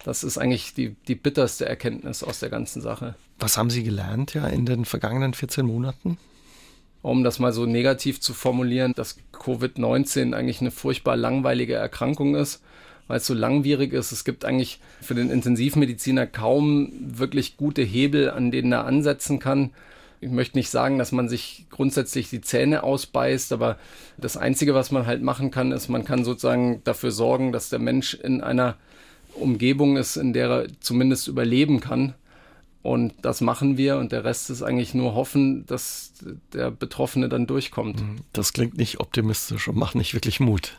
das 0.03 0.23
ist 0.23 0.37
eigentlich 0.37 0.73
die, 0.73 0.95
die 1.07 1.15
bitterste 1.15 1.65
Erkenntnis 1.65 2.23
aus 2.23 2.39
der 2.39 2.49
ganzen 2.49 2.81
Sache. 2.81 3.15
Was 3.39 3.57
haben 3.57 3.69
Sie 3.69 3.83
gelernt 3.83 4.33
ja 4.33 4.47
in 4.47 4.65
den 4.65 4.85
vergangenen 4.85 5.33
14 5.33 5.65
Monaten? 5.65 6.17
Um 7.01 7.23
das 7.23 7.39
mal 7.39 7.51
so 7.51 7.65
negativ 7.65 8.21
zu 8.21 8.33
formulieren, 8.33 8.93
dass 8.95 9.17
Covid-19 9.33 10.33
eigentlich 10.33 10.61
eine 10.61 10.71
furchtbar 10.71 11.17
langweilige 11.17 11.73
Erkrankung 11.73 12.35
ist, 12.35 12.61
weil 13.07 13.17
es 13.17 13.25
so 13.25 13.33
langwierig 13.33 13.91
ist. 13.93 14.11
Es 14.11 14.23
gibt 14.23 14.45
eigentlich 14.45 14.79
für 15.01 15.13
den 15.13 15.29
Intensivmediziner 15.29 16.27
kaum 16.27 16.93
wirklich 16.99 17.57
gute 17.57 17.81
Hebel, 17.81 18.29
an 18.29 18.51
denen 18.51 18.71
er 18.71 18.85
ansetzen 18.85 19.39
kann. 19.39 19.71
Ich 20.21 20.29
möchte 20.29 20.57
nicht 20.57 20.69
sagen, 20.69 20.97
dass 20.97 21.11
man 21.11 21.27
sich 21.27 21.65
grundsätzlich 21.69 22.29
die 22.29 22.39
Zähne 22.39 22.83
ausbeißt, 22.83 23.51
aber 23.51 23.77
das 24.17 24.37
Einzige, 24.37 24.73
was 24.73 24.91
man 24.91 25.05
halt 25.05 25.21
machen 25.21 25.51
kann, 25.51 25.73
ist, 25.73 25.89
man 25.89 26.05
kann 26.05 26.23
sozusagen 26.23 26.81
dafür 26.85 27.11
sorgen, 27.11 27.51
dass 27.51 27.69
der 27.69 27.79
Mensch 27.79 28.13
in 28.13 28.39
einer 28.39 28.77
Umgebung 29.36 29.98
ist, 29.98 30.15
in 30.15 30.34
der 30.34 30.50
er 30.50 30.67
zumindest 30.80 31.28
überleben 31.28 31.80
kann. 31.80 32.13
Und 32.82 33.13
das 33.22 33.39
machen 33.39 33.78
wir 33.78 33.98
und 33.98 34.12
der 34.12 34.26
Rest 34.26 34.50
ist 34.50 34.62
eigentlich 34.62 34.93
nur 34.93 35.15
hoffen, 35.15 35.65
dass 35.65 36.12
der 36.52 36.69
Betroffene 36.69 37.30
dann 37.30 37.48
durchkommt. 37.48 38.02
Mhm. 38.02 38.15
Das 38.34 38.52
klingt 38.52 38.78
nicht 38.78 39.00
optimistisch 39.00 39.69
und 39.69 39.78
macht 39.78 39.96
nicht 39.96 40.13
wirklich 40.13 40.41
Mut. 40.41 40.78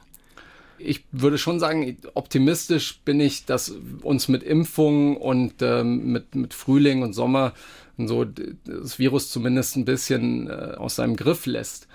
Ich 0.76 1.04
würde 1.12 1.38
schon 1.38 1.60
sagen, 1.60 1.96
optimistisch 2.12 3.00
bin 3.06 3.20
ich, 3.20 3.46
dass 3.46 3.74
uns 4.02 4.28
mit 4.28 4.42
Impfung 4.42 5.16
und 5.16 5.62
ähm, 5.62 6.12
mit, 6.12 6.34
mit 6.34 6.52
Frühling 6.52 7.02
und 7.02 7.14
Sommer 7.14 7.54
und 7.96 8.08
so 8.08 8.24
das 8.24 8.98
Virus 8.98 9.30
zumindest 9.30 9.76
ein 9.76 9.86
bisschen 9.86 10.48
äh, 10.48 10.74
aus 10.76 10.96
seinem 10.96 11.16
Griff 11.16 11.46
lässt. 11.46 11.88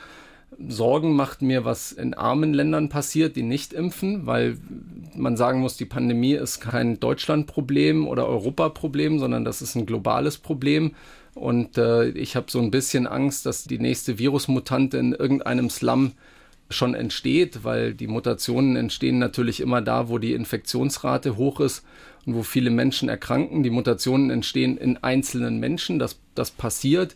Sorgen 0.68 1.16
macht 1.16 1.42
mir, 1.42 1.64
was 1.64 1.92
in 1.92 2.14
armen 2.14 2.54
Ländern 2.54 2.90
passiert, 2.90 3.36
die 3.36 3.44
nicht 3.44 3.72
impfen, 3.72 4.26
weil 4.26 4.58
man 5.16 5.38
sagen 5.38 5.60
muss, 5.62 5.78
die 5.78 5.86
Pandemie 5.86 6.34
ist 6.34 6.60
kein 6.60 7.00
Deutschland-Problem 7.00 8.08
oder 8.08 8.28
Europa-Problem, 8.28 9.20
sondern 9.20 9.46
das 9.46 9.62
ist 9.62 9.76
ein 9.76 9.86
globales 9.86 10.38
Problem. 10.38 10.96
Und 11.36 11.78
äh, 11.78 12.10
ich 12.10 12.36
habe 12.36 12.48
so 12.50 12.60
ein 12.60 12.72
bisschen 12.72 13.08
Angst, 13.08 13.46
dass 13.46 13.64
die 13.64 13.80
nächste 13.80 14.18
Virusmutante 14.18 14.98
in 14.98 15.14
irgendeinem 15.14 15.70
Slum 15.70 16.14
schon 16.70 16.94
entsteht, 16.94 17.64
weil 17.64 17.94
die 17.94 18.08
Mutationen 18.08 18.76
entstehen 18.76 19.20
natürlich 19.20 19.60
immer 19.60 19.82
da, 19.82 20.10
wo 20.10 20.18
die 20.18 20.34
Infektionsrate 20.34 21.38
hoch 21.38 21.60
ist 21.60 21.84
und 22.26 22.36
wo 22.36 22.44
viele 22.44 22.70
Menschen 22.70 23.10
erkranken. 23.10 23.64
Die 23.64 23.70
Mutationen 23.70 24.30
entstehen 24.30 24.78
in 24.78 24.98
einzelnen 24.98 25.60
Menschen, 25.60 26.00
das, 26.00 26.20
das 26.36 26.52
passiert. 26.52 27.16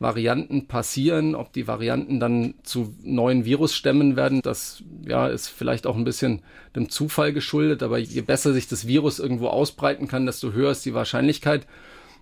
Varianten 0.00 0.66
passieren, 0.66 1.34
ob 1.34 1.52
die 1.52 1.68
Varianten 1.68 2.20
dann 2.20 2.54
zu 2.62 2.94
neuen 3.02 3.44
Virusstämmen 3.44 4.16
werden, 4.16 4.40
das 4.42 4.82
ja, 5.06 5.28
ist 5.28 5.48
vielleicht 5.48 5.86
auch 5.86 5.94
ein 5.94 6.04
bisschen 6.04 6.40
dem 6.74 6.88
Zufall 6.88 7.34
geschuldet, 7.34 7.82
aber 7.82 7.98
je 7.98 8.22
besser 8.22 8.54
sich 8.54 8.66
das 8.66 8.86
Virus 8.86 9.18
irgendwo 9.18 9.48
ausbreiten 9.48 10.08
kann, 10.08 10.24
desto 10.24 10.52
höher 10.52 10.70
ist 10.70 10.86
die 10.86 10.94
Wahrscheinlichkeit. 10.94 11.66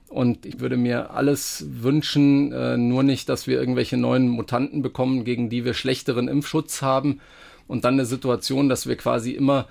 Und 0.09 0.45
ich 0.45 0.59
würde 0.59 0.77
mir 0.77 1.13
alles 1.13 1.67
wünschen, 1.69 2.51
äh, 2.53 2.77
nur 2.77 3.03
nicht, 3.03 3.29
dass 3.29 3.47
wir 3.47 3.61
irgendwelche 3.61 3.97
neuen 3.97 4.29
Mutanten 4.29 4.83
bekommen, 4.83 5.25
gegen 5.25 5.49
die 5.49 5.65
wir 5.65 5.75
schlechteren 5.75 6.29
Impfschutz 6.29 6.83
haben. 6.83 7.21
Und 7.69 7.85
dann 7.85 7.95
eine 7.95 8.07
Situation, 8.07 8.69
dass 8.69 8.89
wir 8.89 8.97
quasi 8.97 9.33
immer 9.33 9.69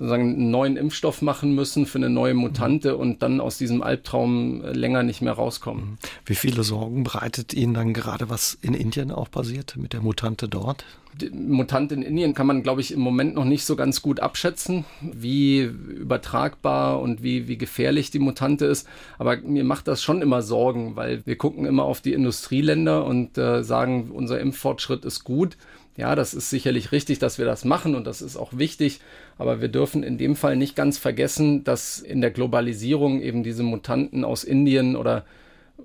sozusagen 0.00 0.32
einen 0.32 0.50
neuen 0.50 0.76
Impfstoff 0.78 1.20
machen 1.20 1.54
müssen 1.54 1.84
für 1.84 1.98
eine 1.98 2.08
neue 2.08 2.32
Mutante 2.32 2.96
und 2.96 3.22
dann 3.22 3.38
aus 3.38 3.58
diesem 3.58 3.82
Albtraum 3.82 4.62
länger 4.62 5.02
nicht 5.02 5.20
mehr 5.20 5.34
rauskommen. 5.34 5.82
Mhm. 5.84 5.98
Wie 6.24 6.34
viele 6.34 6.64
Sorgen 6.64 7.04
bereitet 7.04 7.52
Ihnen 7.52 7.74
dann 7.74 7.92
gerade, 7.92 8.30
was 8.30 8.56
in 8.62 8.72
Indien 8.72 9.10
auch 9.10 9.30
passiert 9.30 9.76
mit 9.76 9.92
der 9.92 10.00
Mutante 10.00 10.48
dort? 10.48 10.86
Die 11.20 11.28
Mutante 11.28 11.94
in 11.94 12.02
Indien 12.02 12.32
kann 12.32 12.46
man, 12.46 12.62
glaube 12.62 12.80
ich, 12.80 12.92
im 12.92 13.00
Moment 13.00 13.34
noch 13.34 13.44
nicht 13.44 13.66
so 13.66 13.76
ganz 13.76 14.00
gut 14.00 14.20
abschätzen, 14.20 14.86
wie 15.02 15.60
übertragbar 15.60 17.00
und 17.02 17.22
wie, 17.22 17.46
wie 17.46 17.58
gefährlich 17.58 18.10
die 18.10 18.20
Mutante 18.20 18.64
ist. 18.64 18.88
Aber 19.18 19.36
mir 19.36 19.64
macht 19.64 19.86
das 19.86 20.02
schon 20.02 20.22
immer 20.22 20.40
Sorgen, 20.40 20.96
weil 20.96 21.26
wir 21.26 21.36
gucken 21.36 21.66
immer 21.66 21.82
auf 21.82 22.00
die 22.00 22.14
Industrieländer 22.14 23.04
und 23.04 23.36
äh, 23.36 23.62
sagen, 23.64 24.12
unser 24.12 24.40
Impffortschritt 24.40 25.04
ist 25.04 25.24
gut. 25.24 25.58
Ja, 26.00 26.14
das 26.14 26.32
ist 26.32 26.48
sicherlich 26.48 26.92
richtig, 26.92 27.18
dass 27.18 27.36
wir 27.36 27.44
das 27.44 27.66
machen 27.66 27.94
und 27.94 28.06
das 28.06 28.22
ist 28.22 28.38
auch 28.38 28.54
wichtig. 28.56 29.00
Aber 29.36 29.60
wir 29.60 29.68
dürfen 29.68 30.02
in 30.02 30.16
dem 30.16 30.34
Fall 30.34 30.56
nicht 30.56 30.74
ganz 30.74 30.96
vergessen, 30.96 31.62
dass 31.62 31.98
in 31.98 32.22
der 32.22 32.30
Globalisierung 32.30 33.20
eben 33.20 33.42
diese 33.42 33.62
Mutanten 33.62 34.24
aus 34.24 34.42
Indien 34.42 34.96
oder 34.96 35.26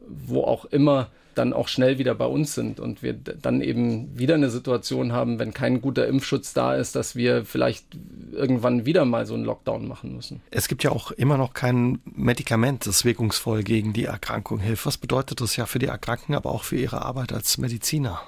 wo 0.07 0.45
auch 0.45 0.63
immer 0.63 1.09
dann 1.33 1.51
auch 1.51 1.67
schnell 1.67 1.97
wieder 1.97 2.15
bei 2.15 2.27
uns 2.27 2.53
sind 2.53 2.79
und 2.79 3.03
wir 3.03 3.11
dann 3.11 3.59
eben 3.59 4.17
wieder 4.17 4.35
eine 4.35 4.49
Situation 4.49 5.11
haben, 5.11 5.37
wenn 5.37 5.53
kein 5.53 5.81
guter 5.81 6.07
Impfschutz 6.07 6.53
da 6.53 6.75
ist, 6.75 6.95
dass 6.95 7.17
wir 7.17 7.43
vielleicht 7.43 7.85
irgendwann 8.31 8.85
wieder 8.85 9.03
mal 9.03 9.25
so 9.25 9.33
einen 9.33 9.43
Lockdown 9.43 9.85
machen 9.85 10.15
müssen. 10.15 10.41
Es 10.49 10.69
gibt 10.69 10.85
ja 10.85 10.91
auch 10.91 11.11
immer 11.11 11.35
noch 11.37 11.53
kein 11.53 11.99
Medikament, 12.05 12.87
das 12.87 13.03
wirkungsvoll 13.03 13.63
gegen 13.63 13.91
die 13.91 14.05
Erkrankung 14.05 14.59
hilft. 14.59 14.85
Was 14.85 14.97
bedeutet 14.97 15.41
das 15.41 15.57
ja 15.57 15.65
für 15.65 15.79
die 15.79 15.87
Erkrankten, 15.87 16.35
aber 16.35 16.51
auch 16.51 16.63
für 16.63 16.77
ihre 16.77 17.01
Arbeit 17.01 17.33
als 17.33 17.57
Mediziner? 17.57 18.21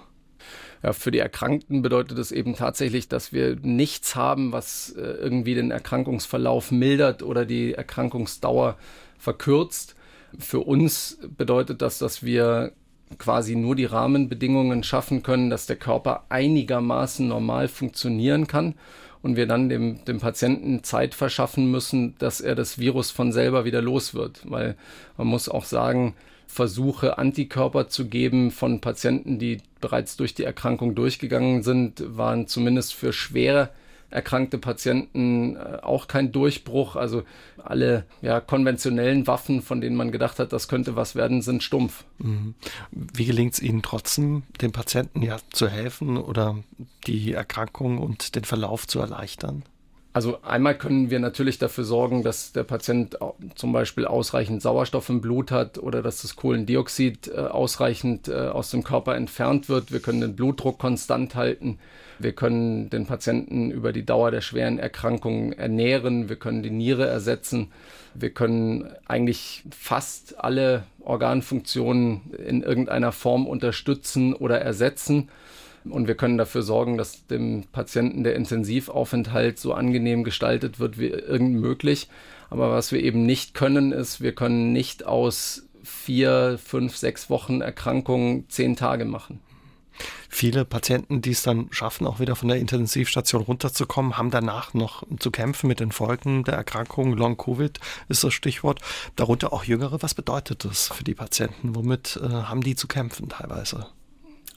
Ja, 0.83 0.93
für 0.93 1.11
die 1.11 1.19
Erkrankten 1.19 1.81
bedeutet 1.81 2.17
es 2.19 2.31
eben 2.31 2.55
tatsächlich, 2.55 3.07
dass 3.07 3.33
wir 3.33 3.55
nichts 3.61 4.15
haben, 4.15 4.51
was 4.51 4.91
äh, 4.91 5.01
irgendwie 5.01 5.55
den 5.55 5.71
Erkrankungsverlauf 5.71 6.71
mildert 6.71 7.23
oder 7.23 7.45
die 7.45 7.73
Erkrankungsdauer 7.73 8.77
verkürzt. 9.17 9.95
Für 10.37 10.59
uns 10.59 11.17
bedeutet 11.35 11.81
das, 11.81 11.97
dass 11.97 12.23
wir 12.23 12.73
quasi 13.17 13.55
nur 13.55 13.75
die 13.75 13.85
Rahmenbedingungen 13.85 14.83
schaffen 14.83 15.23
können, 15.23 15.49
dass 15.49 15.65
der 15.65 15.77
Körper 15.77 16.25
einigermaßen 16.29 17.27
normal 17.27 17.67
funktionieren 17.69 18.47
kann 18.47 18.75
und 19.21 19.35
wir 19.35 19.47
dann 19.47 19.69
dem, 19.69 20.03
dem 20.05 20.19
Patienten 20.19 20.83
Zeit 20.83 21.15
verschaffen 21.15 21.71
müssen, 21.71 22.15
dass 22.19 22.41
er 22.41 22.55
das 22.55 22.77
Virus 22.77 23.11
von 23.11 23.31
selber 23.31 23.65
wieder 23.65 23.81
los 23.81 24.13
wird. 24.13 24.41
Weil 24.49 24.75
man 25.17 25.27
muss 25.27 25.49
auch 25.49 25.65
sagen, 25.65 26.15
Versuche, 26.47 27.17
Antikörper 27.17 27.89
zu 27.89 28.07
geben 28.07 28.51
von 28.51 28.81
Patienten, 28.81 29.37
die 29.37 29.61
bereits 29.81 30.17
durch 30.17 30.33
die 30.33 30.43
Erkrankung 30.43 30.95
durchgegangen 30.95 31.61
sind, 31.61 32.03
waren 32.17 32.47
zumindest 32.47 32.93
für 32.93 33.13
schwere 33.13 33.69
erkrankte 34.09 34.57
Patienten 34.57 35.55
äh, 35.55 35.79
auch 35.81 36.07
kein 36.07 36.31
Durchbruch. 36.31 36.95
Also 36.95 37.23
alle 37.63 38.05
ja, 38.21 38.39
konventionellen 38.39 39.27
Waffen, 39.27 39.61
von 39.61 39.81
denen 39.81 39.95
man 39.95 40.11
gedacht 40.11 40.39
hat, 40.39 40.53
das 40.53 40.67
könnte 40.67 40.95
was 40.95 41.15
werden, 41.15 41.41
sind 41.41 41.63
stumpf. 41.63 42.05
Mhm. 42.19 42.55
Wie 42.91 43.25
gelingt 43.25 43.53
es 43.53 43.61
Ihnen 43.61 43.81
trotzdem, 43.81 44.43
den 44.61 44.71
Patienten 44.71 45.21
ja 45.21 45.37
zu 45.51 45.67
helfen 45.67 46.17
oder 46.17 46.57
die 47.05 47.33
Erkrankung 47.33 47.97
und 47.97 48.35
den 48.35 48.45
Verlauf 48.45 48.87
zu 48.87 48.99
erleichtern? 48.99 49.63
Also 50.17 50.41
einmal 50.41 50.75
können 50.75 51.11
wir 51.11 51.19
natürlich 51.19 51.59
dafür 51.59 51.83
sorgen, 51.83 52.23
dass 52.23 52.51
der 52.51 52.63
Patient 52.63 53.19
zum 53.53 53.71
Beispiel 53.71 54.07
ausreichend 54.07 54.63
Sauerstoff 54.63 55.09
im 55.09 55.21
Blut 55.21 55.51
hat 55.51 55.77
oder 55.77 56.01
dass 56.01 56.23
das 56.23 56.35
Kohlendioxid 56.35 57.27
äh, 57.27 57.37
ausreichend 57.37 58.27
äh, 58.27 58.33
aus 58.47 58.71
dem 58.71 58.83
Körper 58.83 59.15
entfernt 59.15 59.69
wird. 59.69 59.91
Wir 59.91 59.99
können 59.99 60.21
den 60.21 60.35
Blutdruck 60.35 60.79
konstant 60.79 61.35
halten. 61.35 61.77
Wir 62.17 62.33
können 62.33 62.89
den 62.89 63.05
Patienten 63.05 63.69
über 63.69 63.93
die 63.93 64.07
Dauer 64.07 64.31
der 64.31 64.41
schweren 64.41 64.79
Erkrankung 64.79 65.53
ernähren. 65.53 66.29
Wir 66.29 66.37
können 66.37 66.63
die 66.63 66.71
Niere 66.71 67.05
ersetzen. 67.05 67.71
Wir 68.15 68.31
können 68.31 68.89
eigentlich 69.05 69.65
fast 69.69 70.43
alle 70.43 70.85
Organfunktionen 71.01 72.33
in 72.43 72.63
irgendeiner 72.63 73.11
Form 73.11 73.45
unterstützen 73.45 74.33
oder 74.33 74.59
ersetzen. 74.59 75.29
Und 75.91 76.07
wir 76.07 76.15
können 76.15 76.37
dafür 76.37 76.61
sorgen, 76.61 76.97
dass 76.97 77.27
dem 77.27 77.65
Patienten 77.71 78.23
der 78.23 78.35
Intensivaufenthalt 78.35 79.59
so 79.59 79.73
angenehm 79.73 80.23
gestaltet 80.23 80.79
wird 80.79 80.99
wie 80.99 81.07
irgend 81.07 81.59
möglich. 81.59 82.07
Aber 82.49 82.71
was 82.71 82.91
wir 82.91 83.03
eben 83.03 83.25
nicht 83.25 83.53
können, 83.53 83.91
ist, 83.91 84.21
wir 84.21 84.33
können 84.33 84.73
nicht 84.73 85.05
aus 85.05 85.63
vier, 85.83 86.59
fünf, 86.63 86.97
sechs 86.97 87.29
Wochen 87.29 87.61
Erkrankung 87.61 88.45
zehn 88.49 88.75
Tage 88.75 89.05
machen. 89.05 89.39
Viele 90.29 90.65
Patienten, 90.65 91.21
die 91.21 91.31
es 91.31 91.41
dann 91.41 91.69
schaffen, 91.71 92.05
auch 92.05 92.19
wieder 92.19 92.35
von 92.35 92.49
der 92.49 92.57
Intensivstation 92.57 93.41
runterzukommen, 93.41 94.17
haben 94.17 94.29
danach 94.29 94.73
noch 94.73 95.03
zu 95.19 95.31
kämpfen 95.31 95.67
mit 95.67 95.79
den 95.79 95.91
Folgen 95.91 96.43
der 96.43 96.53
Erkrankung. 96.55 97.13
Long 97.13 97.37
Covid 97.37 97.79
ist 98.09 98.23
das 98.23 98.33
Stichwort. 98.33 98.81
Darunter 99.15 99.53
auch 99.53 99.63
Jüngere. 99.63 100.01
Was 100.01 100.13
bedeutet 100.13 100.65
das 100.65 100.89
für 100.89 101.03
die 101.03 101.15
Patienten? 101.15 101.75
Womit 101.75 102.19
äh, 102.21 102.27
haben 102.27 102.61
die 102.61 102.75
zu 102.75 102.87
kämpfen 102.87 103.29
teilweise? 103.29 103.87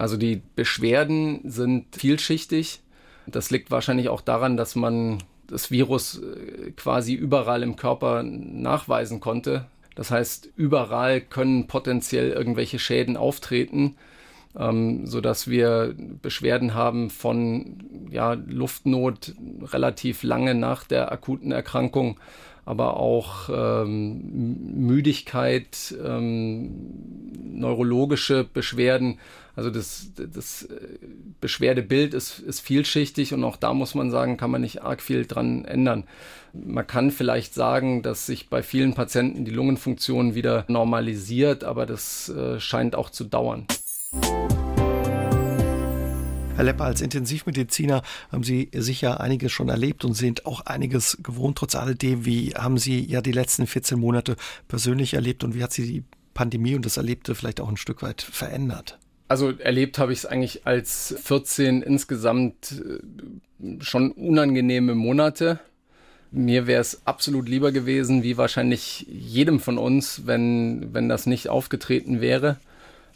Also 0.01 0.17
die 0.17 0.41
Beschwerden 0.57 1.41
sind 1.45 1.95
vielschichtig. 1.95 2.81
Das 3.27 3.51
liegt 3.51 3.71
wahrscheinlich 3.71 4.09
auch 4.09 4.23
daran, 4.23 4.57
dass 4.57 4.75
man 4.75 5.19
das 5.47 5.71
Virus 5.71 6.21
äh, 6.23 6.71
quasi 6.71 7.15
überall 7.15 7.63
im 7.63 7.77
Körper 7.77 8.23
nachweisen 8.23 9.21
konnte. 9.21 9.67
Das 9.95 10.11
heißt, 10.11 10.49
überall 10.57 11.21
können 11.21 11.67
potenziell 11.67 12.31
irgendwelche 12.31 12.79
Schäden 12.79 13.17
auftreten 13.17 13.97
ähm, 14.59 15.07
sodass 15.07 15.49
wir 15.49 15.95
Beschwerden 16.23 16.75
haben 16.75 17.11
von 17.11 18.09
ja, 18.11 18.35
Luftnot 18.35 19.35
relativ 19.63 20.23
lange 20.23 20.55
nach 20.55 20.85
der 20.85 21.13
akuten 21.13 21.53
Erkrankung, 21.53 22.19
aber 22.65 22.97
auch 22.97 23.49
ähm, 23.53 24.87
Müdigkeit, 24.87 25.95
ähm, 26.05 26.71
neurologische 27.43 28.45
Beschwerden. 28.45 29.19
Also 29.61 29.69
das, 29.69 30.13
das 30.17 30.63
äh, 30.63 30.79
Beschwerdebild 31.43 32.15
ist, 32.15 32.39
ist 32.39 32.61
vielschichtig 32.61 33.35
und 33.35 33.45
auch 33.45 33.59
da 33.59 33.75
muss 33.75 33.95
man 33.95 34.11
sagen, 34.11 34.39
kann 34.39 34.51
man 34.51 34.63
nicht 34.63 34.81
arg 34.81 35.03
viel 35.03 35.27
dran 35.27 35.67
ändern. 35.67 36.05
Man 36.55 36.87
kann 36.87 37.11
vielleicht 37.11 37.53
sagen, 37.53 38.03
dass 38.03 38.25
sich 38.25 38.49
bei 38.49 38.63
vielen 38.63 38.95
Patienten 38.95 39.45
die 39.45 39.51
Lungenfunktion 39.51 40.35
wieder 40.35 40.65
normalisiert, 40.69 41.63
aber 41.63 41.85
das 41.85 42.31
äh, 42.31 42.59
scheint 42.59 42.97
auch 42.97 43.11
zu 43.11 43.25
dauern. 43.25 43.67
Herr 46.57 46.65
Lepper, 46.65 46.85
als 46.85 47.03
Intensivmediziner 47.03 48.01
haben 48.33 48.45
Sie 48.45 48.71
sicher 48.73 49.21
einiges 49.21 49.53
schon 49.53 49.69
erlebt 49.69 50.07
und 50.07 50.15
sind 50.15 50.47
auch 50.47 50.63
einiges 50.63 51.19
gewohnt. 51.23 51.59
Trotz 51.59 51.75
alledem, 51.75 52.25
wie 52.25 52.55
haben 52.55 52.79
Sie 52.79 53.05
ja 53.05 53.21
die 53.21 53.33
letzten 53.33 53.67
14 53.67 54.01
Monate 54.01 54.37
persönlich 54.69 55.13
erlebt 55.13 55.45
und 55.45 55.55
wie 55.55 55.63
hat 55.63 55.75
Sie 55.75 55.87
die 55.87 56.05
Pandemie 56.33 56.77
und 56.77 56.87
das 56.87 56.97
Erlebte 56.97 57.35
vielleicht 57.35 57.61
auch 57.61 57.69
ein 57.69 57.77
Stück 57.77 58.01
weit 58.01 58.23
verändert? 58.23 58.99
Also 59.31 59.53
erlebt 59.57 59.99
habe 59.99 60.13
ich 60.13 60.19
es 60.19 60.27
eigentlich 60.27 60.67
als 60.67 61.15
14 61.23 61.83
insgesamt 61.83 62.83
äh, 62.83 63.81
schon 63.81 64.11
unangenehme 64.11 64.97
Monate. 64.97 65.61
Mir 66.33 66.67
wäre 66.67 66.81
es 66.81 67.03
absolut 67.05 67.49
lieber 67.49 67.71
gewesen, 67.71 68.25
wie 68.25 68.37
wahrscheinlich 68.37 69.07
jedem 69.09 69.61
von 69.61 69.79
uns, 69.79 70.27
wenn, 70.27 70.93
wenn 70.93 71.09
das 71.09 71.27
nicht 71.27 71.49
aufgetreten 71.49 72.21
wäre. 72.21 72.57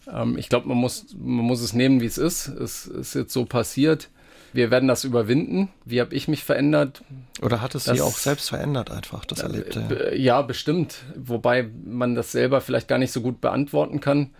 Ähm, 0.08 0.38
ich 0.38 0.48
glaube, 0.48 0.68
man 0.68 0.76
muss, 0.76 1.06
man 1.18 1.44
muss 1.46 1.60
es 1.60 1.72
nehmen, 1.72 2.00
wie 2.00 2.06
es 2.06 2.18
ist. 2.18 2.46
Es 2.46 2.86
ist 2.86 3.14
jetzt 3.16 3.32
so 3.32 3.44
passiert. 3.44 4.08
Wir 4.52 4.70
werden 4.70 4.86
das 4.86 5.02
überwinden. 5.02 5.68
Wie 5.84 6.00
habe 6.00 6.14
ich 6.14 6.28
mich 6.28 6.44
verändert? 6.44 7.02
Oder 7.42 7.60
hat 7.60 7.74
es 7.74 7.86
das, 7.86 7.96
Sie 7.96 8.02
auch 8.02 8.16
selbst 8.16 8.50
verändert, 8.50 8.92
einfach, 8.92 9.24
das 9.24 9.40
Erlebte? 9.40 10.12
Ja. 10.12 10.14
ja, 10.14 10.42
bestimmt. 10.42 10.98
Wobei 11.16 11.68
man 11.84 12.14
das 12.14 12.30
selber 12.30 12.60
vielleicht 12.60 12.86
gar 12.86 12.98
nicht 12.98 13.10
so 13.10 13.20
gut 13.20 13.40
beantworten 13.40 14.00
kann. 14.00 14.30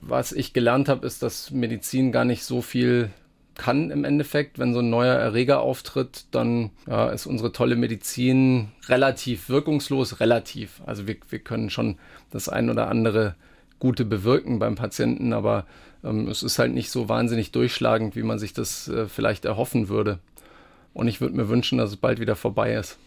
Was 0.00 0.32
ich 0.32 0.52
gelernt 0.52 0.88
habe, 0.88 1.06
ist, 1.06 1.22
dass 1.22 1.50
Medizin 1.50 2.12
gar 2.12 2.24
nicht 2.24 2.44
so 2.44 2.62
viel 2.62 3.10
kann 3.54 3.90
im 3.90 4.04
Endeffekt. 4.04 4.58
Wenn 4.58 4.72
so 4.72 4.80
ein 4.80 4.88
neuer 4.88 5.14
Erreger 5.14 5.60
auftritt, 5.60 6.24
dann 6.30 6.70
ja, 6.86 7.10
ist 7.10 7.26
unsere 7.26 7.52
tolle 7.52 7.76
Medizin 7.76 8.68
relativ 8.88 9.48
wirkungslos, 9.50 10.20
relativ. 10.20 10.80
Also 10.86 11.06
wir, 11.06 11.16
wir 11.28 11.40
können 11.40 11.68
schon 11.68 11.98
das 12.30 12.48
ein 12.48 12.70
oder 12.70 12.88
andere 12.88 13.34
Gute 13.78 14.04
bewirken 14.04 14.58
beim 14.58 14.76
Patienten, 14.76 15.32
aber 15.32 15.66
ähm, 16.02 16.28
es 16.28 16.42
ist 16.42 16.58
halt 16.58 16.72
nicht 16.72 16.90
so 16.90 17.08
wahnsinnig 17.08 17.52
durchschlagend, 17.52 18.16
wie 18.16 18.22
man 18.22 18.38
sich 18.38 18.54
das 18.54 18.88
äh, 18.88 19.06
vielleicht 19.06 19.44
erhoffen 19.44 19.88
würde. 19.88 20.18
Und 20.94 21.08
ich 21.08 21.20
würde 21.20 21.36
mir 21.36 21.48
wünschen, 21.48 21.78
dass 21.78 21.90
es 21.90 21.96
bald 21.96 22.20
wieder 22.20 22.36
vorbei 22.36 22.74
ist. 22.74 22.98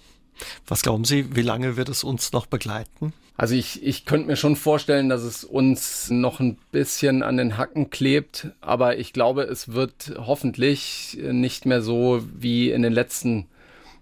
Was 0.67 0.81
glauben 0.81 1.05
Sie, 1.05 1.35
wie 1.35 1.41
lange 1.41 1.77
wird 1.77 1.89
es 1.89 2.03
uns 2.03 2.31
noch 2.31 2.45
begleiten? 2.45 3.13
Also 3.35 3.55
ich, 3.55 3.83
ich 3.83 4.05
könnte 4.05 4.27
mir 4.27 4.35
schon 4.35 4.55
vorstellen, 4.55 5.09
dass 5.09 5.23
es 5.23 5.43
uns 5.43 6.09
noch 6.11 6.39
ein 6.39 6.57
bisschen 6.71 7.23
an 7.23 7.37
den 7.37 7.57
Hacken 7.57 7.89
klebt, 7.89 8.49
aber 8.61 8.99
ich 8.99 9.11
glaube, 9.11 9.43
es 9.43 9.73
wird 9.73 10.13
hoffentlich 10.17 11.17
nicht 11.19 11.65
mehr 11.65 11.81
so 11.81 12.21
wie 12.31 12.69
in 12.69 12.83
den 12.83 12.93
letzten 12.93 13.47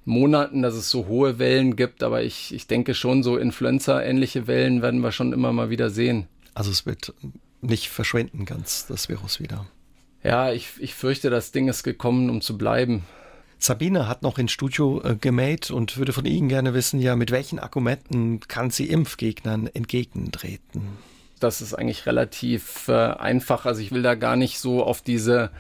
Monaten, 0.04 0.62
dass 0.62 0.74
es 0.74 0.90
so 0.90 1.08
hohe 1.08 1.40
Wellen 1.40 1.76
gibt, 1.76 2.04
aber 2.04 2.24
ich, 2.24 2.54
ich 2.54 2.68
denke 2.68 2.94
schon, 2.94 3.24
so 3.24 3.38
Influenza-ähnliche 3.38 4.48
Wellen 4.48 4.82
werden 4.82 5.02
wir 5.02 5.12
schon 5.12 5.32
immer 5.32 5.54
mal 5.54 5.70
wieder 5.70 5.90
sehen. 5.90 6.28
Also 6.54 6.72
es 6.72 6.86
wird 6.86 7.14
nicht 7.62 7.90
verschwinden 7.90 8.46
ganz, 8.46 8.88
das 8.88 9.08
Virus 9.08 9.40
wieder. 9.40 9.66
Ja, 10.24 10.52
ich, 10.52 10.74
ich 10.80 10.94
fürchte, 10.94 11.30
das 11.30 11.52
Ding 11.52 11.68
ist 11.70 11.84
gekommen, 11.84 12.30
um 12.30 12.42
zu 12.42 12.58
bleiben. 12.58 13.04
Sabine 13.64 14.08
hat 14.08 14.24
noch 14.24 14.40
ins 14.40 14.52
Studio 14.52 15.02
äh, 15.04 15.16
gemäht 15.16 15.70
und 15.70 15.98
würde 15.98 16.14
von 16.14 16.26
Ihnen 16.26 16.50
gerne 16.50 16.74
wissen, 16.74 17.00
ja, 17.00 17.16
mit 17.16 17.30
welchen 17.30 17.60
Argumenten 17.60 18.40
kann 18.40 18.72
sie 18.72 18.90
Impfgegnern 18.90 19.68
entgegentreten? 19.68 20.82
Das 21.40 21.62
ist 21.62 21.76
eigentlich 21.76 22.08
relativ 22.08 22.88
äh, 22.88 22.94
einfach. 22.94 23.66
Also 23.66 23.82
ich 23.82 23.92
will 23.92 24.02
da 24.02 24.16
gar 24.16 24.36
nicht 24.36 24.60
so 24.60 24.84
auf 24.84 25.02
diese 25.02 25.52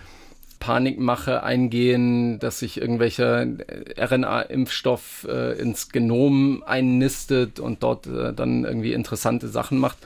Panikmache 0.60 1.44
eingehen, 1.44 2.40
dass 2.40 2.60
sich 2.60 2.82
irgendwelcher 2.82 3.44
äh, 3.44 4.04
RNA-Impfstoff 4.04 5.28
äh, 5.30 5.60
ins 5.60 5.90
Genom 5.90 6.64
einnistet 6.66 7.60
und 7.60 7.84
dort 7.84 8.08
äh, 8.08 8.34
dann 8.34 8.64
irgendwie 8.64 8.94
interessante 8.94 9.48
Sachen 9.48 9.78
macht, 9.78 9.98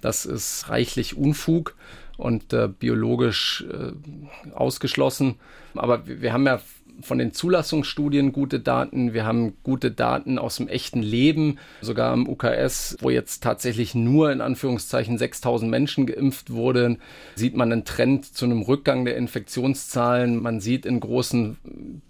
das 0.00 0.24
ist 0.24 0.68
reichlich 0.68 1.16
Unfug 1.16 1.74
und 2.16 2.52
äh, 2.52 2.68
biologisch 2.68 3.64
ausgeschlossen. 4.54 5.36
Aber 5.74 6.06
wir, 6.06 6.22
wir 6.22 6.32
haben 6.32 6.46
ja 6.46 6.60
von 7.02 7.18
den 7.18 7.32
Zulassungsstudien 7.32 8.32
gute 8.32 8.60
Daten. 8.60 9.12
Wir 9.14 9.24
haben 9.24 9.54
gute 9.62 9.90
Daten 9.90 10.38
aus 10.38 10.56
dem 10.56 10.68
echten 10.68 11.02
Leben, 11.02 11.58
sogar 11.80 12.12
im 12.14 12.28
UKS, 12.28 12.96
wo 13.00 13.10
jetzt 13.10 13.42
tatsächlich 13.42 13.94
nur 13.94 14.32
in 14.32 14.40
Anführungszeichen 14.40 15.18
6000 15.18 15.70
Menschen 15.70 16.06
geimpft 16.06 16.50
wurden, 16.50 16.98
sieht 17.34 17.56
man 17.56 17.72
einen 17.72 17.84
Trend 17.84 18.24
zu 18.24 18.44
einem 18.44 18.62
Rückgang 18.62 19.04
der 19.04 19.16
Infektionszahlen. 19.16 20.42
Man 20.42 20.60
sieht 20.60 20.86
in 20.86 21.00
großen 21.00 21.56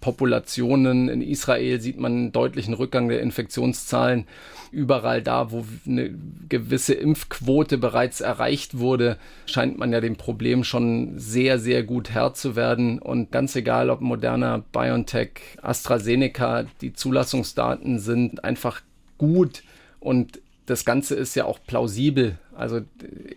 Populationen 0.01 1.09
in 1.09 1.23
Israel 1.23 1.81
sieht 1.81 1.99
man 1.99 2.13
einen 2.13 2.33
deutlichen 2.33 2.75
Rückgang 2.75 3.09
der 3.09 3.21
Infektionszahlen. 3.21 4.27
Überall 4.73 5.21
da, 5.21 5.51
wo 5.51 5.65
eine 5.87 6.15
gewisse 6.49 6.95
Impfquote 6.95 7.77
bereits 7.77 8.21
erreicht 8.21 8.79
wurde, 8.79 9.19
scheint 9.47 9.79
man 9.79 9.93
ja 9.93 10.01
dem 10.01 10.17
Problem 10.17 10.63
schon 10.63 11.19
sehr, 11.19 11.59
sehr 11.59 11.83
gut 11.83 12.11
Herr 12.11 12.35
zu 12.35 12.55
werden. 12.55 12.99
Und 12.99 13.33
ganz 13.33 13.57
egal, 13.57 13.91
ob 13.91 14.01
Moderna, 14.01 14.63
BioNTech, 14.81 15.31
AstraZeneca, 15.63 16.65
die 16.81 16.93
Zulassungsdaten 16.93 17.99
sind 17.99 18.45
einfach 18.45 18.81
gut 19.19 19.63
und 19.99 20.41
das 20.67 20.85
Ganze 20.85 21.15
ist 21.17 21.35
ja 21.35 21.45
auch 21.45 21.59
plausibel. 21.67 22.39
Also 22.55 22.81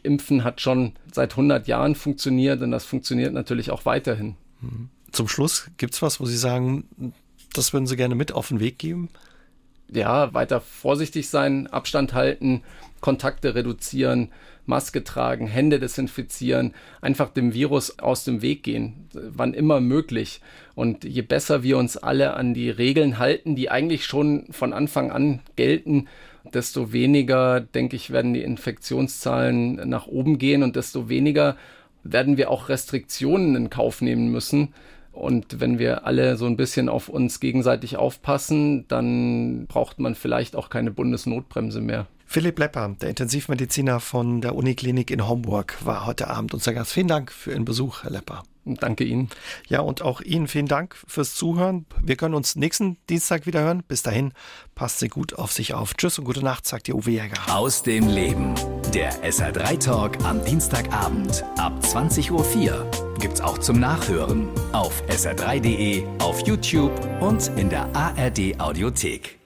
Impfen 0.04 0.44
hat 0.44 0.62
schon 0.62 0.94
seit 1.12 1.32
100 1.32 1.68
Jahren 1.68 1.96
funktioniert 1.96 2.62
und 2.62 2.72
das 2.72 2.86
funktioniert 2.86 3.34
natürlich 3.34 3.72
auch 3.72 3.86
weiterhin. 3.86 4.36
Zum 5.12 5.28
Schluss 5.28 5.70
gibt 5.78 5.94
es 5.94 6.02
was, 6.02 6.20
wo 6.20 6.26
Sie 6.26 6.38
sagen, 6.38 7.14
das 7.54 7.74
würden 7.74 7.88
Sie 7.88 7.96
gerne 7.96 8.16
mit 8.16 8.32
auf 8.32 8.50
den 8.50 8.60
Weg 8.60 8.78
geben? 8.78 9.10
ja, 9.91 10.34
weiter 10.34 10.62
vorsichtig 10.62 11.30
sein, 11.30 11.68
Abstand 11.68 12.14
halten, 12.14 12.64
Kontakte 13.02 13.56
reduzieren, 13.56 14.30
Maske 14.66 15.03
tragen, 15.03 15.47
Hände 15.47 15.80
desinfizieren, 15.80 16.74
einfach 17.01 17.30
dem 17.30 17.53
Virus 17.53 17.99
aus 17.99 18.24
dem 18.24 18.41
Weg 18.41 18.64
gehen, 18.64 19.07
wann 19.14 19.53
immer 19.53 19.82
möglich. 19.82 20.41
Und 20.76 21.03
je 21.03 21.22
besser 21.22 21.64
wir 21.64 21.78
uns 21.78 21.97
alle 21.97 22.34
an 22.36 22.53
die 22.53 22.70
Regeln 22.70 23.20
halten, 23.20 23.55
die 23.55 23.70
eigentlich 23.70 24.05
schon 24.05 24.45
von 24.51 24.74
Anfang 24.74 25.11
an 25.11 25.41
gelten, 25.55 26.07
desto 26.53 26.91
weniger, 26.93 27.61
denke 27.61 27.95
ich, 27.95 28.11
werden 28.11 28.34
die 28.34 28.41
Infektionszahlen 28.41 29.88
nach 29.89 30.07
oben 30.07 30.38
gehen 30.38 30.64
und 30.64 30.76
desto 30.76 31.09
weniger 31.09 31.57
werden 32.03 32.38
wir 32.38 32.51
auch 32.51 32.70
Restriktionen 32.70 33.55
in 33.55 33.70
Kauf 33.70 34.01
nehmen 34.01 34.32
müssen. 34.32 34.74
Und 35.14 35.59
wenn 35.61 35.78
wir 35.78 36.07
alle 36.07 36.38
so 36.38 36.47
ein 36.47 36.57
bisschen 36.57 36.89
auf 36.89 37.07
uns 37.07 37.39
gegenseitig 37.39 37.97
aufpassen, 37.97 38.88
dann 38.88 39.68
braucht 39.68 39.99
man 39.99 40.16
vielleicht 40.16 40.55
auch 40.55 40.70
keine 40.70 40.91
Bundesnotbremse 40.91 41.82
mehr. 41.82 42.07
Philipp 42.34 42.57
Lepper, 42.57 42.95
der 42.99 43.09
Intensivmediziner 43.09 43.99
von 43.99 44.41
der 44.41 44.55
Uniklinik 44.55 45.11
in 45.11 45.27
Homburg, 45.27 45.77
war 45.86 46.07
heute 46.07 46.31
Abend 46.31 46.55
unser 46.55 46.73
Gast. 46.73 46.91
Vielen 46.91 47.07
Dank 47.07 47.31
für 47.31 47.51
Ihren 47.51 47.63
Besuch, 47.63 48.01
Herr 48.01 48.09
Lepper. 48.09 48.41
Danke 48.65 49.03
Ihnen. 49.03 49.29
Ja, 49.67 49.81
und 49.81 50.01
auch 50.01 50.19
Ihnen 50.19 50.47
vielen 50.47 50.65
Dank 50.65 50.95
fürs 51.05 51.36
Zuhören. 51.36 51.86
Wir 52.01 52.15
können 52.15 52.34
uns 52.34 52.55
nächsten 52.55 52.97
Dienstag 53.07 53.45
wieder 53.45 53.61
hören. 53.61 53.84
Bis 53.88 54.01
dahin, 54.01 54.34
passt 54.73 54.97
Sie 54.97 55.09
gut 55.09 55.36
auf 55.36 55.51
sich 55.51 55.75
auf. 55.75 55.93
Tschüss 55.93 56.17
und 56.17 56.25
gute 56.25 56.43
Nacht, 56.43 56.65
sagt 56.65 56.88
Ihr 56.88 56.95
Uwe 56.95 57.11
Jäger. 57.11 57.38
Aus 57.53 57.84
dem 57.84 58.07
Leben. 58.07 58.55
Der 58.95 59.13
SR3 59.23 59.77
Talk 59.77 60.23
am 60.23 60.43
Dienstagabend 60.43 61.43
ab 61.59 61.79
20.04 61.84 62.31
Uhr. 62.31 62.91
Gibt's 63.19 63.41
auch 63.41 63.59
zum 63.59 63.79
Nachhören 63.79 64.47
auf 64.71 65.03
sr3.de, 65.07 66.03
auf 66.17 66.39
YouTube 66.47 66.99
und 67.21 67.51
in 67.57 67.69
der 67.69 67.95
ARD 67.95 68.59
Audiothek. 68.59 69.43